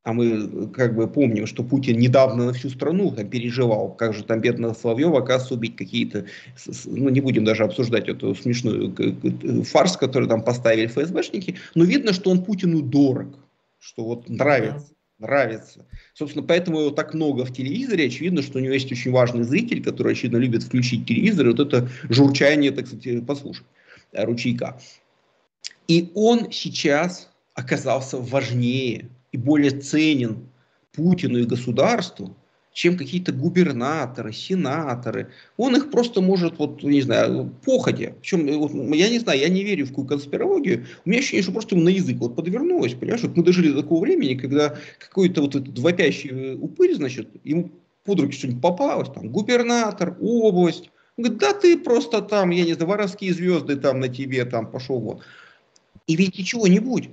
а 0.04 0.14
мы 0.14 0.68
как 0.68 0.96
бы 0.96 1.08
помним, 1.08 1.48
что 1.48 1.64
Путин 1.64 2.00
недавно 2.00 2.46
на 2.46 2.54
всю 2.54 2.70
страну 2.70 3.12
там 3.12 3.30
переживал, 3.30 3.94
как 3.94 4.14
же 4.14 4.24
там 4.24 4.40
бедного 4.40 4.74
Соловьева, 4.74 5.20
оказывается, 5.20 5.56
убить 5.56 5.76
какие-то, 5.76 6.26
ну 6.86 7.10
не 7.10 7.20
будем 7.20 7.44
даже 7.44 7.64
обсуждать 7.64 8.08
эту 8.08 8.34
смешную 8.36 8.96
фарс, 9.66 9.98
который 9.98 10.30
там 10.30 10.44
поставили 10.44 10.88
ФСБшники, 10.88 11.56
но 11.76 11.84
видно, 11.84 12.14
что 12.14 12.32
он 12.32 12.44
Путину 12.44 12.82
дорог, 12.82 13.38
что 13.80 14.06
вот 14.06 14.30
нравится. 14.30 14.94
Нравится. 15.20 15.84
Собственно, 16.14 16.46
поэтому 16.46 16.80
его 16.80 16.90
так 16.92 17.16
много 17.16 17.44
в 17.44 17.52
телевизоре. 17.52 18.06
Очевидно, 18.06 18.44
что 18.44 18.60
у 18.60 18.62
него 18.62 18.74
есть 18.74 18.92
очень 18.92 19.10
важный 19.10 19.44
зритель, 19.44 19.84
который, 19.84 20.14
очевидно, 20.14 20.38
любит 20.38 20.62
включить 20.62 21.08
телевизор 21.08 21.48
и 21.48 21.50
вот 21.54 21.60
это 21.60 21.90
журчание, 22.08 22.70
так 22.70 22.86
сказать, 22.86 23.26
послушать 23.26 23.66
ручейка. 24.14 24.80
И 25.88 26.12
он 26.16 26.52
сейчас 26.52 27.30
оказался 27.54 28.18
важнее 28.18 29.10
и 29.32 29.38
более 29.38 29.72
ценен 29.72 30.50
Путину 30.92 31.40
и 31.40 31.46
государству, 31.46 32.36
чем 32.74 32.98
какие-то 32.98 33.32
губернаторы, 33.32 34.32
сенаторы. 34.32 35.32
Он 35.58 35.76
их 35.76 35.90
просто 35.90 36.22
может, 36.22 36.60
вот, 36.60 36.84
не 36.84 37.02
знаю, 37.02 37.52
походя. 37.66 38.14
Причем, 38.22 38.48
вот, 38.60 38.72
я 38.96 39.10
не 39.10 39.18
знаю, 39.18 39.40
я 39.40 39.50
не 39.50 39.64
верю 39.64 39.86
в 39.86 39.90
какую 39.90 40.08
конспирологию. 40.08 40.86
У 41.04 41.10
меня 41.10 41.20
ощущение, 41.20 41.42
что 41.42 41.54
просто 41.54 41.76
ему 41.76 41.86
на 41.86 41.90
язык 41.90 42.18
вот 42.18 42.36
подвернулось, 42.36 42.94
понимаешь? 42.94 43.24
Вот 43.24 43.36
мы 43.36 43.44
дожили 43.44 43.70
до 43.70 43.82
такого 43.82 44.02
времени, 44.02 44.36
когда 44.36 44.78
какой-то 45.00 45.42
вот 45.42 45.56
этот 45.56 45.80
вопящий 45.80 46.56
упырь, 46.56 46.94
значит, 46.94 47.30
ему 47.44 47.72
под 48.04 48.20
руки 48.20 48.38
что-нибудь 48.38 48.62
попалось, 48.62 49.10
там, 49.10 49.30
губернатор, 49.30 50.16
область. 50.22 50.92
Он 51.18 51.24
говорит, 51.24 51.40
да 51.40 51.54
ты 51.54 51.78
просто 51.80 52.22
там, 52.22 52.52
я 52.52 52.64
не 52.64 52.74
знаю, 52.74 52.90
воровские 52.90 53.34
звезды 53.34 53.76
там 53.76 54.00
на 54.00 54.08
тебе, 54.08 54.46
там, 54.46 54.70
пошел 54.70 55.00
вот. 55.00 55.22
И 56.08 56.16
ведь 56.16 56.38
ничего 56.38 56.68
не 56.68 56.80
будет. 56.80 57.12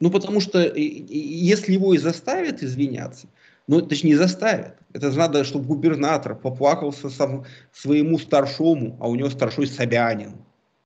Ну, 0.00 0.10
потому 0.10 0.40
что 0.40 0.60
если 0.74 1.72
его 1.72 1.92
и 1.92 1.98
заставят 1.98 2.62
извиняться, 2.62 3.26
ну, 3.66 3.82
точнее, 3.82 4.10
не 4.10 4.16
заставят. 4.16 4.76
Это 4.94 5.10
надо, 5.12 5.44
чтобы 5.44 5.66
губернатор 5.66 6.34
поплакался 6.34 7.10
сам 7.10 7.44
своему 7.72 8.18
старшому, 8.18 8.96
а 9.00 9.08
у 9.08 9.14
него 9.14 9.28
старшой 9.28 9.66
Собянин. 9.66 10.36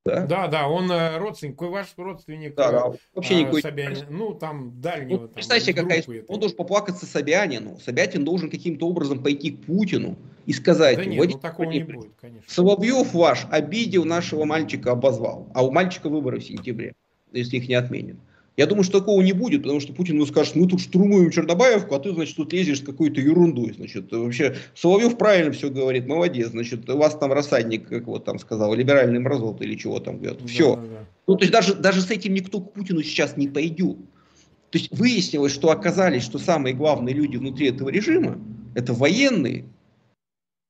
Да? 0.05 0.27
да, 0.27 0.49
да, 0.49 0.67
он 0.67 0.91
э, 0.91 1.17
родственник, 1.19 1.61
ваш 1.61 1.93
родственник? 1.97 2.57
Да, 2.57 2.73
да, 2.73 2.93
вообще 3.15 3.37
а, 3.37 3.39
никакой. 3.39 3.63
Собянин, 3.63 4.07
ну, 4.11 4.35
там, 4.35 4.81
дальнего. 4.81 5.21
Ну, 5.21 5.29
представьте, 5.29 5.73
какая 5.73 6.01
этой. 6.01 6.25
Он 6.27 6.41
должен 6.41 6.57
поплакаться 6.57 7.07
Собянину. 7.07 7.79
Собятин 7.79 8.25
должен 8.25 8.51
каким-то 8.51 8.89
образом 8.89 9.23
пойти 9.23 9.53
к 9.53 9.65
Путину 9.65 10.17
и 10.47 10.53
сказать, 10.53 10.97
да 10.97 11.05
нет, 11.05 11.31
ну, 11.31 11.39
такого 11.39 11.71
не 11.71 11.85
будет, 11.85 12.15
конечно. 12.21 12.51
Соловьев 12.53 13.15
ваш 13.15 13.47
обидел 13.49 14.05
нашего 14.05 14.45
мальчика, 14.45 14.91
обозвал, 14.91 15.49
а 15.55 15.65
у 15.65 15.71
мальчика 15.71 16.09
выборы 16.09 16.41
в 16.41 16.45
сентябре 16.45 16.95
если 17.39 17.57
их 17.57 17.69
не 17.69 17.75
отменят. 17.75 18.17
Я 18.57 18.67
думаю, 18.67 18.85
что 18.85 18.99
такого 19.01 19.23
не 19.23 19.33
будет, 19.33 19.63
потому 19.63 19.81
что 19.81 19.95
Путин 19.95 20.17
ему 20.17 20.27
скажет, 20.27 20.57
мы 20.57 20.69
тут 20.69 20.81
штурмуем 20.81 21.31
Чернобаевку, 21.31 21.95
а 21.95 21.99
ты, 21.99 22.13
значит, 22.13 22.37
тут 22.37 22.53
лезешь 22.53 22.81
с 22.81 22.85
какой-то 22.85 23.19
ерундой. 23.21 23.73
Значит, 23.73 24.13
вообще, 24.13 24.57
Соловьев 24.75 25.17
правильно 25.17 25.53
все 25.53 25.71
говорит, 25.71 26.07
молодец, 26.07 26.49
значит, 26.49 26.89
у 26.91 26.99
вас 26.99 27.17
там 27.17 27.33
рассадник, 27.33 27.89
как 27.89 28.07
вот 28.07 28.27
там 28.27 28.39
сказал, 28.39 28.75
либеральный 28.75 29.21
мразот 29.21 29.63
или 29.63 29.75
чего 29.75 30.01
там 30.01 30.19
говорят. 30.19 30.43
Все. 30.47 30.77
Да, 30.77 30.83
да, 30.83 30.89
да. 30.89 31.05
Ну, 31.29 31.37
то 31.37 31.43
есть 31.45 31.53
даже, 31.53 31.75
даже 31.75 32.03
с 32.03 32.11
этим 32.11 32.35
никто 32.35 32.61
к 32.61 32.75
Путину 32.75 33.03
сейчас 33.03 33.39
не 33.39 33.49
пойдет. 33.49 33.97
То 34.69 34.79
есть 34.79 34.91
выяснилось, 34.91 35.53
что 35.53 35.71
оказались, 35.71 36.23
что 36.23 36.39
самые 36.39 36.75
главные 36.75 37.15
люди 37.15 37.39
внутри 37.39 37.69
этого 37.69 37.89
режима, 37.89 38.39
это 38.75 38.93
военные, 38.93 39.65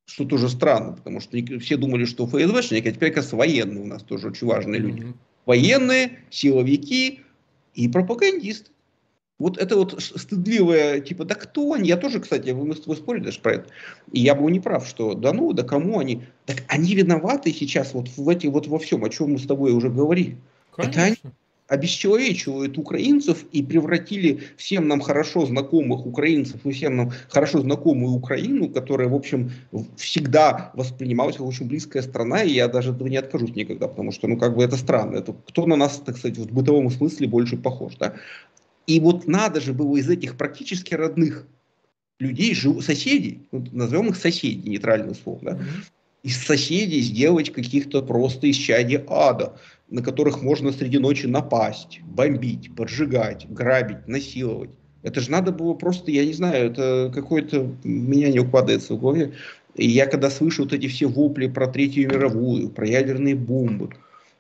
что 0.07 0.25
тоже 0.25 0.49
странно, 0.49 0.93
потому 0.93 1.21
что 1.21 1.37
все 1.59 1.77
думали, 1.77 2.05
что 2.05 2.27
ФСБшники, 2.27 2.87
а 2.89 2.93
теперь, 2.93 3.11
оказывается, 3.11 3.37
военные 3.37 3.83
у 3.83 3.87
нас 3.87 4.03
тоже 4.05 4.29
очень 4.29 4.47
важные 4.47 4.81
люди. 4.81 5.03
Mm-hmm 5.03 5.15
военные, 5.47 6.21
силовики 6.31 7.21
и 7.75 7.89
пропагандисты. 7.89 8.71
Вот 9.39 9.59
это 9.59 9.77
вот 9.77 10.01
стыдливое, 10.01 11.01
типа, 11.01 11.25
да 11.25 11.35
кто 11.35 11.73
они? 11.73 11.89
Я 11.89 11.97
тоже, 11.97 12.21
кстати, 12.21 12.51
мы 12.51 12.77
с 12.77 12.81
тобой 12.81 12.97
спорили 12.97 13.25
даже 13.25 13.41
про 13.41 13.55
это. 13.55 13.71
И 14.13 14.21
я 14.21 14.37
был 14.37 14.49
не 14.51 14.61
прав, 14.61 14.87
что 14.87 15.15
да 15.15 15.33
ну, 15.33 15.53
да 15.53 15.65
кому 15.65 15.99
они? 15.99 16.23
Так 16.47 16.63
они 16.69 16.95
виноваты 16.95 17.53
сейчас 17.53 17.93
вот 17.93 18.09
в 18.09 18.29
эти, 18.29 18.47
вот 18.47 18.69
во 18.69 18.79
всем, 18.79 19.05
о 19.05 19.09
чем 19.09 19.33
мы 19.33 19.39
с 19.39 19.47
тобой 19.47 19.73
уже 19.73 19.91
говорили. 19.91 20.37
Конечно. 20.71 20.91
Это 20.91 21.03
они, 21.03 21.17
обесчеловечивают 21.73 22.77
украинцев 22.77 23.47
и 23.51 23.63
превратили 23.63 24.43
всем 24.59 24.89
нам 24.89 25.01
хорошо 25.01 25.47
знакомых 25.47 26.05
украинцев 26.05 26.61
и 26.67 26.71
всем 26.71 26.97
нам 26.97 27.13
хорошо 27.31 27.61
знакомую 27.61 28.13
Украину, 28.13 28.69
которая, 28.69 29.09
в 29.09 29.15
общем, 29.15 29.51
всегда 29.97 30.71
воспринималась 30.75 31.39
как 31.39 31.47
очень 31.47 31.67
близкая 31.67 32.03
страна, 32.03 32.43
и 32.43 32.53
я 32.53 32.69
даже 32.69 32.91
этого 32.91 33.09
не 33.09 33.17
откажусь 33.17 33.57
никогда, 33.57 33.89
потому 33.89 34.13
что, 34.13 34.29
ну, 34.29 34.37
как 34.37 34.55
бы 34.55 34.63
это 34.63 34.77
странно. 34.77 35.17
Это 35.17 35.35
кто 35.49 35.65
на 35.65 35.77
нас, 35.77 36.03
так 36.05 36.19
сказать, 36.19 36.37
в 36.37 36.53
бытовом 36.53 36.91
смысле 36.91 37.27
больше 37.27 37.57
похож, 37.57 37.95
да? 37.99 38.17
И 38.87 39.01
вот 39.01 39.27
надо 39.27 39.63
же 39.63 39.73
было 39.73 39.97
из 39.97 40.11
этих 40.11 40.37
практически 40.37 40.93
родных 40.93 41.47
людей, 42.21 42.55
соседей, 42.83 43.49
назовем 43.51 44.09
их 44.09 44.17
соседи, 44.17 44.69
нейтральный 44.69 45.15
слово, 45.15 45.39
да, 45.43 45.59
из 46.23 46.37
соседей 46.37 47.01
сделать 47.01 47.51
каких-то 47.51 48.03
просто 48.03 48.47
из 48.47 48.57
чади 48.57 49.03
ада, 49.09 49.57
на 49.93 50.03
которых 50.03 50.43
можно 50.43 50.73
среди 50.73 50.99
ночи 50.99 51.27
напасть, 51.27 52.01
бомбить, 52.03 52.75
поджигать, 52.75 53.47
грабить, 53.51 54.09
насиловать. 54.09 54.71
Это 55.03 55.21
же 55.21 55.31
надо 55.31 55.53
было 55.53 55.75
просто, 55.75 56.11
я 56.11 56.25
не 56.25 56.33
знаю, 56.33 56.71
это 56.71 57.13
какое-то, 57.15 57.71
меня 57.85 58.31
не 58.31 58.41
укладывается 58.41 58.95
в 58.95 59.01
голове. 59.01 59.33
И 59.75 59.87
я 59.87 60.07
когда 60.07 60.31
слышу 60.31 60.63
вот 60.63 60.73
эти 60.73 60.87
все 60.87 61.07
вопли 61.07 61.47
про 61.47 61.67
Третью 61.67 62.09
мировую, 62.09 62.71
про 62.71 62.87
ядерные 62.87 63.35
бомбы, 63.35 63.91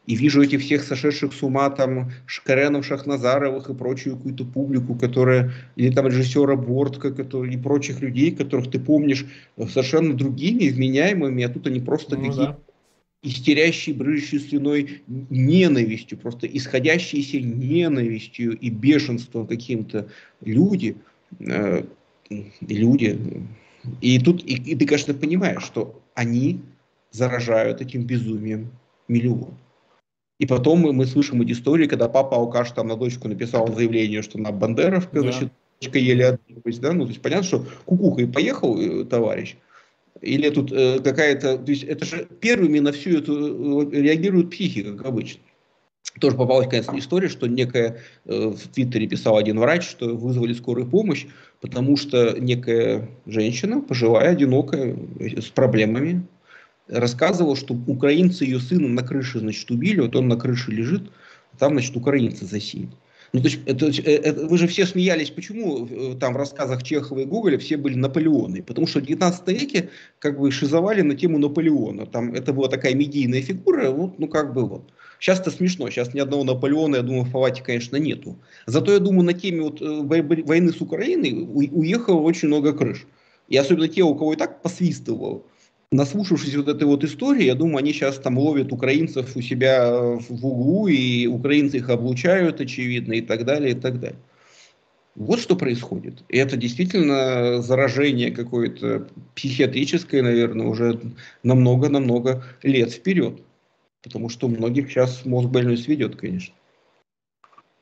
и 0.06 0.16
вижу 0.16 0.42
этих 0.42 0.62
всех 0.62 0.84
сошедших 0.84 1.34
с 1.34 1.42
ума 1.42 1.68
там 1.68 2.12
Шкаренов, 2.24 2.86
Шахназаровых 2.86 3.68
и 3.68 3.74
прочую 3.74 4.16
какую-то 4.16 4.46
публику, 4.46 4.94
которая, 4.94 5.52
или 5.76 5.90
там 5.90 6.06
режиссера 6.06 6.56
Бортка 6.56 7.10
который, 7.10 7.52
и 7.52 7.58
прочих 7.58 8.00
людей, 8.00 8.30
которых 8.34 8.70
ты 8.70 8.80
помнишь 8.80 9.26
совершенно 9.68 10.14
другими, 10.14 10.70
вменяемыми, 10.70 11.44
а 11.44 11.50
тут 11.50 11.66
они 11.66 11.80
просто 11.80 12.16
ну, 12.16 12.22
какие-то 12.22 12.52
да 12.52 12.71
истерящие, 13.22 13.94
брыжущие 13.94 14.40
слюной 14.40 15.02
ненавистью, 15.06 16.18
просто 16.18 16.46
исходящиеся 16.46 17.40
ненавистью 17.40 18.58
и 18.58 18.68
бешенством 18.68 19.46
каким-то 19.46 20.08
люди, 20.40 20.96
э, 21.38 21.84
люди. 22.60 23.18
И 24.00 24.18
тут 24.18 24.42
и, 24.44 24.54
и 24.54 24.74
ты, 24.74 24.86
конечно, 24.86 25.14
понимаешь, 25.14 25.62
что 25.62 26.02
они 26.14 26.60
заражают 27.10 27.80
этим 27.80 28.04
безумием 28.04 28.70
миллион. 29.08 29.54
И 30.38 30.46
потом 30.46 30.80
мы, 30.80 30.92
мы 30.92 31.06
слышим 31.06 31.42
эти 31.42 31.52
истории, 31.52 31.86
когда 31.86 32.08
папа 32.08 32.36
Алкаш 32.36 32.72
там 32.72 32.88
на 32.88 32.96
дочку 32.96 33.28
написал 33.28 33.72
заявление, 33.72 34.22
что 34.22 34.38
она 34.38 34.50
бандеровка, 34.50 35.14
да. 35.14 35.20
значит, 35.20 35.52
дочка 35.80 35.98
еле 35.98 36.26
отбилась, 36.26 36.78
да, 36.78 36.92
ну, 36.92 37.04
то 37.04 37.10
есть 37.10 37.22
понятно, 37.22 37.44
что 37.44 37.66
кукуха 37.84 38.22
и 38.22 38.26
поехал 38.26 38.80
э, 38.80 39.04
товарищ, 39.04 39.56
Или 40.22 40.48
тут 40.50 40.72
э, 40.72 41.00
какая-то... 41.00 41.58
То 41.58 41.70
есть 41.70 41.82
это 41.82 42.04
же 42.04 42.26
первыми 42.40 42.78
на 42.78 42.92
всю 42.92 43.18
эту 43.18 43.90
э, 43.90 44.00
реагирует 44.00 44.50
психика, 44.50 44.96
как 44.96 45.06
обычно. 45.06 45.40
Тоже 46.20 46.36
попалась, 46.36 46.68
конечно, 46.68 46.96
история, 46.98 47.28
что 47.28 47.48
некая 47.48 47.98
э, 48.24 48.48
в 48.48 48.68
Твиттере 48.68 49.08
писал 49.08 49.36
один 49.36 49.58
врач, 49.58 49.84
что 49.84 50.14
вызвали 50.14 50.52
скорую 50.52 50.86
помощь, 50.86 51.26
потому 51.60 51.96
что 51.96 52.36
некая 52.38 53.08
женщина, 53.26 53.80
пожилая, 53.80 54.30
одинокая, 54.30 54.96
с 55.18 55.48
проблемами, 55.48 56.26
рассказывала, 56.86 57.56
что 57.56 57.74
украинцы 57.86 58.44
ее 58.44 58.60
сына 58.60 58.88
на 58.88 59.02
крыше, 59.02 59.40
значит, 59.40 59.70
убили, 59.70 60.00
вот 60.00 60.14
он 60.14 60.28
на 60.28 60.36
крыше 60.36 60.70
лежит, 60.70 61.10
там, 61.58 61.72
значит, 61.72 61.96
украинцы 61.96 62.44
засеяли. 62.44 62.90
Ну, 63.32 63.40
то 63.40 63.48
есть, 63.48 63.60
это, 63.64 63.86
это, 63.86 64.46
вы 64.46 64.58
же 64.58 64.66
все 64.66 64.84
смеялись, 64.84 65.30
почему 65.30 65.86
э, 65.86 66.16
там 66.20 66.34
в 66.34 66.36
рассказах 66.36 66.82
Чехова 66.82 67.20
и 67.20 67.24
Гоголя 67.24 67.56
все 67.56 67.78
были 67.78 67.94
Наполеоны. 67.94 68.62
Потому 68.62 68.86
что 68.86 69.00
в 69.00 69.06
19 69.06 69.48
веке 69.48 69.88
как 70.18 70.38
бы 70.38 70.50
шизовали 70.50 71.00
на 71.00 71.14
тему 71.14 71.38
Наполеона. 71.38 72.04
Там 72.04 72.34
это 72.34 72.52
была 72.52 72.68
такая 72.68 72.94
медийная 72.94 73.40
фигура, 73.40 73.90
вот, 73.90 74.18
ну 74.18 74.28
как 74.28 74.52
бы 74.52 74.66
вот. 74.66 74.92
Сейчас 75.18 75.40
это 75.40 75.50
смешно, 75.50 75.88
сейчас 75.88 76.12
ни 76.12 76.20
одного 76.20 76.44
Наполеона, 76.44 76.96
я 76.96 77.02
думаю, 77.02 77.24
в 77.24 77.32
Палате, 77.32 77.62
конечно, 77.62 77.96
нету. 77.96 78.38
Зато 78.66 78.92
я 78.92 78.98
думаю, 78.98 79.22
на 79.22 79.32
теме 79.32 79.62
вот 79.62 79.80
э, 79.80 80.02
войны 80.02 80.72
с 80.72 80.80
Украиной 80.82 81.32
уехало 81.32 82.20
очень 82.20 82.48
много 82.48 82.74
крыш. 82.74 83.06
И 83.48 83.56
особенно 83.56 83.88
те, 83.88 84.02
у 84.02 84.14
кого 84.14 84.34
и 84.34 84.36
так 84.36 84.60
посвистывало 84.60 85.42
наслушавшись 85.92 86.56
вот 86.56 86.68
этой 86.68 86.84
вот 86.84 87.04
истории, 87.04 87.44
я 87.44 87.54
думаю, 87.54 87.78
они 87.78 87.92
сейчас 87.92 88.18
там 88.18 88.38
ловят 88.38 88.72
украинцев 88.72 89.36
у 89.36 89.42
себя 89.42 89.92
в 89.92 90.44
углу, 90.44 90.88
и 90.88 91.26
украинцы 91.26 91.76
их 91.76 91.90
облучают, 91.90 92.60
очевидно, 92.60 93.12
и 93.12 93.20
так 93.20 93.44
далее, 93.44 93.72
и 93.72 93.74
так 93.74 94.00
далее. 94.00 94.18
Вот 95.14 95.40
что 95.40 95.56
происходит. 95.56 96.24
И 96.30 96.38
это 96.38 96.56
действительно 96.56 97.60
заражение 97.60 98.30
какое-то 98.30 99.08
психиатрическое, 99.34 100.22
наверное, 100.22 100.66
уже 100.66 100.98
намного-намного 101.42 102.42
лет 102.62 102.90
вперед. 102.92 103.42
Потому 104.02 104.30
что 104.30 104.46
у 104.46 104.50
многих 104.50 104.90
сейчас 104.90 105.26
мозг 105.26 105.50
больной 105.50 105.76
сведет, 105.76 106.16
конечно. 106.16 106.54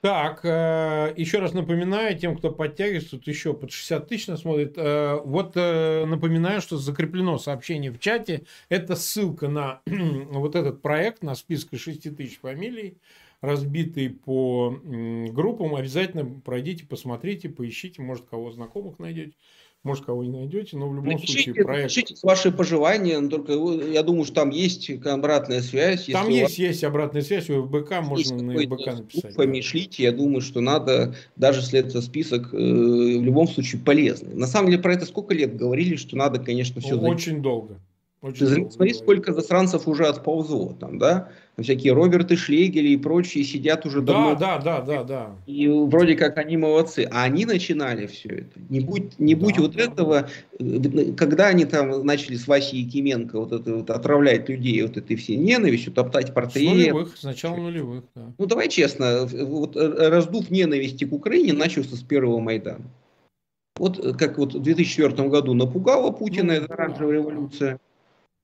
Так, 0.00 0.40
э, 0.44 1.12
еще 1.18 1.40
раз 1.40 1.52
напоминаю 1.52 2.18
тем, 2.18 2.34
кто 2.34 2.50
подтягивается, 2.50 3.10
тут 3.10 3.28
еще 3.28 3.52
под 3.52 3.70
60 3.70 4.08
тысяч 4.08 4.28
нас 4.28 4.40
смотрит. 4.40 4.72
Э, 4.78 5.20
вот 5.22 5.52
э, 5.56 6.06
напоминаю, 6.06 6.62
что 6.62 6.78
закреплено 6.78 7.36
сообщение 7.36 7.92
в 7.92 8.00
чате. 8.00 8.44
Это 8.70 8.96
ссылка 8.96 9.48
на 9.48 9.82
вот 9.86 10.56
этот 10.56 10.80
проект, 10.80 11.22
на 11.22 11.34
список 11.34 11.78
6 11.78 12.16
тысяч 12.16 12.38
фамилий, 12.38 12.96
разбитый 13.42 14.08
по 14.08 14.74
группам. 14.80 15.74
Обязательно 15.74 16.40
пройдите, 16.40 16.86
посмотрите, 16.86 17.50
поищите, 17.50 18.00
может, 18.00 18.24
кого 18.24 18.50
знакомых 18.52 18.98
найдете. 19.00 19.34
Может, 19.82 20.04
кого 20.04 20.22
не 20.22 20.30
найдете, 20.30 20.76
но 20.76 20.88
в 20.90 20.94
любом 20.94 21.14
напишите, 21.14 21.32
случае 21.32 21.64
проект... 21.64 21.82
Напишите 21.84 22.14
ваши 22.22 22.52
пожелания, 22.52 23.18
но 23.18 23.30
только 23.30 23.52
я 23.86 24.02
думаю, 24.02 24.24
что 24.26 24.34
там 24.34 24.50
есть 24.50 24.90
обратная 25.06 25.62
связь. 25.62 26.04
Там 26.04 26.28
есть, 26.28 26.42
вас... 26.42 26.58
есть 26.58 26.84
обратная 26.84 27.22
связь, 27.22 27.48
у 27.48 27.66
ФБК 27.66 28.02
можно 28.02 28.42
на 28.42 28.58
ФБК 28.58 28.86
написать. 28.98 29.34
Да. 29.34 29.62
шлите, 29.62 30.02
я 30.02 30.12
думаю, 30.12 30.42
что 30.42 30.60
надо, 30.60 31.14
даже 31.36 31.60
если 31.60 31.80
это 31.80 32.02
список, 32.02 32.52
э, 32.52 32.56
в 32.58 33.22
любом 33.22 33.48
случае 33.48 33.80
полезный. 33.80 34.34
На 34.34 34.46
самом 34.46 34.70
деле 34.70 34.82
про 34.82 34.92
это 34.92 35.06
сколько 35.06 35.32
лет 35.32 35.56
говорили, 35.56 35.96
что 35.96 36.14
надо, 36.14 36.40
конечно, 36.40 36.82
все... 36.82 36.98
Очень 36.98 37.40
долго. 37.40 37.80
Очень 38.22 38.46
Ты 38.46 38.70
смотри, 38.70 38.92
сколько 38.92 39.32
засранцев 39.32 39.88
уже 39.88 40.06
отползло 40.06 40.76
там, 40.78 40.98
да? 40.98 41.30
Всякие 41.58 41.94
Роберты 41.94 42.36
Шлегели 42.36 42.88
и 42.88 42.96
прочие 42.98 43.44
сидят 43.44 43.86
уже 43.86 44.02
давно. 44.02 44.34
Да, 44.34 44.58
да, 44.58 44.80
да, 44.80 44.80
да, 44.80 45.04
да. 45.04 45.30
И 45.46 45.66
вроде 45.68 46.16
как 46.16 46.36
они 46.36 46.58
молодцы. 46.58 47.08
А 47.10 47.22
они 47.22 47.46
начинали 47.46 48.06
все 48.06 48.28
это. 48.28 48.60
Не 48.68 48.80
будь, 48.80 49.18
не 49.18 49.34
будь 49.34 49.56
да, 49.56 49.62
вот 49.62 49.72
да, 49.74 49.82
этого, 49.82 50.28
да. 50.58 51.12
когда 51.16 51.46
они 51.46 51.64
там 51.64 52.04
начали 52.04 52.36
с 52.36 52.46
Васей 52.46 52.80
Якименко 52.80 53.40
вот 53.40 53.52
это 53.52 53.74
вот 53.74 53.88
отравлять 53.88 54.50
людей 54.50 54.82
вот 54.82 54.98
этой 54.98 55.16
всей 55.16 55.36
ненавистью, 55.36 55.92
топтать 55.92 56.34
портреты. 56.34 56.68
С 56.68 56.72
нулевых, 56.72 57.16
с 57.16 57.22
начала 57.22 57.56
нулевых, 57.56 58.04
да. 58.14 58.32
Ну 58.36 58.46
давай 58.46 58.68
честно, 58.68 59.26
вот 59.26 59.76
раздув 59.76 60.50
ненависти 60.50 61.04
к 61.04 61.12
Украине 61.14 61.54
начался 61.54 61.96
с 61.96 62.02
первого 62.02 62.38
Майдана. 62.38 62.84
Вот 63.78 63.98
как 64.18 64.36
вот 64.36 64.54
в 64.54 64.62
2004 64.62 65.28
году 65.30 65.54
напугала 65.54 66.10
Путина 66.10 66.54
ну, 66.54 66.64
эта 66.64 66.74
оранжевая 66.74 67.14
революция 67.14 67.80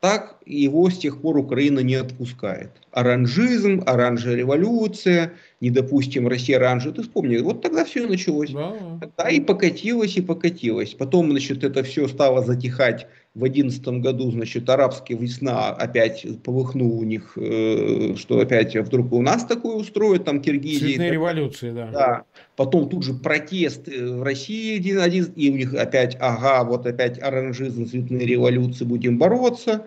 так 0.01 0.37
его 0.45 0.91
с 0.91 0.99
тех 0.99 1.21
пор 1.21 1.39
Украина 1.39 1.81
не 1.81 1.95
отпускает. 1.95 2.71
Оранжизм, 2.93 3.83
оранжевая 3.87 4.37
революция, 4.37 5.33
не 5.61 5.71
допустим 5.71 6.29
России 6.29 6.55
оранжевая. 6.55 6.97
Ты 6.97 7.03
вспомни, 7.03 7.39
вот 7.39 7.63
тогда 7.63 7.85
все 7.85 8.07
началось. 8.07 8.51
Да. 8.51 8.99
Тогда 9.01 9.31
и 9.31 9.41
покатилось, 9.41 10.17
и 10.17 10.23
покатилось. 10.23 10.95
Потом, 10.95 11.31
значит, 11.31 11.65
это 11.65 11.83
все 11.83 12.09
стало 12.09 12.45
затихать. 12.45 13.07
В 13.37 13.45
одиннадцатом 13.45 14.01
году, 14.01 14.31
значит, 14.31 14.67
арабская 14.71 15.15
весна 15.15 15.69
опять 15.69 16.25
полыхнула 16.43 16.95
у 16.95 17.05
них, 17.05 17.37
э, 17.37 18.15
что 18.17 18.41
опять 18.41 18.75
вдруг 18.75 19.13
у 19.13 19.21
нас 19.21 19.45
такое 19.45 19.77
устроят, 19.77 20.25
там 20.25 20.41
Киргизия. 20.41 20.89
Цветные 20.89 21.11
революции, 21.11 21.71
да. 21.71 21.91
Да. 21.93 22.23
Потом 22.57 22.89
тут 22.89 23.05
же 23.05 23.13
протест 23.13 23.89
в 23.89 24.23
России 24.23 24.79
один, 24.79 25.01
один, 25.01 25.25
и 25.37 25.51
у 25.51 25.57
них 25.57 25.75
опять, 25.75 26.17
ага, 26.19 26.65
вот 26.65 26.87
опять 26.87 27.23
оранжизм, 27.23 27.87
цветные 27.87 28.25
революции, 28.25 28.87
будем 28.87 29.19
бороться. 29.19 29.85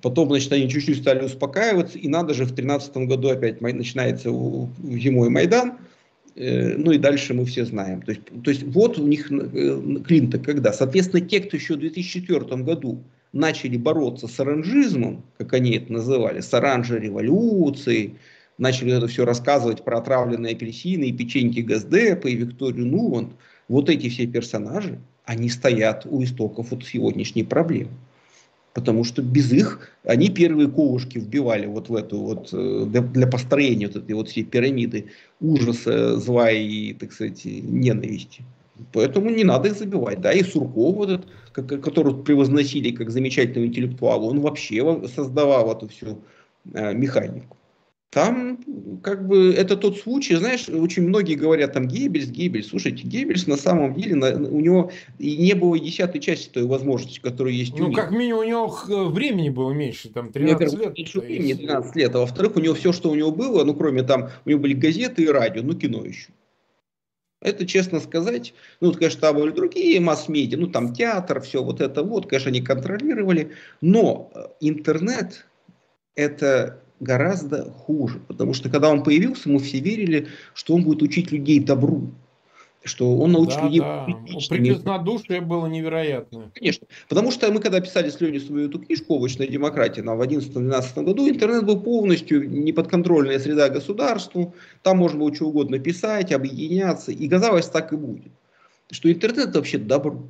Потом, 0.00 0.28
значит, 0.28 0.52
они 0.52 0.70
чуть-чуть 0.70 0.98
стали 0.98 1.24
успокаиваться, 1.24 1.98
и 1.98 2.06
надо 2.06 2.32
же, 2.32 2.44
в 2.44 2.54
2013 2.54 2.96
году 3.08 3.30
опять 3.30 3.60
начинается 3.60 4.28
зимой 4.28 5.30
Майдан, 5.30 5.78
ну 6.36 6.90
и 6.92 6.98
дальше 6.98 7.32
мы 7.34 7.44
все 7.44 7.64
знаем. 7.64 8.02
То 8.02 8.12
есть, 8.12 8.22
то 8.42 8.50
есть 8.50 8.62
вот 8.64 8.98
у 8.98 9.06
них 9.06 9.30
э, 9.30 10.00
Клинта 10.06 10.38
когда. 10.38 10.72
Соответственно, 10.72 11.24
те, 11.24 11.40
кто 11.40 11.56
еще 11.56 11.74
в 11.74 11.78
2004 11.78 12.62
году 12.62 13.04
начали 13.32 13.76
бороться 13.76 14.26
с 14.26 14.40
оранжизмом, 14.40 15.24
как 15.38 15.52
они 15.52 15.72
это 15.72 15.92
называли, 15.92 16.40
с 16.40 16.52
оранжевой 16.52 17.02
революцией, 17.02 18.14
начали 18.58 18.96
это 18.96 19.06
все 19.06 19.24
рассказывать 19.24 19.84
про 19.84 19.98
отравленные 19.98 20.54
апельсины 20.54 21.04
и 21.04 21.12
печеньки 21.12 21.60
Газдепа 21.60 22.28
и 22.28 22.36
Викторию 22.36 22.86
Нуванд, 22.86 23.32
вот 23.68 23.88
эти 23.88 24.08
все 24.08 24.26
персонажи, 24.26 24.98
они 25.24 25.48
стоят 25.48 26.06
у 26.08 26.22
истоков 26.22 26.70
вот 26.70 26.84
сегодняшней 26.84 27.44
проблемы 27.44 27.90
потому 28.74 29.04
что 29.04 29.22
без 29.22 29.52
их 29.52 29.88
они 30.04 30.28
первые 30.28 30.68
ковушки 30.68 31.18
вбивали 31.18 31.66
вот 31.66 31.88
в 31.88 31.94
эту 31.94 32.18
вот 32.20 32.50
э, 32.52 32.84
для, 32.86 33.26
построения 33.26 33.86
вот 33.86 33.96
этой 33.96 34.12
вот 34.12 34.28
всей 34.28 34.42
пирамиды 34.42 35.06
ужаса, 35.40 36.18
зла 36.18 36.50
и, 36.50 36.92
так 36.92 37.12
сказать, 37.12 37.44
ненависти. 37.44 38.42
Поэтому 38.92 39.30
не 39.30 39.44
надо 39.44 39.68
их 39.68 39.78
забивать. 39.78 40.20
Да, 40.20 40.32
и 40.32 40.42
Сурков, 40.42 40.96
вот 40.96 41.10
этот, 41.10 41.80
который 41.80 42.14
превозносили 42.24 42.90
как 42.90 43.10
замечательного 43.10 43.68
интеллектуала, 43.68 44.24
он 44.24 44.40
вообще 44.40 45.08
создавал 45.14 45.72
эту 45.72 45.88
всю 45.88 46.18
э, 46.72 46.92
механику. 46.92 47.56
Там, 48.14 49.00
как 49.02 49.26
бы, 49.26 49.52
это 49.52 49.76
тот 49.76 49.98
случай, 49.98 50.36
знаешь, 50.36 50.68
очень 50.68 51.02
многие 51.02 51.34
говорят, 51.34 51.72
там, 51.72 51.88
Геббельс, 51.88 52.28
Геббельс. 52.28 52.68
Слушайте, 52.68 53.02
Геббельс 53.02 53.48
на 53.48 53.56
самом 53.56 53.92
деле, 53.94 54.14
на, 54.14 54.28
у 54.36 54.60
него 54.60 54.92
и 55.18 55.36
не 55.36 55.54
было 55.54 55.74
и 55.74 55.80
десятой 55.80 56.20
части 56.20 56.48
той 56.48 56.62
возможности, 56.62 57.18
которая 57.18 57.52
есть 57.52 57.76
ну, 57.76 57.86
у 57.86 57.88
Ну, 57.88 57.92
как 57.92 58.12
минимум, 58.12 58.42
у 58.42 58.44
него 58.44 59.08
времени 59.08 59.48
было 59.48 59.72
меньше, 59.72 60.10
там, 60.10 60.30
13 60.30 60.78
лет. 60.78 60.96
Меньше 60.96 61.18
времени, 61.18 61.54
13 61.54 61.96
лет. 61.96 62.14
А 62.14 62.20
во-вторых, 62.20 62.54
у 62.54 62.60
него 62.60 62.74
все, 62.74 62.92
что 62.92 63.10
у 63.10 63.16
него 63.16 63.32
было, 63.32 63.64
ну, 63.64 63.74
кроме 63.74 64.04
там, 64.04 64.28
у 64.44 64.50
него 64.50 64.60
были 64.60 64.74
газеты 64.74 65.24
и 65.24 65.28
радио, 65.28 65.62
ну, 65.64 65.74
кино 65.74 66.04
еще. 66.04 66.28
Это, 67.40 67.66
честно 67.66 67.98
сказать, 67.98 68.54
ну, 68.80 68.92
конечно, 68.92 69.22
там 69.22 69.34
были 69.34 69.50
другие 69.50 69.98
масс-медиа, 69.98 70.56
ну, 70.56 70.68
там 70.68 70.94
театр, 70.94 71.40
все 71.40 71.64
вот 71.64 71.80
это 71.80 72.04
вот, 72.04 72.28
конечно, 72.28 72.50
они 72.50 72.60
контролировали, 72.60 73.50
но 73.80 74.30
э, 74.36 74.46
интернет– 74.60 75.46
это 76.14 76.83
гораздо 77.04 77.70
хуже. 77.70 78.20
Потому 78.26 78.54
что 78.54 78.68
когда 78.68 78.90
он 78.90 79.02
появился, 79.02 79.48
мы 79.48 79.60
все 79.60 79.78
верили, 79.78 80.26
что 80.54 80.74
он 80.74 80.82
будет 80.82 81.02
учить 81.02 81.30
людей 81.30 81.60
добру. 81.60 82.10
Что 82.82 83.16
он 83.16 83.32
научит 83.32 83.56
да, 83.56 83.64
людей... 83.64 83.80
Да. 83.80 84.06
Прекраснодушие 84.48 85.40
было 85.40 85.66
невероятное. 85.66 86.50
Конечно. 86.54 86.86
Потому 87.08 87.30
что 87.30 87.50
мы, 87.50 87.60
когда 87.60 87.80
писали 87.80 88.10
с 88.10 88.20
Леней 88.20 88.40
свою 88.40 88.68
эту 88.68 88.78
книжку 88.78 89.14
«Овощная 89.14 89.46
демократия» 89.46 90.02
в 90.02 90.20
2011-2012 90.20 91.02
году, 91.02 91.28
интернет 91.28 91.64
был 91.64 91.80
полностью 91.80 92.50
неподконтрольная 92.50 93.38
среда 93.38 93.70
государству. 93.70 94.54
Там 94.82 94.98
можно 94.98 95.20
было 95.20 95.34
что 95.34 95.46
угодно 95.46 95.78
писать, 95.78 96.32
объединяться. 96.32 97.10
И 97.12 97.28
казалось, 97.28 97.68
так 97.68 97.92
и 97.92 97.96
будет. 97.96 98.32
Что 98.90 99.10
интернет 99.10 99.48
это 99.48 99.58
вообще 99.58 99.78
добро. 99.78 100.22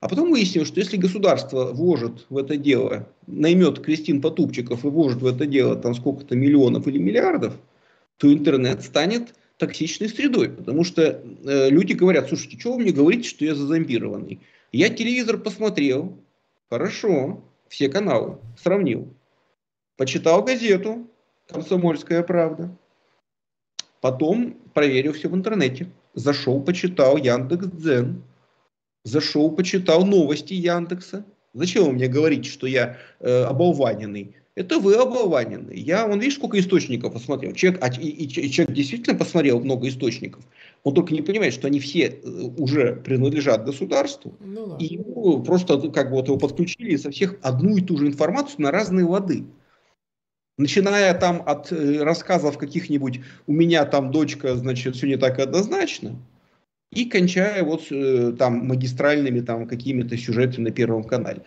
А 0.00 0.08
потом 0.08 0.30
выяснилось, 0.30 0.68
что 0.68 0.78
если 0.78 0.96
государство 0.96 1.72
вложит 1.72 2.26
в 2.28 2.38
это 2.38 2.56
дело, 2.56 3.08
наймет 3.26 3.80
Кристин 3.80 4.20
Потупчиков 4.20 4.84
и 4.84 4.88
вложит 4.88 5.20
в 5.22 5.26
это 5.26 5.44
дело 5.44 5.74
там 5.74 5.94
сколько-то 5.94 6.36
миллионов 6.36 6.86
или 6.86 6.98
миллиардов, 6.98 7.54
то 8.16 8.32
интернет 8.32 8.84
станет 8.84 9.34
токсичной 9.56 10.08
средой. 10.08 10.50
Потому 10.50 10.84
что 10.84 11.02
э, 11.02 11.68
люди 11.70 11.94
говорят, 11.94 12.28
слушайте, 12.28 12.58
что 12.60 12.74
вы 12.74 12.82
мне 12.82 12.92
говорите, 12.92 13.28
что 13.28 13.44
я 13.44 13.56
зазомбированный? 13.56 14.40
Я 14.70 14.88
телевизор 14.88 15.38
посмотрел, 15.38 16.16
хорошо, 16.70 17.42
все 17.68 17.88
каналы, 17.88 18.38
сравнил. 18.62 19.08
Почитал 19.96 20.44
газету 20.44 21.08
«Комсомольская 21.48 22.22
правда». 22.22 22.70
Потом 24.00 24.56
проверил 24.74 25.12
все 25.12 25.28
в 25.28 25.34
интернете. 25.34 25.90
Зашел, 26.14 26.62
почитал 26.62 27.16
Яндекс.Дзен 27.16 28.22
зашел, 29.08 29.50
почитал 29.50 30.04
новости 30.04 30.54
Яндекса, 30.54 31.24
Зачем 31.54 31.84
вы 31.84 31.92
мне 31.92 32.08
говорите, 32.08 32.48
что 32.48 32.66
я 32.66 32.98
э, 33.20 33.42
оболваненный? 33.42 34.36
Это 34.54 34.78
вы 34.78 34.94
оболваненный. 34.94 35.78
Я, 35.78 36.06
он, 36.06 36.20
видишь, 36.20 36.36
сколько 36.36 36.58
источников 36.58 37.12
посмотрел. 37.12 37.52
Человек, 37.52 37.82
а, 37.82 37.88
и, 37.88 38.08
и, 38.08 38.28
человек 38.28 38.74
действительно 38.74 39.16
посмотрел 39.16 39.60
много 39.60 39.88
источников. 39.88 40.44
Он 40.82 40.94
только 40.94 41.14
не 41.14 41.22
понимает, 41.22 41.54
что 41.54 41.68
они 41.68 41.80
все 41.80 42.06
э, 42.08 42.28
уже 42.58 42.96
принадлежат 42.96 43.64
государству. 43.64 44.34
Ну, 44.40 44.66
да. 44.66 44.76
И 44.78 44.94
ему 44.94 45.42
просто 45.42 45.78
как 45.90 46.10
бы 46.10 46.16
вот 46.16 46.28
его 46.28 46.38
подключили 46.38 46.96
со 46.96 47.10
всех 47.10 47.36
одну 47.42 47.76
и 47.76 47.80
ту 47.80 47.96
же 47.96 48.06
информацию 48.06 48.62
на 48.62 48.70
разные 48.70 49.06
воды. 49.06 49.44
Начиная 50.58 51.14
там 51.14 51.42
от 51.46 51.72
э, 51.72 52.02
рассказов 52.02 52.58
каких-нибудь 52.58 53.20
«у 53.46 53.52
меня 53.52 53.84
там 53.84 54.10
дочка, 54.10 54.56
значит, 54.56 54.96
все 54.96 55.06
не 55.06 55.16
так 55.16 55.38
однозначно», 55.38 56.16
и 56.90 57.04
кончая 57.04 57.62
вот 57.62 57.86
э, 57.90 58.32
там 58.38 58.66
магистральными 58.66 59.40
там 59.40 59.66
какими-то 59.66 60.16
сюжетами 60.16 60.64
на 60.64 60.70
Первом 60.70 61.04
канале. 61.04 61.42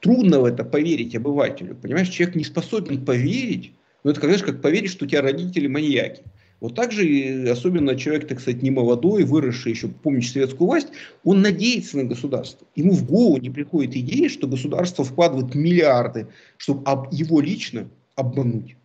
Трудно 0.00 0.40
в 0.40 0.44
это 0.44 0.64
поверить 0.64 1.14
обывателю, 1.14 1.76
понимаешь? 1.76 2.08
Человек 2.08 2.36
не 2.36 2.44
способен 2.44 3.04
поверить, 3.04 3.72
ну 4.02 4.10
это, 4.10 4.20
конечно, 4.20 4.46
как 4.46 4.62
поверить, 4.62 4.90
что 4.90 5.04
у 5.04 5.08
тебя 5.08 5.22
родители 5.22 5.66
маньяки. 5.66 6.22
Вот 6.60 6.74
так 6.74 6.92
же, 6.92 7.48
особенно 7.50 7.96
человек, 7.96 8.28
так 8.28 8.40
сказать, 8.40 8.62
не 8.62 8.70
молодой, 8.70 9.24
выросший 9.24 9.72
еще, 9.72 9.88
помнящий 9.88 10.32
советскую 10.32 10.68
власть, 10.68 10.88
он 11.24 11.40
надеется 11.40 11.96
на 11.96 12.04
государство. 12.04 12.66
Ему 12.76 12.92
в 12.92 13.06
голову 13.06 13.38
не 13.38 13.48
приходит 13.48 13.96
идея, 13.96 14.28
что 14.28 14.46
государство 14.46 15.04
вкладывает 15.04 15.54
миллиарды, 15.54 16.28
чтобы 16.58 17.08
его 17.12 17.40
лично 17.40 17.88
обмануть. 18.14 18.76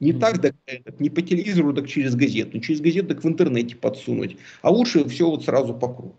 Не 0.00 0.12
mm-hmm. 0.12 0.18
так, 0.18 0.40
так, 0.40 1.00
не 1.00 1.10
по 1.10 1.22
телевизору, 1.22 1.72
так 1.72 1.88
через 1.88 2.14
газету. 2.14 2.58
Через 2.60 2.80
газету 2.80 3.08
так 3.08 3.24
в 3.24 3.28
интернете 3.28 3.76
подсунуть. 3.76 4.36
А 4.62 4.70
лучше 4.70 5.08
все 5.08 5.30
вот 5.30 5.44
сразу 5.44 5.74
по 5.74 5.88
кругу. 5.88 6.16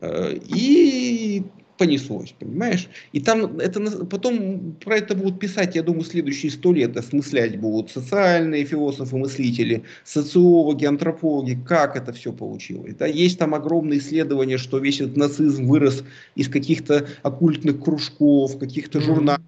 Э, 0.00 0.34
и 0.34 1.44
понеслось, 1.78 2.34
понимаешь? 2.38 2.88
И 3.12 3.20
там 3.20 3.58
это 3.58 4.06
потом 4.06 4.76
про 4.84 4.98
это 4.98 5.14
будут 5.14 5.40
писать, 5.40 5.74
я 5.74 5.82
думаю, 5.82 6.04
следующие 6.04 6.52
сто 6.52 6.72
лет 6.72 6.96
осмыслять 6.96 7.58
будут 7.58 7.90
социальные 7.90 8.64
философы, 8.64 9.16
мыслители, 9.16 9.82
социологи, 10.04 10.84
антропологи, 10.84 11.58
как 11.66 11.96
это 11.96 12.12
все 12.12 12.32
получилось. 12.32 12.94
Да? 12.94 13.06
Есть 13.06 13.38
там 13.38 13.54
огромные 13.54 13.98
исследования, 13.98 14.58
что 14.58 14.78
весь 14.78 15.00
этот 15.00 15.16
нацизм 15.16 15.66
вырос 15.66 16.04
из 16.36 16.48
каких-то 16.48 17.08
оккультных 17.22 17.82
кружков, 17.82 18.58
каких-то 18.58 19.00
журналов 19.00 19.42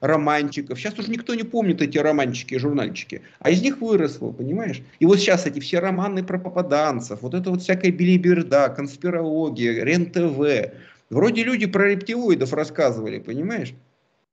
романчиков. 0.00 0.78
Сейчас 0.78 0.98
уже 0.98 1.10
никто 1.10 1.34
не 1.34 1.44
помнит 1.44 1.80
эти 1.80 1.98
романчики 1.98 2.54
и 2.54 2.58
журнальчики. 2.58 3.22
А 3.38 3.50
из 3.50 3.62
них 3.62 3.80
выросло, 3.80 4.32
понимаешь? 4.32 4.82
И 4.98 5.06
вот 5.06 5.18
сейчас 5.18 5.46
эти 5.46 5.60
все 5.60 5.78
романы 5.78 6.24
про 6.24 6.38
попаданцев, 6.38 7.22
вот 7.22 7.34
это 7.34 7.50
вот 7.50 7.62
всякая 7.62 7.92
билиберда, 7.92 8.68
конспирология, 8.70 9.84
РЕН-ТВ. 9.84 10.74
Вроде 11.10 11.44
люди 11.44 11.66
про 11.66 11.90
рептилоидов 11.90 12.52
рассказывали, 12.52 13.18
понимаешь? 13.18 13.74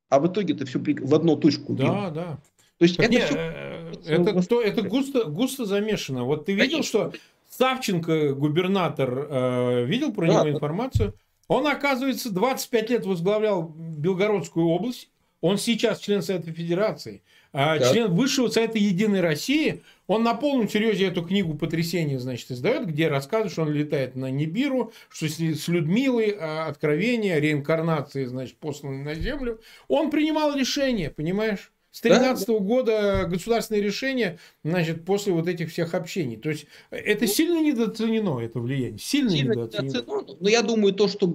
А 0.10 0.20
в 0.20 0.28
итоге 0.28 0.56
это 0.56 0.66
все 0.66 0.80
в 0.80 1.14
одну 1.14 1.36
точку. 1.36 1.74
Да, 1.74 1.84
бил. 1.84 2.12
да. 2.12 2.40
То 2.80 2.84
есть 2.84 2.98
это, 2.98 3.12
не, 3.12 3.20
все... 3.20 3.36
Э, 3.38 3.92
это, 4.08 4.32
это, 4.32 4.62
это 4.62 4.82
густо, 4.84 5.26
густо 5.26 5.66
замешано. 5.66 6.24
Вот 6.24 6.46
ты 6.46 6.54
видел, 6.54 6.78
Конечно. 6.78 6.84
что 6.84 7.14
Савченко, 7.50 8.34
губернатор, 8.34 9.28
э, 9.30 9.86
видел 9.86 10.14
про 10.14 10.28
да, 10.28 10.34
него 10.34 10.50
информацию? 10.50 11.14
Он, 11.50 11.68
оказывается, 11.68 12.32
25 12.32 12.90
лет 12.90 13.06
возглавлял 13.06 13.64
Белгородскую 13.64 14.68
область. 14.68 15.10
Он 15.42 15.58
сейчас 15.58 16.00
член 16.00 16.22
Совета 16.22 16.52
Федерации, 16.52 17.22
а 17.52 17.80
да. 17.80 17.92
член 17.92 18.14
Высшего 18.14 18.50
Совета 18.50 18.78
Единой 18.78 19.22
России. 19.22 19.82
Он 20.08 20.24
на 20.24 20.34
полном 20.34 20.68
серьезе 20.68 21.06
эту 21.06 21.24
книгу 21.24 21.54
«Потрясение», 21.56 22.20
значит, 22.20 22.52
издает, 22.52 22.88
где 22.88 23.08
рассказывает, 23.08 23.52
что 23.52 23.62
он 23.62 23.72
летает 23.72 24.16
на 24.16 24.30
Нибиру, 24.30 24.92
что 25.10 25.28
с, 25.28 25.68
Людмилой 25.68 26.36
а, 26.40 26.68
откровение, 26.68 27.40
реинкарнации, 27.40 28.26
значит, 28.26 28.58
посланы 28.58 29.04
на 29.04 29.14
Землю. 29.16 29.62
Он 29.88 30.10
принимал 30.10 30.56
решение, 30.56 31.10
понимаешь? 31.10 31.72
С 31.92 32.02
2013 32.02 32.48
да? 32.48 32.54
года 32.60 33.26
государственное 33.28 33.82
решение, 33.82 34.38
значит, 34.64 35.06
после 35.06 35.34
вот 35.34 35.48
этих 35.48 35.72
всех 35.72 35.96
общений. 35.96 36.38
То 36.38 36.50
есть, 36.50 36.68
это 36.92 37.26
ну, 37.26 37.32
сильно 37.32 37.62
недооценено, 37.62 38.40
это 38.40 38.60
влияние. 38.60 39.00
Сильно, 39.00 39.32
сильно 39.32 39.52
недооценено. 39.54 40.02
недооценено. 40.02 40.38
Но 40.40 40.50
я 40.50 40.62
думаю, 40.62 40.94
то, 40.94 41.08
что 41.08 41.28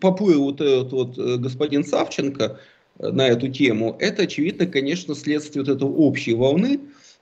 поплыл 0.00 0.44
вот 0.44 0.60
этот 0.60 0.92
вот 0.92 1.16
э, 1.16 1.36
господин 1.36 1.84
Савченко, 1.84 2.58
на 3.00 3.28
эту 3.28 3.48
тему, 3.48 3.96
это, 3.98 4.22
очевидно, 4.22 4.66
конечно, 4.66 5.14
следствие 5.14 5.64
вот 5.64 5.74
этой 5.74 5.88
общей 5.88 6.34
волны. 6.34 6.80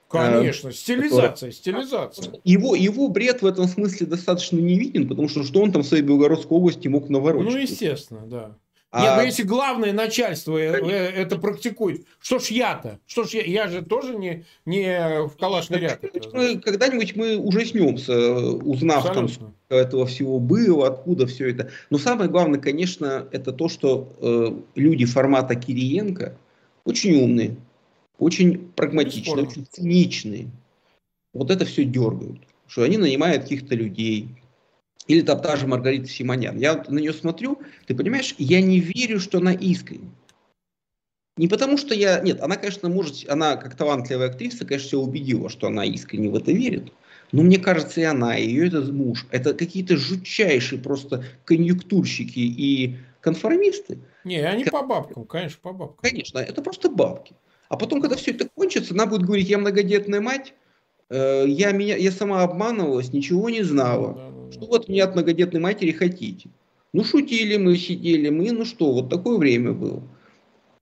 Конечно, 0.09 0.73
стилизация, 0.73 1.53
которая... 1.53 1.53
стилизация. 1.53 2.41
Его, 2.43 2.75
его 2.75 3.09
бред 3.09 3.43
в 3.43 3.47
этом 3.47 3.67
смысле 3.69 4.07
достаточно 4.07 4.57
не 4.59 4.79
виден, 4.79 5.07
потому 5.07 5.29
что 5.29 5.45
что 5.45 5.63
он 5.63 5.71
там 5.71 5.83
в 5.83 5.87
своей 5.87 6.03
Белгородской 6.03 6.57
области 6.57 6.89
мог 6.89 7.11
наворочить? 7.11 7.53
Ну, 7.53 7.59
естественно, 7.59 8.27
да. 8.27 8.57
А... 8.91 9.03
Нет, 9.03 9.13
ну 9.17 9.23
если 9.23 9.43
главное 9.43 9.93
начальство 9.93 10.57
э, 10.57 10.73
Конечно. 10.73 10.97
это 10.97 11.37
практикует, 11.39 12.07
что 12.21 12.39
ж 12.39 12.47
я-то? 12.47 12.99
Что 13.07 13.25
ж 13.25 13.31
я, 13.35 13.43
я 13.43 13.69
же 13.69 13.83
тоже 13.83 14.17
не, 14.17 14.47
не 14.65 15.27
в 15.27 15.37
калашный 15.37 15.79
ряд. 15.79 16.03
Мы, 16.33 16.59
когда-нибудь 16.59 17.15
мы 17.15 17.37
ужаснемся, 17.37 18.15
узнав 18.41 19.13
там, 19.13 19.29
этого 19.69 20.07
всего 20.07 20.41
было, 20.41 20.87
откуда 20.87 21.27
все 21.27 21.51
это. 21.51 21.71
Но 21.91 21.99
самое 21.99 22.31
главное, 22.31 22.59
конечно, 22.61 23.29
это 23.31 23.53
то, 23.53 23.69
что 23.69 24.11
э, 24.21 24.53
люди 24.75 25.05
формата 25.05 25.55
Кириенко 25.55 26.35
очень 26.85 27.23
умные, 27.23 27.57
очень 28.19 28.71
прагматичные, 28.75 29.47
очень 29.47 29.67
циничные. 29.71 30.49
Вот 31.35 31.51
это 31.51 31.67
все 31.67 31.85
дергают. 31.85 32.41
Что 32.67 32.85
они 32.85 32.97
нанимают 32.97 33.43
каких-то 33.43 33.75
людей, 33.75 34.29
или 35.07 35.23
там 35.23 35.41
та 35.41 35.57
же 35.57 35.67
Маргарита 35.67 36.09
Симонян. 36.09 36.59
Я 36.59 36.85
на 36.89 36.99
нее 36.99 37.13
смотрю, 37.13 37.61
ты 37.87 37.95
понимаешь, 37.95 38.35
я 38.39 38.61
не 38.61 38.81
верю, 38.81 39.21
что 39.21 39.39
она 39.39 39.53
искренне. 39.53 40.11
Не 41.39 41.47
потому 41.47 41.79
что 41.79 41.95
я... 41.95 42.21
Нет, 42.21 42.41
она, 42.41 42.57
конечно, 42.57 42.89
может... 42.89 43.29
Она, 43.31 43.57
как 43.57 43.77
талантливая 43.77 44.29
актриса, 44.29 44.67
конечно, 44.67 44.89
себя 44.89 44.99
убедила, 44.99 45.49
что 45.49 45.69
она 45.69 45.85
искренне 45.85 46.29
в 46.29 46.35
это 46.35 46.51
верит. 46.51 46.93
Но 47.31 47.43
мне 47.43 47.59
кажется, 47.59 48.01
и 48.01 48.05
она, 48.05 48.37
и 48.37 48.47
ее 48.47 48.69
этот 48.69 48.91
муж, 48.91 49.27
это 49.31 49.55
какие-то 49.55 49.97
жутчайшие 49.97 50.81
просто 50.81 51.25
конъюнктурщики 51.45 52.41
и 52.41 52.97
конформисты. 53.21 53.99
Не, 54.25 54.39
они 54.39 54.65
как... 54.65 54.73
по 54.73 54.83
бабкам, 54.83 55.27
конечно, 55.27 55.59
по 55.63 55.73
бабкам. 55.73 56.11
Конечно, 56.11 56.39
это 56.39 56.61
просто 56.63 56.91
бабки. 56.91 57.35
А 57.69 57.77
потом, 57.77 58.01
когда 58.01 58.17
все 58.17 58.33
это 58.33 58.49
кончится, 58.49 58.95
она 58.95 59.07
будет 59.07 59.23
говорить, 59.23 59.49
я 59.49 59.59
многодетная 59.59 60.21
мать, 60.21 60.55
э, 61.11 61.45
я, 61.47 61.73
меня, 61.73 61.97
я 61.97 62.11
сама 62.11 62.43
обманывалась, 62.43 63.13
ничего 63.13 63.51
не 63.51 63.63
знала. 63.63 64.15
Да, 64.15 64.31
да, 64.31 64.38
что 64.53 64.67
вот 64.67 64.89
мне 64.89 65.03
от 65.03 65.15
многодетной 65.15 65.61
матери 65.61 65.93
хотите? 65.93 66.51
Ну, 66.93 67.05
шутили 67.05 67.57
мы, 67.57 67.77
сидели 67.77 68.29
мы, 68.29 68.51
ну 68.53 68.65
что, 68.65 68.93
вот 68.93 69.11
такое 69.11 69.39
время 69.39 69.73
было. 69.73 70.03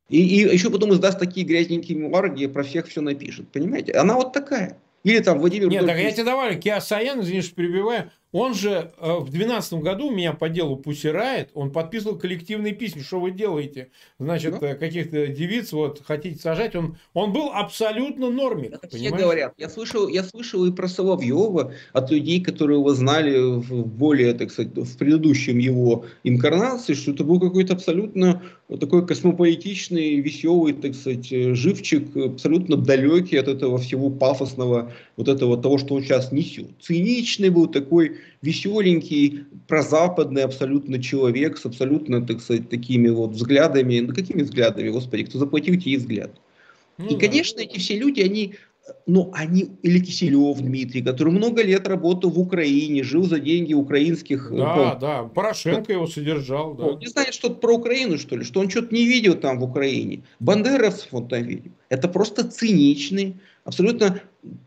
И, 0.08 0.18
и 0.18 0.52
еще 0.52 0.70
потом 0.70 0.92
издаст 0.92 1.18
такие 1.18 1.44
грязненькие 1.44 1.98
мемуары, 1.98 2.30
где 2.30 2.48
про 2.48 2.62
всех 2.62 2.86
все 2.86 3.00
напишет. 3.00 3.48
Понимаете? 3.48 3.92
Она 3.92 4.14
вот 4.14 4.32
такая. 4.32 4.78
Или 5.02 5.20
там 5.20 5.38
Владимир... 5.38 5.68
Нет, 5.68 5.86
так 5.86 5.98
я 5.98 6.10
тебе 6.10 6.24
давали, 6.24 6.60
Киасаян, 6.60 7.20
извини, 7.20 7.40
что 7.40 7.54
перебиваю, 7.54 8.10
он 8.32 8.54
же 8.54 8.92
э, 8.98 9.12
в 9.18 9.30
2012 9.30 9.74
году 9.74 10.10
меня 10.10 10.32
по 10.32 10.48
делу 10.48 10.76
Пусирает, 10.76 11.50
он 11.54 11.70
подписывал 11.70 12.18
коллективные 12.18 12.74
письма, 12.74 13.02
что 13.02 13.20
вы 13.20 13.30
делаете, 13.30 13.90
значит, 14.18 14.58
да? 14.60 14.72
Э, 14.72 14.74
каких-то 14.74 15.28
девиц 15.28 15.72
вот 15.72 16.02
хотите 16.04 16.38
сажать, 16.38 16.74
он, 16.74 16.96
он 17.14 17.32
был 17.32 17.50
абсолютно 17.52 18.30
нормик. 18.30 18.78
Это 18.82 18.96
все 18.96 19.10
говорят. 19.10 19.54
Я 19.56 19.68
слышал, 19.68 20.08
я 20.08 20.24
слышал 20.24 20.64
и 20.66 20.72
про 20.72 20.88
Соловьева 20.88 21.72
от 21.92 22.10
людей, 22.10 22.42
которые 22.42 22.78
его 22.78 22.92
знали 22.94 23.60
в 23.60 23.86
более, 23.86 24.34
так 24.34 24.50
сказать, 24.50 24.74
в 24.74 24.98
предыдущем 24.98 25.58
его 25.58 26.06
инкарнации, 26.24 26.94
что 26.94 27.12
это 27.12 27.24
был 27.24 27.40
какой-то 27.40 27.74
абсолютно 27.74 28.42
такой 28.80 29.06
космополитичный, 29.06 30.16
веселый, 30.20 30.72
так 30.72 30.94
сказать, 30.94 31.32
э, 31.32 31.54
живчик, 31.54 32.16
абсолютно 32.16 32.76
далекий 32.76 33.36
от 33.36 33.48
этого 33.48 33.78
всего 33.78 34.10
пафосного, 34.10 34.92
вот 35.16 35.28
этого 35.28 35.56
того, 35.56 35.78
что 35.78 35.94
он 35.94 36.02
сейчас 36.02 36.32
несет. 36.32 36.66
Циничный 36.80 37.50
был 37.50 37.68
такой 37.68 38.15
веселенький, 38.42 39.44
прозападный 39.68 40.44
абсолютно 40.44 41.02
человек 41.02 41.58
с 41.58 41.66
абсолютно, 41.66 42.26
так 42.26 42.40
сказать, 42.40 42.68
такими 42.68 43.08
вот 43.08 43.32
взглядами. 43.32 44.00
Ну, 44.00 44.14
какими 44.14 44.42
взглядами, 44.42 44.90
господи, 44.90 45.24
кто 45.24 45.38
заплатил 45.38 45.78
тебе 45.80 45.98
взгляд? 45.98 46.30
Ну, 46.98 47.08
и, 47.08 47.18
конечно, 47.18 47.60
эти 47.60 47.78
все 47.78 47.98
люди, 47.98 48.20
они, 48.20 48.54
ну, 49.06 49.30
они, 49.34 49.70
или 49.82 49.98
Киселев 49.98 50.58
Дмитрий, 50.58 51.02
который 51.02 51.32
много 51.32 51.62
лет 51.62 51.86
работал 51.86 52.30
в 52.30 52.38
Украине, 52.38 53.02
жил 53.02 53.24
за 53.24 53.38
деньги 53.38 53.74
украинских... 53.74 54.50
Э, 54.50 54.56
да, 54.56 54.76
ну, 54.76 55.00
да, 55.00 55.22
Порошенко 55.24 55.92
его 55.92 56.06
содержал, 56.06 56.74
да. 56.74 56.84
Он 56.84 56.98
не 56.98 57.06
знает 57.06 57.34
что-то 57.34 57.56
про 57.56 57.74
Украину, 57.74 58.18
что 58.18 58.36
ли, 58.36 58.44
что 58.44 58.60
он 58.60 58.70
что-то 58.70 58.94
не 58.94 59.04
видел 59.04 59.34
там 59.34 59.58
в 59.58 59.64
Украине. 59.64 60.22
Бандеровцев 60.40 61.08
он 61.12 61.28
там 61.28 61.42
видел. 61.42 61.72
Это 61.88 62.08
просто 62.08 62.48
циничный, 62.48 63.36
абсолютно 63.64 64.20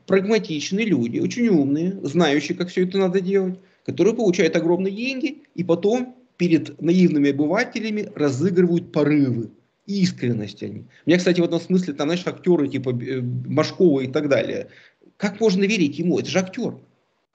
прагматичные 0.06 0.86
люди, 0.86 1.20
очень 1.20 1.48
умные, 1.48 2.00
знающие, 2.04 2.58
как 2.58 2.70
все 2.70 2.86
это 2.86 2.98
надо 2.98 3.22
делать, 3.22 3.60
которые 3.86 4.16
получают 4.16 4.56
огромные 4.56 4.94
деньги 4.94 5.44
и 5.56 5.64
потом 5.64 6.16
перед 6.38 6.82
наивными 6.82 7.32
обывателями 7.32 8.12
разыгрывают 8.16 8.92
порывы, 8.92 9.52
искренность 9.86 10.64
они. 10.64 10.86
У 11.06 11.10
меня, 11.10 11.18
кстати, 11.18 11.42
в 11.42 11.44
этом 11.44 11.60
смысле, 11.60 11.94
там, 11.94 12.08
знаешь, 12.08 12.26
актеры 12.26 12.68
типа 12.68 12.92
э, 12.92 13.22
Машкова 13.22 14.02
и 14.02 14.08
так 14.08 14.30
далее. 14.30 14.70
Как 15.18 15.40
можно 15.42 15.64
верить 15.66 16.00
ему? 16.00 16.20
Это 16.20 16.30
же 16.30 16.40
актер. 16.40 16.76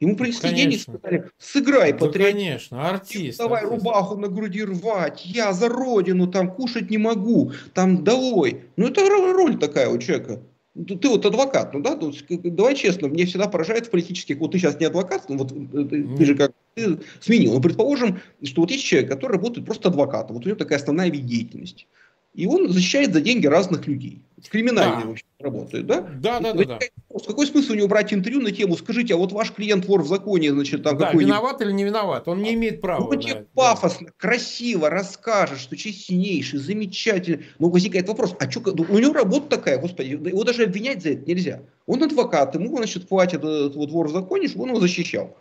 Ему 0.01 0.17
принесли 0.17 0.51
конечно. 0.51 0.71
денег, 0.71 0.81
сказали, 0.81 1.31
сыграй 1.39 1.93
да, 1.93 1.99
патриот. 1.99 2.33
конечно, 2.33 2.89
артист. 2.89 3.39
Давай 3.39 3.63
артист. 3.63 3.85
рубаху 3.85 4.17
на 4.17 4.29
груди 4.29 4.65
рвать, 4.65 5.25
я 5.25 5.53
за 5.53 5.69
родину 5.69 6.27
там 6.27 6.51
кушать 6.51 6.91
не 6.91 6.99
могу, 6.99 7.53
там 7.73 8.05
долой. 8.05 8.65
Ну 8.77 8.89
это 8.89 9.09
роль 9.09 9.57
такая 9.59 9.89
у 9.89 9.99
человека. 9.99 10.43
Ты 10.75 11.09
вот 11.09 11.25
адвокат, 11.25 11.72
ну 11.72 11.81
да, 11.81 11.97
давай 12.29 12.75
честно, 12.75 13.07
мне 13.07 13.27
всегда 13.27 13.47
поражает 13.47 13.87
в 13.87 13.91
политических, 13.91 14.39
вот 14.39 14.53
ты 14.53 14.59
сейчас 14.59 14.81
не 14.81 14.87
адвокат, 14.87 15.29
ну 15.29 15.37
вот 15.37 15.53
э, 15.53 15.85
ты 16.18 16.25
же 16.25 16.35
как 16.35 16.53
ты 16.75 16.99
сменил. 17.20 17.51
Но 17.51 17.57
ну, 17.59 17.62
предположим, 17.62 18.18
что 18.43 18.62
вот 18.62 18.72
есть 18.72 18.85
человек, 18.85 19.09
который 19.09 19.35
работает 19.35 19.66
просто 19.66 19.89
адвокатом, 19.89 20.35
вот 20.35 20.45
у 20.45 20.49
него 20.49 20.59
такая 20.59 20.81
основная 20.81 21.11
вид 21.11 21.27
деятельности. 21.27 21.87
И 22.35 22.47
он 22.47 22.68
защищает 22.68 23.12
за 23.12 23.20
деньги 23.20 23.47
разных 23.47 23.87
людей. 23.87 24.22
В 24.45 24.51
криминальной 24.51 25.03
да. 25.03 25.09
вообще 25.09 25.25
работает, 25.41 25.87
да? 25.87 26.01
Да, 26.01 26.39
да, 26.39 26.53
да, 26.53 26.65
да. 26.65 26.79
Какой 27.27 27.47
смысл 27.47 27.73
у 27.73 27.77
него 27.77 27.89
брать 27.89 28.13
интервью 28.13 28.43
на 28.43 28.53
тему, 28.53 28.77
скажите, 28.77 29.15
а 29.15 29.17
вот 29.17 29.33
ваш 29.33 29.53
клиент 29.53 29.87
вор 29.87 30.03
в 30.03 30.07
законе, 30.07 30.53
значит, 30.53 30.83
там 30.83 30.99
да, 30.99 31.13
виноват 31.13 31.63
или 31.63 31.73
не 31.73 31.85
виноват? 31.85 32.29
Он 32.29 32.43
не 32.43 32.53
имеет 32.53 32.83
права. 32.83 33.11
Ну, 33.11 33.19
тебе 33.19 33.47
пафосно, 33.55 34.09
да. 34.09 34.13
красиво 34.19 34.91
расскажет, 34.91 35.59
что 35.59 35.77
честнейший, 35.77 36.59
замечательный. 36.59 37.47
Но 37.59 37.71
возникает 37.71 38.07
вопрос, 38.07 38.37
а 38.39 38.51
что, 38.51 38.61
у 38.71 38.99
него 38.99 39.15
работа 39.15 39.57
такая, 39.57 39.79
господи, 39.79 40.09
его 40.11 40.45
даже 40.45 40.65
обвинять 40.65 41.03
за 41.03 41.11
это 41.11 41.27
нельзя. 41.27 41.63
Он 41.87 42.03
адвокат, 42.03 42.55
ему, 42.55 42.77
значит, 42.77 43.09
платит 43.09 43.39
этот 43.41 43.77
вот 43.77 43.91
вор 43.91 44.09
в 44.09 44.13
законе, 44.13 44.49
чтобы 44.49 44.65
он 44.65 44.71
его 44.71 44.81
защищал. 44.81 45.35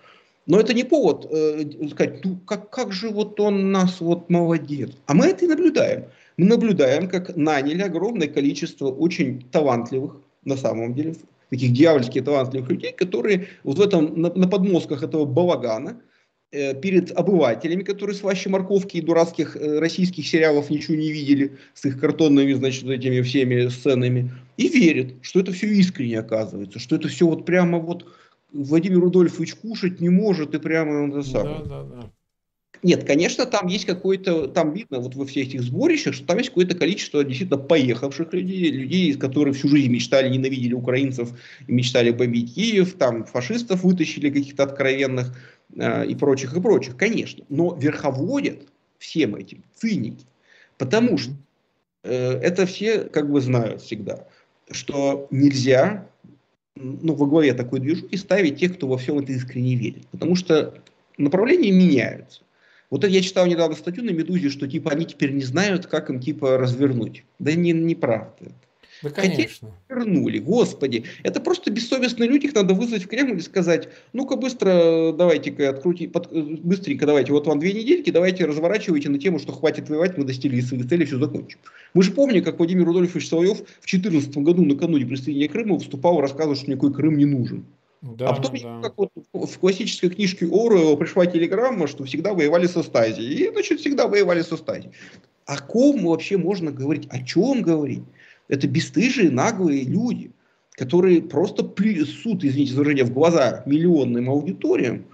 Но 0.45 0.59
это 0.59 0.73
не 0.73 0.83
повод 0.83 1.25
э, 1.29 1.65
сказать, 1.91 2.23
ну 2.23 2.37
как, 2.45 2.69
как 2.69 2.91
же 2.91 3.09
вот 3.09 3.39
он 3.39 3.71
нас 3.71 4.01
вот 4.01 4.29
молодец. 4.29 4.91
А 5.07 5.13
мы 5.13 5.27
это 5.27 5.45
и 5.45 5.47
наблюдаем 5.47 6.05
мы 6.37 6.45
наблюдаем, 6.45 7.07
как 7.07 7.35
наняли 7.35 7.81
огромное 7.81 8.27
количество 8.27 8.87
очень 8.87 9.43
талантливых, 9.51 10.17
на 10.45 10.57
самом 10.57 10.93
деле, 10.93 11.15
таких 11.49 11.73
дьявольски 11.73 12.21
талантливых 12.21 12.69
людей, 12.69 12.91
которые 12.93 13.47
вот 13.63 13.77
в 13.77 13.81
этом, 13.81 14.19
на, 14.19 14.33
на 14.33 14.47
подмозгах 14.47 15.03
этого 15.03 15.25
балагана, 15.25 16.01
э, 16.51 16.73
перед 16.79 17.11
обывателями, 17.11 17.83
которые 17.83 18.15
слаще 18.15 18.49
морковки 18.49 18.97
и 18.97 19.01
дурацких 19.01 19.55
э, 19.55 19.79
российских 19.79 20.27
сериалов 20.27 20.69
ничего 20.69 20.97
не 20.97 21.11
видели, 21.11 21.57
с 21.73 21.85
их 21.85 21.99
картонными, 21.99 22.53
значит, 22.53 22.85
этими 22.85 23.21
всеми 23.21 23.67
сценами, 23.67 24.31
и 24.57 24.67
верят, 24.67 25.13
что 25.21 25.39
это 25.39 25.51
все 25.51 25.67
искренне 25.67 26.19
оказывается, 26.19 26.79
что 26.79 26.95
это 26.95 27.07
все 27.07 27.27
вот 27.27 27.45
прямо 27.45 27.77
вот 27.77 28.05
Владимир 28.51 28.99
Рудольфович 28.99 29.55
кушать 29.55 29.99
не 29.99 30.09
может, 30.09 30.53
и 30.55 30.59
прямо 30.59 31.03
он 31.03 31.11
это 31.11 31.23
самое. 31.23 31.63
Да, 31.65 31.83
да, 31.83 31.83
да. 31.83 32.11
Нет, 32.83 33.05
конечно, 33.05 33.45
там 33.45 33.67
есть 33.67 33.85
какое-то, 33.85 34.47
там 34.47 34.73
видно 34.73 34.99
вот 34.99 35.15
во 35.15 35.25
всех 35.25 35.47
этих 35.47 35.61
сборищах, 35.63 36.13
что 36.13 36.25
там 36.25 36.37
есть 36.37 36.49
какое-то 36.49 36.75
количество 36.75 37.23
действительно 37.23 37.57
поехавших 37.57 38.33
людей, 38.33 38.71
людей, 38.71 39.13
которые 39.13 39.53
всю 39.53 39.69
жизнь 39.69 39.89
мечтали, 39.89 40.27
ненавидели 40.29 40.73
украинцев 40.73 41.29
мечтали 41.67 42.11
бомбить 42.11 42.55
Киев, 42.55 42.93
там 42.95 43.23
фашистов 43.23 43.83
вытащили 43.83 44.29
каких-то 44.29 44.63
откровенных 44.63 45.33
э, 45.77 46.05
и 46.07 46.15
прочих, 46.15 46.57
и 46.57 46.61
прочих, 46.61 46.97
конечно. 46.97 47.45
Но 47.47 47.73
верховодят 47.73 48.67
всем 48.97 49.35
этим 49.35 49.63
циники, 49.73 50.25
потому 50.77 51.17
что 51.17 51.31
э, 52.03 52.33
это 52.33 52.65
все 52.65 53.05
как 53.05 53.31
бы 53.31 53.39
знают 53.39 53.81
всегда, 53.81 54.27
что 54.69 55.27
нельзя 55.31 56.05
ну, 56.75 57.13
во 57.13 57.27
главе 57.27 57.53
такой 57.53 57.79
движухи 57.79 58.17
ставить 58.17 58.59
тех, 58.59 58.75
кто 58.75 58.87
во 58.87 58.97
всем 58.97 59.19
это 59.19 59.31
искренне 59.31 59.75
верит. 59.75 60.05
Потому 60.07 60.35
что 60.35 60.73
направления 61.17 61.71
меняются. 61.71 62.41
Вот 62.93 63.03
я 63.07 63.21
читал 63.23 63.47
недавно 63.47 63.75
статью 63.75 64.03
на 64.03 64.11
«Медузе», 64.11 64.51
что 64.51 64.67
типа 64.67 64.91
они 64.91 65.05
теперь 65.05 65.31
не 65.31 65.41
знают, 65.41 65.87
как 65.87 66.11
им 66.11 66.19
типа 66.19 66.59
развернуть. 66.59 67.23
Да 67.39 67.51
не, 67.53 67.71
неправда. 67.71 68.51
Да, 69.01 69.09
конечно. 69.09 69.71
Хотя 69.87 69.99
вернули, 69.99 70.37
господи. 70.37 71.05
Это 71.23 71.41
просто 71.41 71.71
бессовестные 71.71 72.29
люди, 72.29 72.45
их 72.45 72.53
надо 72.53 72.75
вызвать 72.75 73.05
в 73.05 73.07
Кремль 73.07 73.39
и 73.39 73.41
сказать, 73.41 73.89
ну-ка 74.13 74.35
быстро 74.35 75.11
давайте-ка 75.11 75.69
открути, 75.69 76.05
под, 76.05 76.31
быстренько 76.31 77.07
давайте, 77.07 77.31
вот 77.31 77.47
вам 77.47 77.59
две 77.59 77.73
недельки, 77.73 78.11
давайте 78.11 78.45
разворачивайте 78.45 79.09
на 79.09 79.17
тему, 79.17 79.39
что 79.39 79.53
хватит 79.53 79.89
воевать, 79.89 80.15
мы 80.19 80.23
достигли 80.23 80.61
своих 80.61 80.87
целей, 80.87 81.05
все 81.05 81.17
закончим. 81.17 81.57
Мы 81.95 82.03
же 82.03 82.11
помним, 82.11 82.43
как 82.43 82.59
Владимир 82.59 82.85
Рудольфович 82.85 83.27
Соловьев 83.27 83.57
в 83.57 83.89
2014 83.89 84.37
году 84.37 84.63
накануне 84.63 85.07
присоединения 85.07 85.49
Крыма 85.49 85.77
выступал, 85.77 86.21
рассказывал, 86.21 86.55
что 86.55 86.69
никакой 86.69 86.93
Крым 86.93 87.17
не 87.17 87.25
нужен. 87.25 87.65
Да, 88.03 88.27
а 88.27 88.33
потом, 88.33 88.53
да. 88.61 88.81
как 88.81 88.97
вот 88.97 89.11
в 89.31 89.59
классической 89.59 90.09
книжке 90.09 90.45
Оруэлла 90.45 90.97
пришла 90.97 91.25
телеграмма, 91.25 91.87
что 91.87 92.03
всегда 92.03 92.33
воевали 92.33 92.67
со 92.67 92.83
стазией. 92.83 93.47
И, 93.47 93.51
значит, 93.51 93.79
всегда 93.79 94.09
воевали 94.09 94.41
со 94.41 94.57
стазией. 94.57 94.91
О 95.45 95.57
ком 95.57 96.05
вообще 96.05 96.35
можно 96.35 96.71
говорить? 96.71 97.07
О 97.09 97.23
чем 97.23 97.61
говорить? 97.61 98.03
Это 98.49 98.67
бесстыжие, 98.67 99.31
наглые 99.31 99.83
люди, 99.83 100.31
которые 100.71 101.21
просто 101.21 101.63
плюсут, 101.63 102.43
извините 102.43 102.73
за 102.73 102.79
выражение, 102.79 103.05
в 103.05 103.13
глаза 103.13 103.63
миллионным 103.65 104.29
аудиториям. 104.29 105.05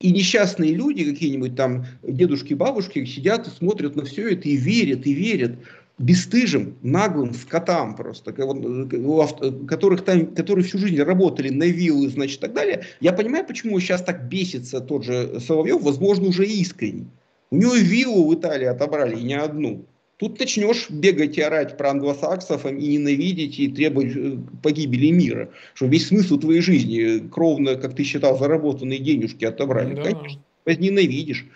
И 0.00 0.10
несчастные 0.10 0.74
люди, 0.74 1.04
какие-нибудь 1.04 1.54
там 1.54 1.86
дедушки, 2.02 2.54
бабушки, 2.54 3.04
сидят 3.04 3.46
и 3.46 3.50
смотрят 3.50 3.94
на 3.94 4.04
все 4.04 4.32
это 4.32 4.48
и 4.48 4.56
верят, 4.56 5.06
и 5.06 5.12
верят 5.12 5.52
бесстыжим, 5.98 6.76
наглым 6.82 7.34
скотам 7.34 7.94
просто, 7.94 8.32
которых 8.32 10.04
там, 10.04 10.34
которые 10.34 10.64
всю 10.64 10.78
жизнь 10.78 11.00
работали 11.00 11.50
на 11.50 11.64
виллы, 11.64 12.08
значит, 12.08 12.38
и 12.38 12.40
так 12.40 12.52
далее. 12.52 12.84
Я 13.00 13.12
понимаю, 13.12 13.46
почему 13.46 13.78
сейчас 13.78 14.02
так 14.02 14.28
бесится 14.28 14.80
тот 14.80 15.04
же 15.04 15.40
Соловьев, 15.40 15.82
возможно, 15.82 16.28
уже 16.28 16.46
искренне. 16.46 17.06
У 17.50 17.56
него 17.56 17.74
виллу 17.74 18.28
в 18.28 18.34
Италии 18.34 18.66
отобрали, 18.66 19.16
и 19.16 19.22
не 19.22 19.34
одну. 19.34 19.84
Тут 20.16 20.38
начнешь 20.38 20.90
бегать 20.90 21.38
и 21.38 21.42
орать 21.42 21.76
про 21.76 21.90
англосаксов 21.90 22.66
и 22.66 22.70
ненавидеть, 22.70 23.58
и 23.58 23.68
требовать 23.68 24.16
э, 24.16 24.38
погибели 24.62 25.10
мира. 25.10 25.50
Что 25.74 25.86
весь 25.86 26.08
смысл 26.08 26.38
твоей 26.38 26.60
жизни 26.60 27.28
кровно, 27.28 27.74
как 27.74 27.94
ты 27.96 28.04
считал, 28.04 28.38
заработанные 28.38 29.00
денежки 29.00 29.44
отобрали. 29.44 29.94
Да. 29.94 30.02
Конечно, 30.02 30.40
возненавидишь. 30.64 31.46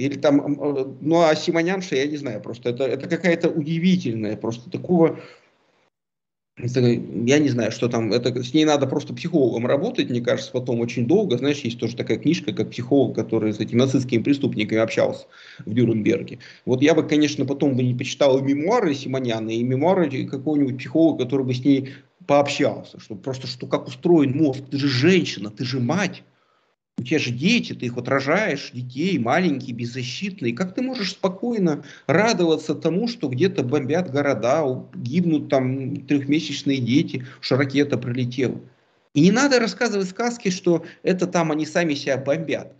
Или 0.00 0.16
там, 0.16 0.40
э, 0.40 0.86
ну 1.00 1.20
а 1.20 1.34
Симонянша, 1.34 1.96
я 1.96 2.06
не 2.06 2.16
знаю, 2.16 2.40
просто 2.40 2.70
это, 2.70 2.84
это 2.84 3.06
какая-то 3.06 3.50
удивительная, 3.50 4.36
просто 4.36 4.70
такого, 4.70 5.20
это, 6.56 6.80
я 6.80 7.38
не 7.38 7.48
знаю, 7.48 7.70
что 7.70 7.88
там, 7.88 8.12
это, 8.12 8.42
с 8.42 8.54
ней 8.54 8.64
надо 8.64 8.86
просто 8.86 9.12
психологом 9.12 9.66
работать, 9.66 10.08
мне 10.08 10.22
кажется, 10.22 10.52
потом 10.52 10.80
очень 10.80 11.06
долго, 11.06 11.36
знаешь, 11.36 11.58
есть 11.60 11.78
тоже 11.78 11.96
такая 11.96 12.18
книжка, 12.18 12.52
как 12.52 12.70
психолог, 12.70 13.14
который 13.14 13.52
с 13.52 13.60
этими 13.60 13.78
нацистскими 13.78 14.22
преступниками 14.22 14.80
общался 14.80 15.26
в 15.66 15.72
Дюрнберге. 15.72 16.38
Вот 16.64 16.80
я 16.80 16.94
бы, 16.94 17.02
конечно, 17.02 17.44
потом 17.44 17.76
бы 17.76 17.82
не 17.82 17.94
почитал 17.94 18.38
и 18.38 18.42
мемуары 18.42 18.94
Симоняна, 18.94 19.50
и 19.50 19.62
мемуары 19.62 20.26
какого-нибудь 20.26 20.78
психолога, 20.78 21.24
который 21.24 21.44
бы 21.44 21.52
с 21.52 21.62
ней 21.62 21.90
пообщался, 22.26 23.00
что 23.00 23.16
просто, 23.16 23.46
что 23.46 23.66
как 23.66 23.88
устроен 23.88 24.36
мозг, 24.36 24.60
ты 24.70 24.78
же 24.78 24.88
женщина, 24.88 25.50
ты 25.50 25.64
же 25.64 25.78
мать, 25.78 26.22
у 27.00 27.02
тебя 27.02 27.18
же 27.18 27.30
дети, 27.30 27.72
ты 27.72 27.86
их 27.86 27.96
вот 27.96 28.08
рожаешь, 28.08 28.70
детей, 28.74 29.18
маленькие, 29.18 29.74
беззащитные. 29.74 30.54
Как 30.54 30.74
ты 30.74 30.82
можешь 30.82 31.12
спокойно 31.12 31.82
радоваться 32.06 32.74
тому, 32.74 33.08
что 33.08 33.28
где-то 33.28 33.62
бомбят 33.62 34.10
города, 34.10 34.62
гибнут 34.94 35.48
там 35.48 35.96
трехмесячные 36.02 36.78
дети, 36.78 37.24
что 37.40 37.56
ракета 37.56 37.96
прилетела? 37.96 38.60
И 39.14 39.22
не 39.22 39.32
надо 39.32 39.58
рассказывать 39.58 40.10
сказки, 40.10 40.50
что 40.50 40.84
это 41.02 41.26
там 41.26 41.50
они 41.50 41.64
сами 41.64 41.94
себя 41.94 42.18
бомбят. 42.18 42.76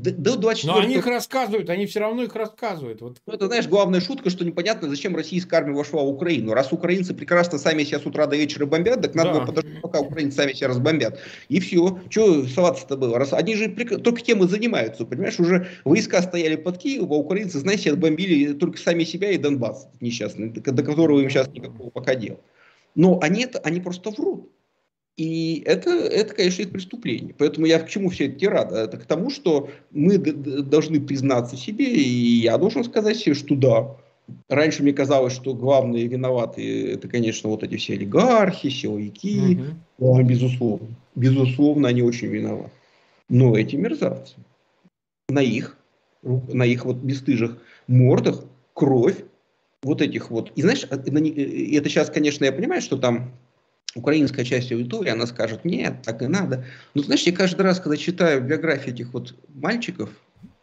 До 0.00 0.36
24... 0.36 0.72
Но 0.72 0.80
они 0.80 0.96
их 0.96 1.06
рассказывают, 1.06 1.68
они 1.68 1.86
все 1.86 2.00
равно 2.00 2.22
их 2.22 2.34
рассказывают. 2.34 3.02
Вот. 3.02 3.18
Ну, 3.26 3.32
это, 3.34 3.46
знаешь, 3.46 3.66
главная 3.66 4.00
шутка, 4.00 4.30
что 4.30 4.44
непонятно, 4.44 4.88
зачем 4.88 5.14
российская 5.14 5.56
армия 5.56 5.74
вошла 5.74 6.02
в 6.02 6.08
Украину. 6.08 6.54
Раз 6.54 6.72
украинцы 6.72 7.12
прекрасно 7.12 7.58
сами 7.58 7.84
себя 7.84 8.00
с 8.00 8.06
утра 8.06 8.26
до 8.26 8.36
вечера 8.36 8.66
бомбят, 8.66 9.02
так 9.02 9.14
надо 9.14 9.40
да. 9.40 9.46
подождать, 9.46 9.80
пока 9.82 10.00
украинцы 10.00 10.36
сами 10.36 10.52
себя 10.54 10.68
разбомбят. 10.68 11.18
И 11.48 11.60
все. 11.60 12.00
Что 12.08 12.46
соваться-то 12.46 12.96
было? 12.96 13.18
Раз... 13.18 13.32
Они 13.32 13.54
же 13.54 13.68
только 13.68 14.22
тем 14.22 14.42
и 14.42 14.48
занимаются, 14.48 15.04
понимаешь? 15.04 15.38
Уже 15.38 15.68
войска 15.84 16.22
стояли 16.22 16.56
под 16.56 16.78
Киевом, 16.78 17.12
а 17.12 17.16
украинцы, 17.16 17.58
знаете, 17.58 17.92
отбомбили 17.92 18.54
только 18.54 18.78
сами 18.78 19.04
себя 19.04 19.30
и 19.30 19.38
Донбасс 19.38 19.88
несчастный, 20.00 20.48
до 20.48 20.82
которого 20.82 21.20
им 21.20 21.28
сейчас 21.28 21.48
никакого 21.48 21.90
пока 21.90 22.14
дела. 22.14 22.38
Но 22.94 23.18
они, 23.20 23.44
это, 23.44 23.58
они 23.60 23.80
просто 23.80 24.10
врут. 24.10 24.50
И 25.20 25.62
это, 25.66 25.90
это, 25.90 26.34
конечно, 26.34 26.62
их 26.62 26.70
преступление. 26.70 27.34
Поэтому 27.36 27.66
я 27.66 27.78
к 27.78 27.90
чему 27.90 28.08
все 28.08 28.28
это 28.28 28.48
рад? 28.48 28.72
Это 28.72 28.96
к 28.96 29.04
тому, 29.04 29.28
что 29.28 29.68
мы 29.90 30.16
должны 30.16 30.98
признаться 30.98 31.58
себе, 31.58 31.84
и 31.84 32.38
я 32.40 32.56
должен 32.56 32.84
сказать 32.84 33.18
себе, 33.18 33.34
что 33.34 33.54
да, 33.54 33.96
раньше 34.48 34.82
мне 34.82 34.94
казалось, 34.94 35.34
что 35.34 35.52
главные 35.52 36.06
виноваты, 36.06 36.92
это, 36.92 37.06
конечно, 37.06 37.50
вот 37.50 37.62
эти 37.62 37.76
все 37.76 37.96
олигархи, 37.96 38.70
силовики, 38.70 39.58
угу. 39.98 40.14
да, 40.16 40.22
безусловно. 40.22 40.88
Безусловно, 41.14 41.88
они 41.88 42.00
очень 42.00 42.28
виноваты. 42.28 42.70
Но 43.28 43.58
эти 43.58 43.76
мерзавцы, 43.76 44.36
на 45.28 45.42
их, 45.42 45.76
на 46.22 46.64
их 46.64 46.86
вот 46.86 46.96
бесстыжих 46.96 47.58
мордах 47.88 48.42
кровь 48.72 49.22
вот 49.82 50.00
этих 50.00 50.30
вот. 50.30 50.50
И 50.56 50.62
знаешь, 50.62 50.84
это 50.84 51.88
сейчас, 51.90 52.08
конечно, 52.08 52.46
я 52.46 52.52
понимаю, 52.52 52.80
что 52.80 52.96
там 52.96 53.32
украинская 53.94 54.44
часть 54.44 54.70
аудитории, 54.72 55.10
она 55.10 55.26
скажет, 55.26 55.64
нет, 55.64 56.02
так 56.02 56.22
и 56.22 56.26
надо. 56.26 56.64
Но 56.94 57.02
знаешь, 57.02 57.22
я 57.22 57.32
каждый 57.32 57.62
раз, 57.62 57.80
когда 57.80 57.96
читаю 57.96 58.42
биографии 58.42 58.92
этих 58.92 59.12
вот 59.12 59.34
мальчиков, 59.48 60.10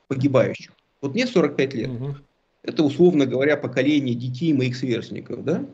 погибающих, 0.08 0.72
вот 1.02 1.14
мне 1.14 1.28
45 1.28 1.74
лет, 1.74 1.90
угу. 1.90 2.16
это, 2.64 2.84
условно 2.84 3.26
говоря, 3.26 3.58
поколение 3.58 4.16
детей 4.16 4.54
моих 4.54 4.76
сверстников, 4.78 5.44
да, 5.44 5.66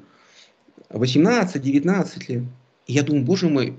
18-19 0.89 2.23
лет. 2.27 2.43
И 2.87 2.93
я 2.93 3.03
думаю, 3.03 3.23
боже 3.23 3.49
мой, 3.49 3.75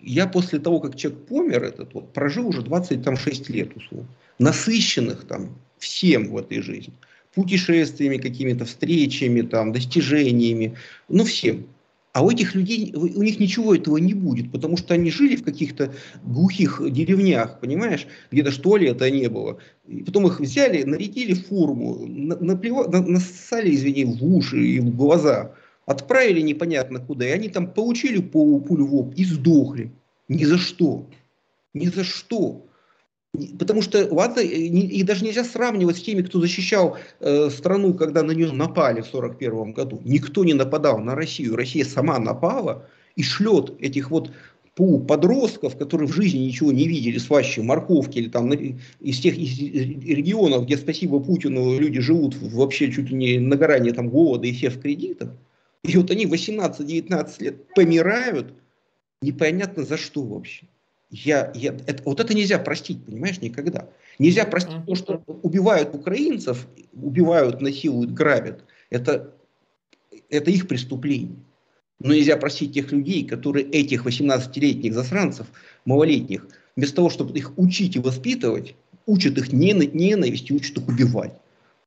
я 0.00 0.26
после 0.26 0.58
того, 0.58 0.80
как 0.80 0.96
человек 0.96 1.26
помер, 1.26 1.64
этот 1.64 1.94
вот, 1.94 2.12
прожил 2.12 2.48
уже 2.48 2.62
26 2.62 3.48
лет, 3.50 3.76
условно, 3.76 4.08
насыщенных 4.38 5.24
там 5.26 5.56
всем 5.78 6.28
в 6.28 6.36
этой 6.36 6.60
жизни. 6.60 6.92
Путешествиями, 7.34 8.18
какими-то 8.18 8.64
встречами, 8.64 9.42
там, 9.42 9.72
достижениями, 9.72 10.76
ну 11.08 11.24
всем. 11.24 11.66
А 12.14 12.22
у 12.22 12.30
этих 12.30 12.54
людей, 12.54 12.94
у 12.94 13.22
них 13.24 13.40
ничего 13.40 13.74
этого 13.74 13.96
не 13.96 14.14
будет, 14.14 14.52
потому 14.52 14.76
что 14.76 14.94
они 14.94 15.10
жили 15.10 15.34
в 15.34 15.42
каких-то 15.42 15.92
глухих 16.22 16.80
деревнях, 16.88 17.58
понимаешь, 17.58 18.06
где 18.30 18.44
даже 18.44 18.60
туалета 18.60 19.10
не 19.10 19.28
было. 19.28 19.58
И 19.88 20.04
потом 20.04 20.28
их 20.28 20.38
взяли, 20.38 20.84
нарядили 20.84 21.34
форму, 21.34 22.06
наплевали, 22.06 22.86
нассали, 23.10 23.74
извини, 23.74 24.04
в 24.04 24.22
уши 24.24 24.64
и 24.64 24.78
в 24.78 24.94
глаза, 24.94 25.56
отправили 25.86 26.40
непонятно 26.40 27.00
куда, 27.00 27.26
и 27.26 27.32
они 27.32 27.48
там 27.48 27.66
получили 27.66 28.22
по 28.22 28.60
пулю 28.60 28.86
в 28.86 28.94
лоб 28.94 29.14
и 29.16 29.24
сдохли. 29.24 29.90
Ни 30.28 30.44
за 30.44 30.56
что. 30.56 31.08
Ни 31.74 31.86
за 31.86 32.04
что. 32.04 32.64
Потому 33.58 33.82
что, 33.82 34.06
ладно, 34.12 34.40
и 34.40 35.02
даже 35.02 35.24
нельзя 35.24 35.42
сравнивать 35.42 35.96
с 35.96 36.02
теми, 36.02 36.22
кто 36.22 36.40
защищал 36.40 36.96
э, 37.18 37.50
страну, 37.50 37.94
когда 37.94 38.22
на 38.22 38.30
нее 38.30 38.52
напали 38.52 39.00
в 39.00 39.08
1941 39.08 39.72
году. 39.72 40.00
Никто 40.04 40.44
не 40.44 40.54
нападал 40.54 40.98
на 40.98 41.16
Россию. 41.16 41.56
Россия 41.56 41.84
сама 41.84 42.20
напала 42.20 42.86
и 43.16 43.22
шлет 43.24 43.74
этих 43.80 44.10
вот 44.10 44.30
подростков, 44.76 45.76
которые 45.76 46.08
в 46.08 46.14
жизни 46.14 46.38
ничего 46.38 46.72
не 46.72 46.88
видели, 46.88 47.18
сващи 47.18 47.60
морковки 47.60 48.18
или 48.18 48.28
там 48.28 48.52
из 48.52 49.20
тех 49.20 49.36
из 49.36 49.58
регионов, 49.58 50.64
где 50.64 50.76
спасибо 50.76 51.20
Путину 51.20 51.78
люди 51.78 52.00
живут 52.00 52.36
вообще 52.40 52.90
чуть 52.90 53.10
ли 53.10 53.16
не 53.16 53.38
на 53.38 53.56
грани 53.56 53.90
там 53.90 54.10
голода 54.10 54.46
и 54.46 54.52
все 54.52 54.70
в 54.70 54.80
кредитах. 54.80 55.30
И 55.84 55.96
вот 55.96 56.10
они 56.10 56.26
18-19 56.26 57.34
лет 57.40 57.74
помирают, 57.74 58.54
непонятно 59.22 59.84
за 59.84 59.96
что 59.96 60.22
вообще. 60.22 60.66
Я, 61.10 61.52
я, 61.54 61.72
это, 61.86 62.02
вот 62.04 62.20
это 62.20 62.34
нельзя 62.34 62.58
простить, 62.58 63.04
понимаешь, 63.04 63.40
никогда. 63.40 63.88
Нельзя 64.18 64.44
простить 64.44 64.84
то, 64.86 64.94
что 64.94 65.22
убивают 65.42 65.94
украинцев, 65.94 66.66
убивают, 66.92 67.60
насилуют, 67.60 68.12
грабят. 68.12 68.64
Это, 68.90 69.34
это 70.28 70.50
их 70.50 70.66
преступление. 70.66 71.36
Но 72.00 72.14
нельзя 72.14 72.36
простить 72.36 72.74
тех 72.74 72.90
людей, 72.90 73.24
которые 73.24 73.66
этих 73.66 74.06
18-летних 74.06 74.92
засранцев, 74.92 75.46
малолетних, 75.84 76.48
вместо 76.74 76.96
того, 76.96 77.10
чтобы 77.10 77.36
их 77.38 77.56
учить 77.56 77.96
и 77.96 78.00
воспитывать, 78.00 78.74
учат 79.06 79.38
их 79.38 79.52
ненависти, 79.52 80.52
учат 80.52 80.78
их 80.78 80.88
убивать 80.88 81.34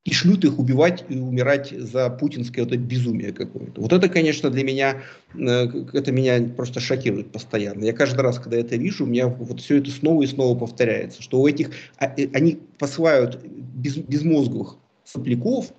и 0.08 0.14
шлют 0.14 0.46
их 0.46 0.58
убивать 0.58 1.04
и 1.10 1.18
умирать 1.18 1.72
за 1.72 2.10
путинское 2.10 2.64
вот 2.64 2.72
это 2.72 2.82
безумие 2.82 3.34
какое-то. 3.34 3.82
Вот 3.82 3.92
это, 3.92 4.08
конечно, 4.08 4.50
для 4.50 4.64
меня, 4.64 5.02
э, 5.36 5.68
это 5.92 6.14
меня 6.14 6.42
просто 6.56 6.80
шокирует 6.80 7.34
постоянно. 7.34 7.84
Я 7.84 7.92
каждый 7.92 8.22
раз, 8.22 8.40
когда 8.40 8.56
это 8.56 8.78
вижу, 8.78 9.04
у 9.04 9.08
меня 9.08 9.28
вот 9.28 9.60
все 9.60 9.80
это 9.80 9.92
снова 9.92 10.24
и 10.24 10.28
снова 10.28 10.58
повторяется, 10.58 11.22
что 11.22 11.42
у 11.42 11.48
этих, 11.48 11.72
а, 11.98 12.06
э, 12.06 12.30
они 12.34 12.58
посылают 12.80 13.44
без, 13.44 13.98
безмозглых 13.98 14.78
сопляков 15.04 15.74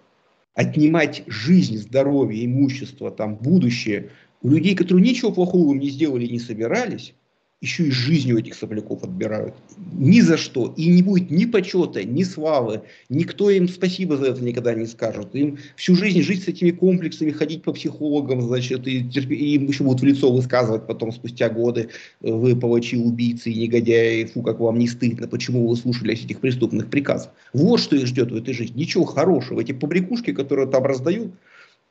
отнимать 0.52 1.22
жизнь, 1.26 1.78
здоровье, 1.78 2.44
имущество, 2.44 3.10
там, 3.10 3.36
будущее 3.36 4.10
у 4.42 4.50
людей, 4.50 4.76
которые 4.76 5.06
ничего 5.08 5.32
плохого 5.32 5.72
им 5.72 5.78
не 5.80 5.88
сделали, 5.88 6.26
не 6.26 6.38
собирались, 6.38 7.14
еще 7.60 7.88
и 7.88 7.90
жизнь 7.90 8.30
у 8.32 8.38
этих 8.38 8.54
сопляков 8.54 9.02
отбирают. 9.02 9.54
Ни 9.92 10.20
за 10.20 10.36
что. 10.36 10.72
И 10.76 10.88
не 10.88 11.02
будет 11.02 11.30
ни 11.30 11.44
почета, 11.44 12.04
ни 12.04 12.22
славы. 12.22 12.82
Никто 13.08 13.50
им 13.50 13.68
спасибо 13.68 14.16
за 14.16 14.26
это 14.26 14.44
никогда 14.44 14.74
не 14.74 14.86
скажет. 14.86 15.34
Им 15.34 15.58
всю 15.74 15.96
жизнь 15.96 16.22
жить 16.22 16.44
с 16.44 16.48
этими 16.48 16.70
комплексами, 16.70 17.32
ходить 17.32 17.64
по 17.64 17.72
психологам, 17.72 18.42
значит, 18.42 18.86
и, 18.86 19.02
терп... 19.02 19.32
и 19.32 19.56
им 19.56 19.66
еще 19.66 19.82
будут 19.82 20.02
в 20.02 20.04
лицо 20.04 20.32
высказывать 20.32 20.86
потом 20.86 21.10
спустя 21.10 21.48
годы, 21.48 21.88
э, 22.22 22.30
вы 22.30 22.54
палачи, 22.54 22.96
убийцы 22.96 23.50
и 23.50 23.58
негодяи, 23.58 24.24
фу, 24.24 24.42
как 24.42 24.60
вам 24.60 24.78
не 24.78 24.86
стыдно, 24.86 25.26
почему 25.26 25.66
вы 25.66 25.76
слушались 25.76 26.24
этих 26.24 26.38
преступных 26.38 26.88
приказов. 26.88 27.32
Вот 27.52 27.80
что 27.80 27.96
их 27.96 28.06
ждет 28.06 28.30
в 28.30 28.36
этой 28.36 28.54
жизни. 28.54 28.78
Ничего 28.80 29.04
хорошего. 29.04 29.60
Эти 29.60 29.72
побрякушки, 29.72 30.32
которые 30.32 30.68
там 30.68 30.84
раздают, 30.84 31.32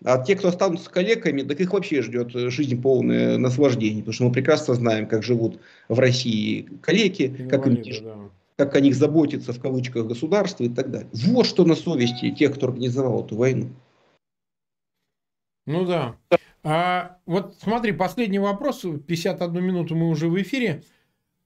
а 0.04 0.24
те, 0.24 0.36
кто 0.36 0.50
останутся 0.50 0.90
коллегами, 0.90 1.42
так 1.42 1.60
их 1.60 1.74
вообще 1.74 2.02
ждет 2.02 2.32
жизнь 2.32 2.80
полная 2.82 3.38
наслаждений, 3.38 4.02
потому 4.02 4.14
что 4.14 4.24
мы 4.26 4.32
прекрасно 4.32 4.76
знаем, 4.76 5.08
как 5.08 5.24
живут 5.24 5.60
в 5.90 5.98
России 6.00 6.70
коллеги, 6.82 7.48
как, 7.50 7.66
им, 7.66 7.82
да. 8.04 8.16
как 8.58 8.76
о 8.76 8.80
них 8.80 8.96
заботится 8.96 9.54
в 9.54 9.60
кавычках 9.60 10.06
государство 10.06 10.64
и 10.64 10.70
так 10.70 10.92
далее. 10.92 11.10
Вот 11.14 11.48
что 11.48 11.66
на 11.66 11.76
совести 11.76 12.32
тех, 12.32 12.56
кто 12.56 12.68
организовал 12.68 13.26
эту 13.26 13.36
войну. 13.36 13.70
Ну 15.66 15.86
да. 15.86 16.16
А, 16.64 17.18
вот 17.26 17.56
смотри, 17.62 17.92
последний 17.92 18.40
вопрос, 18.40 18.86
51 19.08 19.64
минуту 19.64 19.96
мы 19.96 20.10
уже 20.10 20.30
в 20.30 20.40
эфире. 20.42 20.84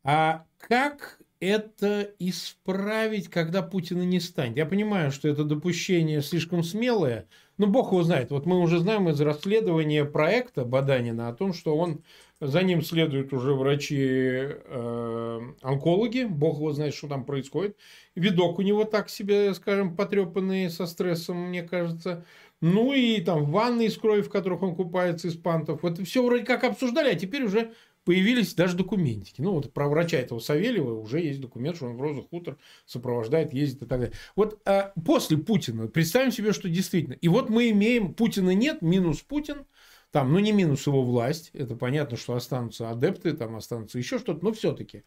А 0.04 0.46
как 0.58 1.20
это 1.40 2.12
исправить, 2.20 3.30
когда 3.30 3.62
Путина 3.62 4.04
не 4.04 4.20
станет? 4.20 4.58
Я 4.58 4.66
понимаю, 4.66 5.12
что 5.12 5.28
это 5.28 5.44
допущение 5.44 6.22
слишком 6.22 6.64
смелое, 6.64 7.28
ну, 7.62 7.68
бог 7.68 7.92
его 7.92 8.02
знает. 8.02 8.32
Вот 8.32 8.48
мы 8.48 8.60
уже 8.60 8.80
знаем 8.80 9.08
из 9.08 9.22
расследования 9.22 10.04
проекта 10.04 10.66
Баданина 10.66 11.30
о 11.30 11.34
том, 11.34 11.54
что 11.54 11.78
он 11.78 12.04
за 12.40 12.64
ним 12.64 12.82
следуют 12.82 13.34
уже 13.34 13.54
врачи-онкологи. 13.54 16.24
Э, 16.24 16.28
бог 16.28 16.58
его 16.58 16.74
знает, 16.74 16.96
что 16.96 17.08
там 17.08 17.24
происходит. 17.24 17.78
Видок 18.16 18.58
у 18.58 18.64
него 18.64 18.84
так 18.84 19.12
себе, 19.12 19.54
скажем, 19.54 19.96
потрепанный 19.96 20.72
со 20.72 20.88
стрессом, 20.88 21.50
мне 21.50 21.62
кажется. 21.62 22.26
Ну 22.62 22.94
и 22.94 23.22
там 23.22 23.46
ванны 23.46 23.86
из 23.86 23.96
крови, 23.96 24.22
в 24.22 24.32
которых 24.32 24.64
он 24.64 24.76
купается 24.76 25.28
из 25.28 25.36
пантов. 25.36 25.84
Вот 25.84 26.00
все 26.00 26.26
вроде 26.26 26.46
как 26.46 26.64
обсуждали, 26.64 27.12
а 27.12 27.16
теперь 27.16 27.44
уже 27.44 27.74
появились 28.04 28.54
даже 28.54 28.76
документики. 28.76 29.42
Ну, 29.42 29.54
вот 29.54 29.74
про 29.74 29.88
врача 29.88 30.18
этого 30.18 30.40
Савельева 30.40 31.00
уже 31.00 31.20
есть 31.20 31.42
документ, 31.42 31.76
что 31.76 31.88
он 31.88 31.98
в 31.98 32.02
Розу 32.02 32.24
Хутор 32.24 32.58
сопровождает, 32.86 33.54
ездит 33.54 33.84
и 33.84 33.86
так 33.86 34.00
далее. 34.00 34.16
Вот 34.36 34.60
а 34.66 34.94
после 35.06 35.38
Путина, 35.38 35.88
представим 35.88 36.32
себе, 36.32 36.54
что 36.54 36.70
действительно. 36.70 37.14
И 37.14 37.28
вот 37.28 37.50
мы 37.50 37.70
имеем, 37.70 38.14
Путина 38.14 38.52
нет, 38.52 38.82
минус 38.82 39.22
Путин, 39.22 39.66
там, 40.12 40.34
ну, 40.34 40.40
не 40.40 40.52
минус 40.52 40.88
его 40.88 41.04
власть, 41.04 41.52
это 41.54 41.76
понятно, 41.76 42.18
что 42.18 42.36
останутся 42.36 42.90
адепты, 42.90 43.34
там 43.34 43.56
останутся 43.56 43.98
еще 43.98 44.20
что-то, 44.20 44.44
но 44.44 44.52
все-таки. 44.52 45.04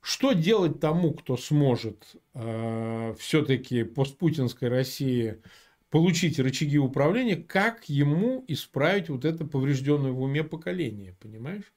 Что 0.00 0.32
делать 0.32 0.80
тому, 0.80 1.12
кто 1.12 1.36
сможет 1.36 2.16
э, 2.34 3.14
все-таки 3.18 3.84
постпутинской 3.84 4.68
России 4.68 5.40
получить 5.90 6.40
рычаги 6.40 6.78
управления, 6.78 7.36
как 7.36 7.88
ему 7.88 8.44
исправить 8.48 9.10
вот 9.10 9.24
это 9.24 9.44
поврежденное 9.44 10.10
в 10.10 10.20
уме 10.22 10.42
поколение, 10.42 11.14
понимаешь? 11.20 11.72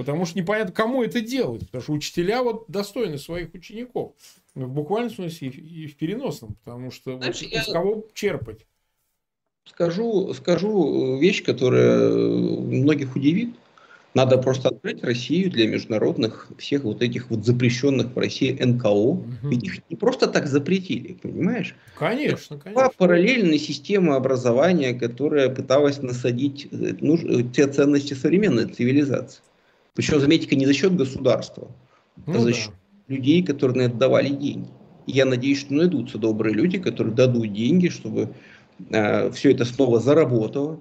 Потому 0.00 0.24
что 0.24 0.38
непонятно, 0.38 0.72
кому 0.72 1.02
это 1.02 1.20
делать. 1.20 1.60
Потому 1.66 1.82
что 1.82 1.92
учителя 1.92 2.42
вот 2.42 2.64
достойны 2.68 3.18
своих 3.18 3.52
учеников. 3.52 4.14
В 4.54 4.66
буквальном 4.66 5.10
смысле 5.10 5.48
и 5.48 5.86
в 5.88 5.96
переносном. 5.96 6.56
Потому 6.64 6.90
что 6.90 7.18
Знаешь, 7.18 7.42
вот, 7.42 7.50
я... 7.50 7.60
из 7.60 7.66
кого 7.66 8.06
черпать? 8.14 8.66
Скажу, 9.66 10.32
скажу 10.32 11.18
вещь, 11.18 11.44
которая 11.44 12.12
многих 12.12 13.14
удивит. 13.14 13.54
Надо 14.14 14.38
просто 14.38 14.70
открыть 14.70 15.04
Россию 15.04 15.50
для 15.50 15.68
международных 15.68 16.48
всех 16.56 16.84
вот 16.84 17.02
этих 17.02 17.28
вот 17.28 17.44
запрещенных 17.44 18.16
в 18.16 18.18
России 18.18 18.52
НКО. 18.58 18.88
Угу. 18.88 19.26
Ведь 19.42 19.64
их 19.64 19.90
не 19.90 19.96
просто 19.96 20.28
так 20.28 20.46
запретили, 20.46 21.12
понимаешь? 21.12 21.76
Конечно, 21.98 22.54
Это 22.54 22.64
конечно. 22.64 22.82
Была 22.84 22.90
параллельная 22.96 23.58
система 23.58 24.16
образования, 24.16 24.94
которая 24.94 25.50
пыталась 25.50 26.00
насадить 26.00 26.68
э, 26.72 26.94
ну, 27.02 27.42
те 27.50 27.66
ценности 27.66 28.14
современной 28.14 28.64
цивилизации. 28.64 29.42
Причем, 29.94 30.20
заметьте, 30.20 30.54
не 30.56 30.66
за 30.66 30.74
счет 30.74 30.96
государства, 30.96 31.68
а 32.26 32.30
ну, 32.30 32.36
а 32.36 32.40
за 32.40 32.48
да. 32.48 32.52
счет 32.52 32.72
людей, 33.08 33.42
которые 33.42 33.76
на 33.76 33.90
это 33.90 33.96
давали 33.96 34.28
деньги. 34.28 34.68
И 35.06 35.12
я 35.12 35.24
надеюсь, 35.24 35.60
что 35.60 35.74
найдутся 35.74 36.18
добрые 36.18 36.54
люди, 36.54 36.78
которые 36.78 37.14
дадут 37.14 37.52
деньги, 37.52 37.88
чтобы 37.88 38.30
э, 38.90 39.30
все 39.32 39.50
это 39.50 39.64
снова 39.64 39.98
заработало, 39.98 40.80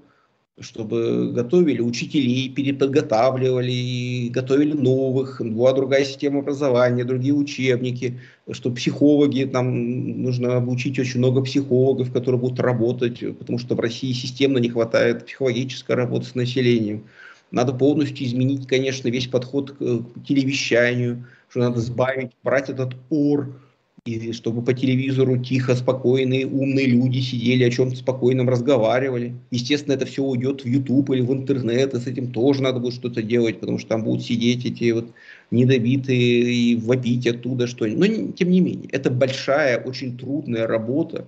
чтобы 0.59 1.31
готовили 1.33 1.81
учителей, 1.81 2.49
переподготавливали, 2.49 4.29
готовили 4.29 4.73
новых, 4.73 5.41
была 5.41 5.73
другая 5.73 6.03
система 6.03 6.39
образования, 6.39 7.05
другие 7.05 7.33
учебники, 7.33 8.19
что 8.51 8.69
психологи, 8.71 9.45
там 9.45 10.21
нужно 10.21 10.57
обучить 10.57 10.99
очень 10.99 11.19
много 11.19 11.41
психологов, 11.41 12.11
которые 12.11 12.39
будут 12.39 12.59
работать, 12.59 13.19
потому 13.37 13.57
что 13.57 13.75
в 13.75 13.79
России 13.79 14.11
системно 14.11 14.57
не 14.57 14.69
хватает 14.69 15.25
психологической 15.25 15.95
работы 15.95 16.25
с 16.25 16.35
населением. 16.35 17.05
Надо 17.51 17.73
полностью 17.73 18.25
изменить, 18.25 18.67
конечно, 18.67 19.07
весь 19.07 19.27
подход 19.27 19.71
к, 19.71 19.77
к 19.77 20.25
телевещанию, 20.27 21.25
что 21.49 21.59
надо 21.61 21.79
сбавить, 21.79 22.31
брать 22.43 22.69
этот 22.69 22.95
ор, 23.09 23.59
и 24.05 24.31
чтобы 24.31 24.61
по 24.61 24.73
телевизору 24.73 25.37
тихо, 25.37 25.75
спокойные, 25.75 26.47
умные 26.47 26.87
люди 26.87 27.19
сидели, 27.19 27.63
о 27.63 27.69
чем-то 27.69 27.97
спокойном 27.97 28.49
разговаривали. 28.49 29.35
Естественно, 29.51 29.93
это 29.93 30.05
все 30.05 30.23
уйдет 30.23 30.63
в 30.63 30.67
YouTube 30.67 31.09
или 31.11 31.21
в 31.21 31.31
интернет, 31.33 31.93
и 31.93 31.99
с 31.99 32.07
этим 32.07 32.31
тоже 32.31 32.63
надо 32.63 32.79
будет 32.79 32.93
что-то 32.93 33.21
делать, 33.21 33.59
потому 33.59 33.77
что 33.77 33.89
там 33.89 34.03
будут 34.03 34.23
сидеть 34.23 34.65
эти 34.65 34.91
вот 34.91 35.11
недобитые 35.51 36.53
и 36.53 36.75
вопить 36.77 37.27
оттуда 37.27 37.67
что-нибудь. 37.67 37.99
Но 37.99 38.31
тем 38.31 38.49
не 38.49 38.61
менее, 38.61 38.89
это 38.91 39.11
большая, 39.11 39.79
очень 39.79 40.17
трудная 40.17 40.65
работа, 40.65 41.27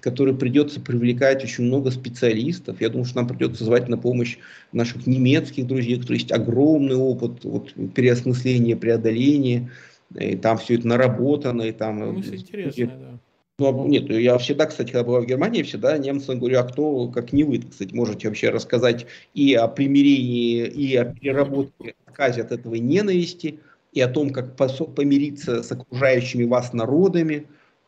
который 0.00 0.34
придется 0.34 0.80
привлекать 0.80 1.42
очень 1.42 1.64
много 1.64 1.90
специалистов. 1.90 2.80
Я 2.80 2.88
думаю, 2.88 3.06
что 3.06 3.16
нам 3.16 3.28
придется 3.28 3.64
звать 3.64 3.88
на 3.88 3.98
помощь 3.98 4.38
наших 4.72 5.06
немецких 5.06 5.66
друзей, 5.66 5.96
у 5.96 6.00
которых 6.00 6.20
есть 6.20 6.32
огромный 6.32 6.96
опыт 6.96 7.44
вот, 7.44 7.72
переосмысления, 7.94 8.76
преодоления. 8.76 9.70
И 10.18 10.36
там 10.36 10.58
все 10.58 10.74
это 10.74 10.86
наработано. 10.86 11.62
И 11.62 11.72
там, 11.72 11.98
ну, 11.98 12.18
интересно, 12.18 12.86
да. 12.86 13.18
Ну, 13.58 13.88
нет, 13.88 14.10
я 14.10 14.36
всегда, 14.36 14.66
кстати, 14.66 14.92
когда 14.92 15.04
была 15.04 15.20
в 15.20 15.26
Германии, 15.26 15.62
всегда 15.62 15.96
немцам 15.96 16.38
говорю, 16.38 16.58
а 16.60 16.64
кто, 16.64 17.08
как 17.08 17.32
не 17.32 17.42
вы, 17.42 17.62
кстати, 17.62 17.94
можете 17.94 18.28
вообще 18.28 18.50
рассказать 18.50 19.06
и 19.32 19.54
о 19.54 19.66
примирении, 19.66 20.66
и 20.66 20.94
о 20.94 21.06
переработке, 21.06 21.94
отказе 22.04 22.42
от 22.42 22.52
этого 22.52 22.74
ненависти, 22.74 23.60
и 23.92 24.00
о 24.02 24.08
том, 24.08 24.30
как 24.30 24.56
помириться 24.56 25.62
с 25.62 25.72
окружающими 25.72 26.44
вас 26.44 26.74
народами. 26.74 27.46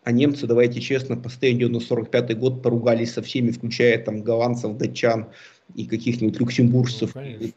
А 0.08 0.10
немцы, 0.10 0.46
давайте 0.46 0.80
честно, 0.80 1.18
по 1.18 1.28
состоянию 1.28 1.68
на 1.68 1.80
45 1.80 2.38
год 2.38 2.62
поругались 2.62 3.12
со 3.12 3.20
всеми, 3.20 3.50
включая 3.50 4.02
там 4.02 4.22
голландцев, 4.22 4.74
датчан 4.78 5.26
и 5.74 5.84
каких-нибудь 5.84 6.40
люксембуржцев, 6.40 7.14
ну, 7.14 7.50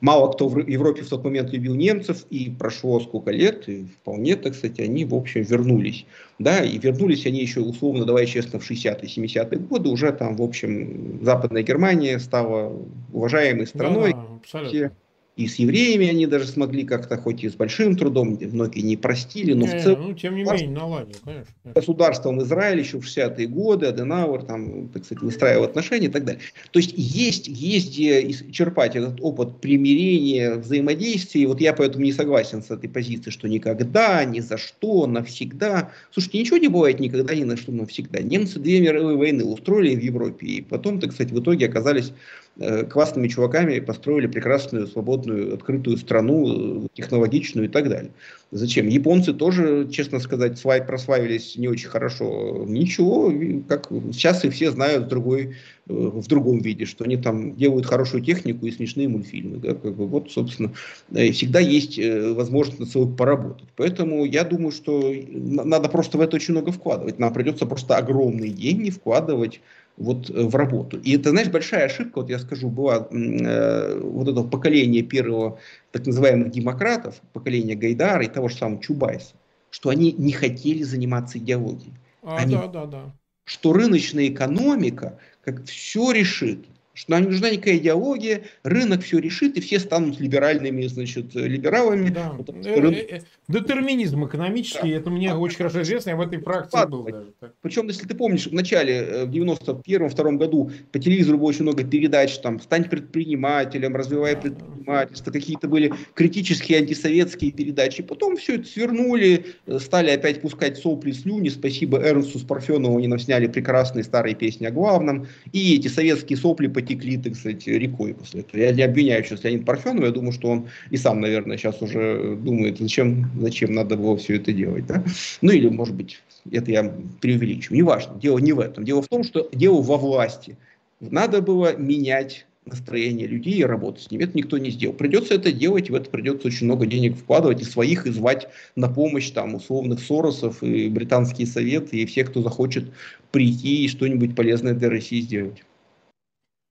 Мало 0.00 0.30
кто 0.30 0.46
в 0.46 0.64
Европе 0.64 1.02
в 1.02 1.08
тот 1.08 1.24
момент 1.24 1.52
любил 1.52 1.74
немцев, 1.74 2.24
и 2.30 2.50
прошло 2.56 3.00
сколько 3.00 3.32
лет, 3.32 3.68
и 3.68 3.86
вполне, 4.00 4.36
так 4.36 4.54
сказать, 4.54 4.78
они, 4.78 5.04
в 5.04 5.12
общем, 5.12 5.42
вернулись. 5.42 6.06
Да, 6.38 6.62
и 6.62 6.78
вернулись 6.78 7.26
они 7.26 7.40
еще, 7.40 7.62
условно, 7.62 8.04
давай 8.04 8.26
честно, 8.26 8.60
в 8.60 8.70
60-е, 8.70 9.08
70-е 9.08 9.58
годы, 9.58 9.88
уже 9.88 10.12
там, 10.12 10.36
в 10.36 10.42
общем, 10.42 11.18
Западная 11.24 11.64
Германия 11.64 12.20
стала 12.20 12.80
уважаемой 13.12 13.66
страной. 13.66 14.12
Да, 14.12 14.24
абсолютно. 14.36 14.92
И 15.38 15.46
с 15.46 15.54
евреями 15.54 16.08
они 16.08 16.26
даже 16.26 16.48
смогли 16.48 16.82
как-то, 16.82 17.16
хоть 17.16 17.44
и 17.44 17.48
с 17.48 17.54
большим 17.54 17.94
трудом, 17.94 18.36
многие 18.40 18.80
не 18.80 18.96
простили, 18.96 19.52
но 19.52 19.66
не, 19.66 19.68
в 19.68 19.82
целом... 19.84 20.08
Ну, 20.08 20.12
тем 20.12 20.34
не 20.34 20.42
менее, 20.42 20.68
наладили, 20.68 21.16
конечно. 21.24 21.54
Государством 21.76 22.42
Израиль 22.42 22.80
еще 22.80 22.98
в 22.98 23.04
60-е 23.04 23.46
годы, 23.46 23.86
Аденауэр, 23.86 24.42
там, 24.42 24.88
так 24.88 25.04
сказать, 25.04 25.22
выстраивал 25.22 25.62
отношения 25.62 26.08
и 26.08 26.10
так 26.10 26.24
далее. 26.24 26.40
То 26.72 26.80
есть 26.80 26.92
есть, 26.96 27.46
есть 27.46 27.92
где 27.92 28.32
черпать 28.50 28.96
этот 28.96 29.20
опыт 29.20 29.60
примирения, 29.60 30.56
взаимодействия. 30.56 31.42
И 31.42 31.46
вот 31.46 31.60
я 31.60 31.72
поэтому 31.72 32.04
не 32.04 32.12
согласен 32.12 32.60
с 32.60 32.72
этой 32.72 32.90
позицией, 32.90 33.30
что 33.30 33.46
никогда, 33.46 34.24
ни 34.24 34.40
за 34.40 34.58
что, 34.58 35.06
навсегда. 35.06 35.92
Слушайте, 36.10 36.40
ничего 36.40 36.56
не 36.56 36.66
бывает 36.66 36.98
никогда, 36.98 37.36
ни 37.36 37.44
на 37.44 37.56
что 37.56 37.70
навсегда. 37.70 38.18
Немцы 38.22 38.58
две 38.58 38.80
мировые 38.80 39.16
войны 39.16 39.44
устроили 39.44 39.94
в 39.94 40.02
Европе, 40.02 40.46
и 40.48 40.62
потом, 40.62 40.98
так 40.98 41.12
сказать, 41.12 41.30
в 41.30 41.40
итоге 41.40 41.66
оказались 41.66 42.12
Э, 42.47 42.47
классными 42.90 43.28
чуваками 43.28 43.78
построили 43.78 44.26
прекрасную, 44.26 44.88
свободную, 44.88 45.54
открытую 45.54 45.96
страну, 45.96 46.86
э, 46.86 46.88
технологичную 46.92 47.68
и 47.68 47.70
так 47.70 47.88
далее. 47.88 48.10
Зачем? 48.50 48.88
Японцы 48.88 49.32
тоже, 49.32 49.88
честно 49.90 50.18
сказать, 50.18 50.58
свай, 50.58 50.82
прославились 50.82 51.56
не 51.56 51.68
очень 51.68 51.88
хорошо. 51.88 52.64
Ничего, 52.66 53.32
как 53.68 53.88
сейчас 54.12 54.44
их 54.44 54.54
все 54.54 54.72
знают 54.72 55.04
в, 55.04 55.08
другой, 55.08 55.54
э, 55.88 55.92
в 55.92 56.26
другом 56.26 56.58
виде, 56.58 56.84
что 56.84 57.04
они 57.04 57.16
там 57.16 57.54
делают 57.54 57.86
хорошую 57.86 58.24
технику 58.24 58.66
и 58.66 58.72
смешные 58.72 59.06
мультфильмы. 59.06 59.58
Да, 59.58 59.74
как 59.74 59.94
бы, 59.94 60.08
вот, 60.08 60.32
собственно, 60.32 60.72
всегда 61.12 61.60
есть 61.60 61.96
возможность 61.98 62.80
над 62.80 62.88
собой 62.88 63.14
поработать. 63.14 63.68
Поэтому 63.76 64.24
я 64.24 64.42
думаю, 64.42 64.72
что 64.72 65.14
надо 65.28 65.88
просто 65.88 66.18
в 66.18 66.20
это 66.20 66.34
очень 66.34 66.54
много 66.54 66.72
вкладывать. 66.72 67.20
Нам 67.20 67.32
придется 67.32 67.66
просто 67.66 67.96
огромные 67.96 68.50
деньги 68.50 68.90
вкладывать 68.90 69.60
вот 69.98 70.30
э, 70.30 70.42
в 70.44 70.54
работу. 70.54 70.98
И 70.98 71.16
это, 71.16 71.30
знаешь, 71.30 71.48
большая 71.48 71.86
ошибка, 71.86 72.20
вот 72.20 72.30
я 72.30 72.38
скажу, 72.38 72.68
была 72.70 73.08
э, 73.10 74.00
вот 74.00 74.28
это 74.28 74.42
поколение 74.42 75.02
первого 75.02 75.58
так 75.90 76.06
называемых 76.06 76.50
демократов, 76.50 77.20
поколение 77.32 77.76
Гайдара 77.76 78.24
и 78.24 78.28
того 78.28 78.48
же 78.48 78.56
самого 78.56 78.80
Чубайса, 78.80 79.34
что 79.70 79.90
они 79.90 80.12
не 80.12 80.32
хотели 80.32 80.82
заниматься 80.82 81.38
идеологией. 81.38 81.92
А, 82.22 82.36
они, 82.36 82.54
да, 82.54 82.66
да, 82.68 82.86
да. 82.86 83.12
Что 83.44 83.72
рыночная 83.72 84.28
экономика 84.28 85.18
как 85.44 85.64
все 85.64 86.12
решит 86.12 86.66
что 86.98 87.12
нам 87.12 87.22
не 87.22 87.28
нужна 87.28 87.50
никакая 87.50 87.76
идеология, 87.76 88.42
рынок 88.64 89.02
все 89.02 89.18
решит, 89.18 89.56
и 89.56 89.60
все 89.60 89.78
станут 89.78 90.18
либеральными, 90.18 90.84
значит, 90.88 91.32
либералами. 91.32 92.10
Да. 92.10 92.36
Э, 92.64 92.80
рынок... 92.80 92.98
Э, 92.98 93.18
э, 93.18 93.20
детерминизм 93.46 94.26
экономический, 94.26 94.90
да. 94.90 94.96
это 94.96 95.10
мне 95.10 95.28
да. 95.28 95.38
очень 95.38 95.58
хорошо 95.58 95.82
известно, 95.82 96.10
я 96.10 96.16
в 96.16 96.20
этой 96.20 96.40
практике 96.40 96.86
был 96.88 97.04
даже. 97.04 97.32
Причем, 97.62 97.86
если 97.86 98.04
ты 98.04 98.16
помнишь, 98.16 98.48
в 98.48 98.52
начале, 98.52 99.26
в 99.26 99.30
91-2 99.30 100.36
году 100.38 100.72
по 100.90 100.98
телевизору 100.98 101.38
было 101.38 101.50
очень 101.50 101.62
много 101.62 101.84
передач, 101.84 102.36
там, 102.38 102.58
стань 102.58 102.88
предпринимателем, 102.88 103.94
развивай 103.94 104.36
предпринимательство, 104.36 105.30
какие-то 105.30 105.68
были 105.68 105.92
критические 106.14 106.78
антисоветские 106.78 107.52
передачи. 107.52 108.02
Потом 108.02 108.36
все 108.36 108.56
это 108.56 108.66
свернули, 108.66 109.46
стали 109.78 110.10
опять 110.10 110.40
пускать 110.40 110.78
сопли, 110.78 111.12
слюни. 111.12 111.48
Спасибо 111.48 111.98
Эрнсту 111.98 112.40
Спарфенову, 112.40 112.98
они 112.98 113.06
нам 113.06 113.20
сняли 113.20 113.46
прекрасные 113.46 114.02
старые 114.02 114.34
песни 114.34 114.66
о 114.66 114.72
главном. 114.72 115.28
И 115.52 115.76
эти 115.76 115.86
советские 115.86 116.36
сопли 116.36 116.66
потекли, 116.88 117.18
так 117.18 117.34
сказать, 117.34 117.66
рекой 117.66 118.14
после 118.14 118.40
этого. 118.40 118.60
Я 118.60 118.72
не 118.72 118.82
обвиняю 118.82 119.24
сейчас 119.24 119.44
Леонид 119.44 119.64
Парфенова, 119.64 120.06
я 120.06 120.10
думаю, 120.10 120.32
что 120.32 120.48
он 120.48 120.68
и 120.90 120.96
сам, 120.96 121.20
наверное, 121.20 121.56
сейчас 121.56 121.82
уже 121.82 122.36
думает, 122.36 122.78
зачем, 122.78 123.30
зачем 123.40 123.72
надо 123.72 123.96
было 123.96 124.16
все 124.16 124.36
это 124.36 124.52
делать. 124.52 124.86
Да? 124.86 125.04
Ну 125.42 125.52
или, 125.52 125.68
может 125.68 125.94
быть, 125.94 126.22
это 126.50 126.70
я 126.70 126.92
преувеличу. 127.20 127.74
Неважно, 127.74 128.18
дело 128.20 128.38
не 128.38 128.52
в 128.52 128.60
этом. 128.60 128.84
Дело 128.84 129.02
в 129.02 129.08
том, 129.08 129.22
что 129.22 129.48
дело 129.52 129.82
во 129.82 129.96
власти. 129.96 130.56
Надо 131.00 131.42
было 131.42 131.76
менять 131.76 132.46
настроение 132.64 133.26
людей 133.26 133.54
и 133.54 133.64
работать 133.64 134.04
с 134.04 134.10
ними. 134.10 134.24
Это 134.24 134.36
никто 134.36 134.58
не 134.58 134.70
сделал. 134.70 134.94
Придется 134.94 135.34
это 135.34 135.52
делать, 135.52 135.88
и 135.88 135.92
в 135.92 135.94
это 135.94 136.10
придется 136.10 136.48
очень 136.48 136.66
много 136.66 136.86
денег 136.86 137.16
вкладывать, 137.16 137.62
и 137.62 137.64
своих, 137.64 138.06
и 138.06 138.10
звать 138.10 138.48
на 138.76 138.88
помощь 138.88 139.30
там 139.30 139.54
условных 139.54 140.00
Соросов, 140.00 140.62
и 140.62 140.88
британские 140.88 141.46
советы, 141.46 141.96
и 141.96 142.06
всех, 142.06 142.30
кто 142.30 142.42
захочет 142.42 142.84
прийти 143.30 143.84
и 143.84 143.88
что-нибудь 143.88 144.34
полезное 144.36 144.74
для 144.74 144.90
России 144.90 145.20
сделать. 145.20 145.62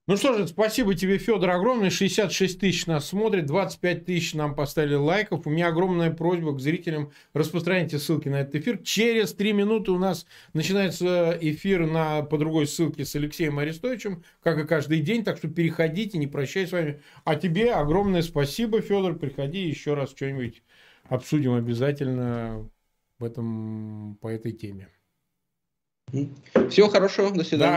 Ну 0.08 0.16
что 0.16 0.32
же, 0.32 0.48
спасибо 0.48 0.94
тебе, 0.94 1.18
Федор, 1.18 1.50
огромное. 1.50 1.90
66 1.90 2.58
тысяч 2.58 2.86
нас 2.86 3.08
смотрит, 3.08 3.44
25 3.44 4.06
тысяч 4.06 4.32
нам 4.32 4.54
поставили 4.54 4.94
лайков. 4.94 5.46
У 5.46 5.50
меня 5.50 5.68
огромная 5.68 6.10
просьба 6.10 6.54
к 6.54 6.60
зрителям, 6.60 7.12
распространите 7.34 7.98
ссылки 7.98 8.26
на 8.30 8.40
этот 8.40 8.54
эфир. 8.54 8.78
Через 8.78 9.34
3 9.34 9.52
минуты 9.52 9.90
у 9.90 9.98
нас 9.98 10.24
начинается 10.54 11.36
эфир 11.38 11.86
на, 11.86 12.22
по 12.22 12.38
другой 12.38 12.66
ссылке 12.66 13.04
с 13.04 13.14
Алексеем 13.16 13.58
Арестовичем, 13.58 14.24
как 14.42 14.58
и 14.58 14.66
каждый 14.66 15.00
день. 15.00 15.24
Так 15.24 15.36
что 15.36 15.48
переходите, 15.48 16.16
не 16.16 16.26
прощаюсь 16.26 16.70
с 16.70 16.72
вами. 16.72 17.02
А 17.24 17.36
тебе 17.36 17.74
огромное 17.74 18.22
спасибо, 18.22 18.80
Федор. 18.80 19.14
Приходи 19.14 19.68
еще 19.68 19.92
раз 19.92 20.12
что-нибудь 20.12 20.62
обсудим 21.10 21.52
обязательно 21.52 22.66
в 23.18 23.24
этом, 23.24 24.16
по 24.22 24.28
этой 24.28 24.52
теме. 24.52 24.88
Всего 26.70 26.88
хорошего, 26.88 27.30
до 27.30 27.44
свидания. 27.44 27.72
Да. 27.72 27.76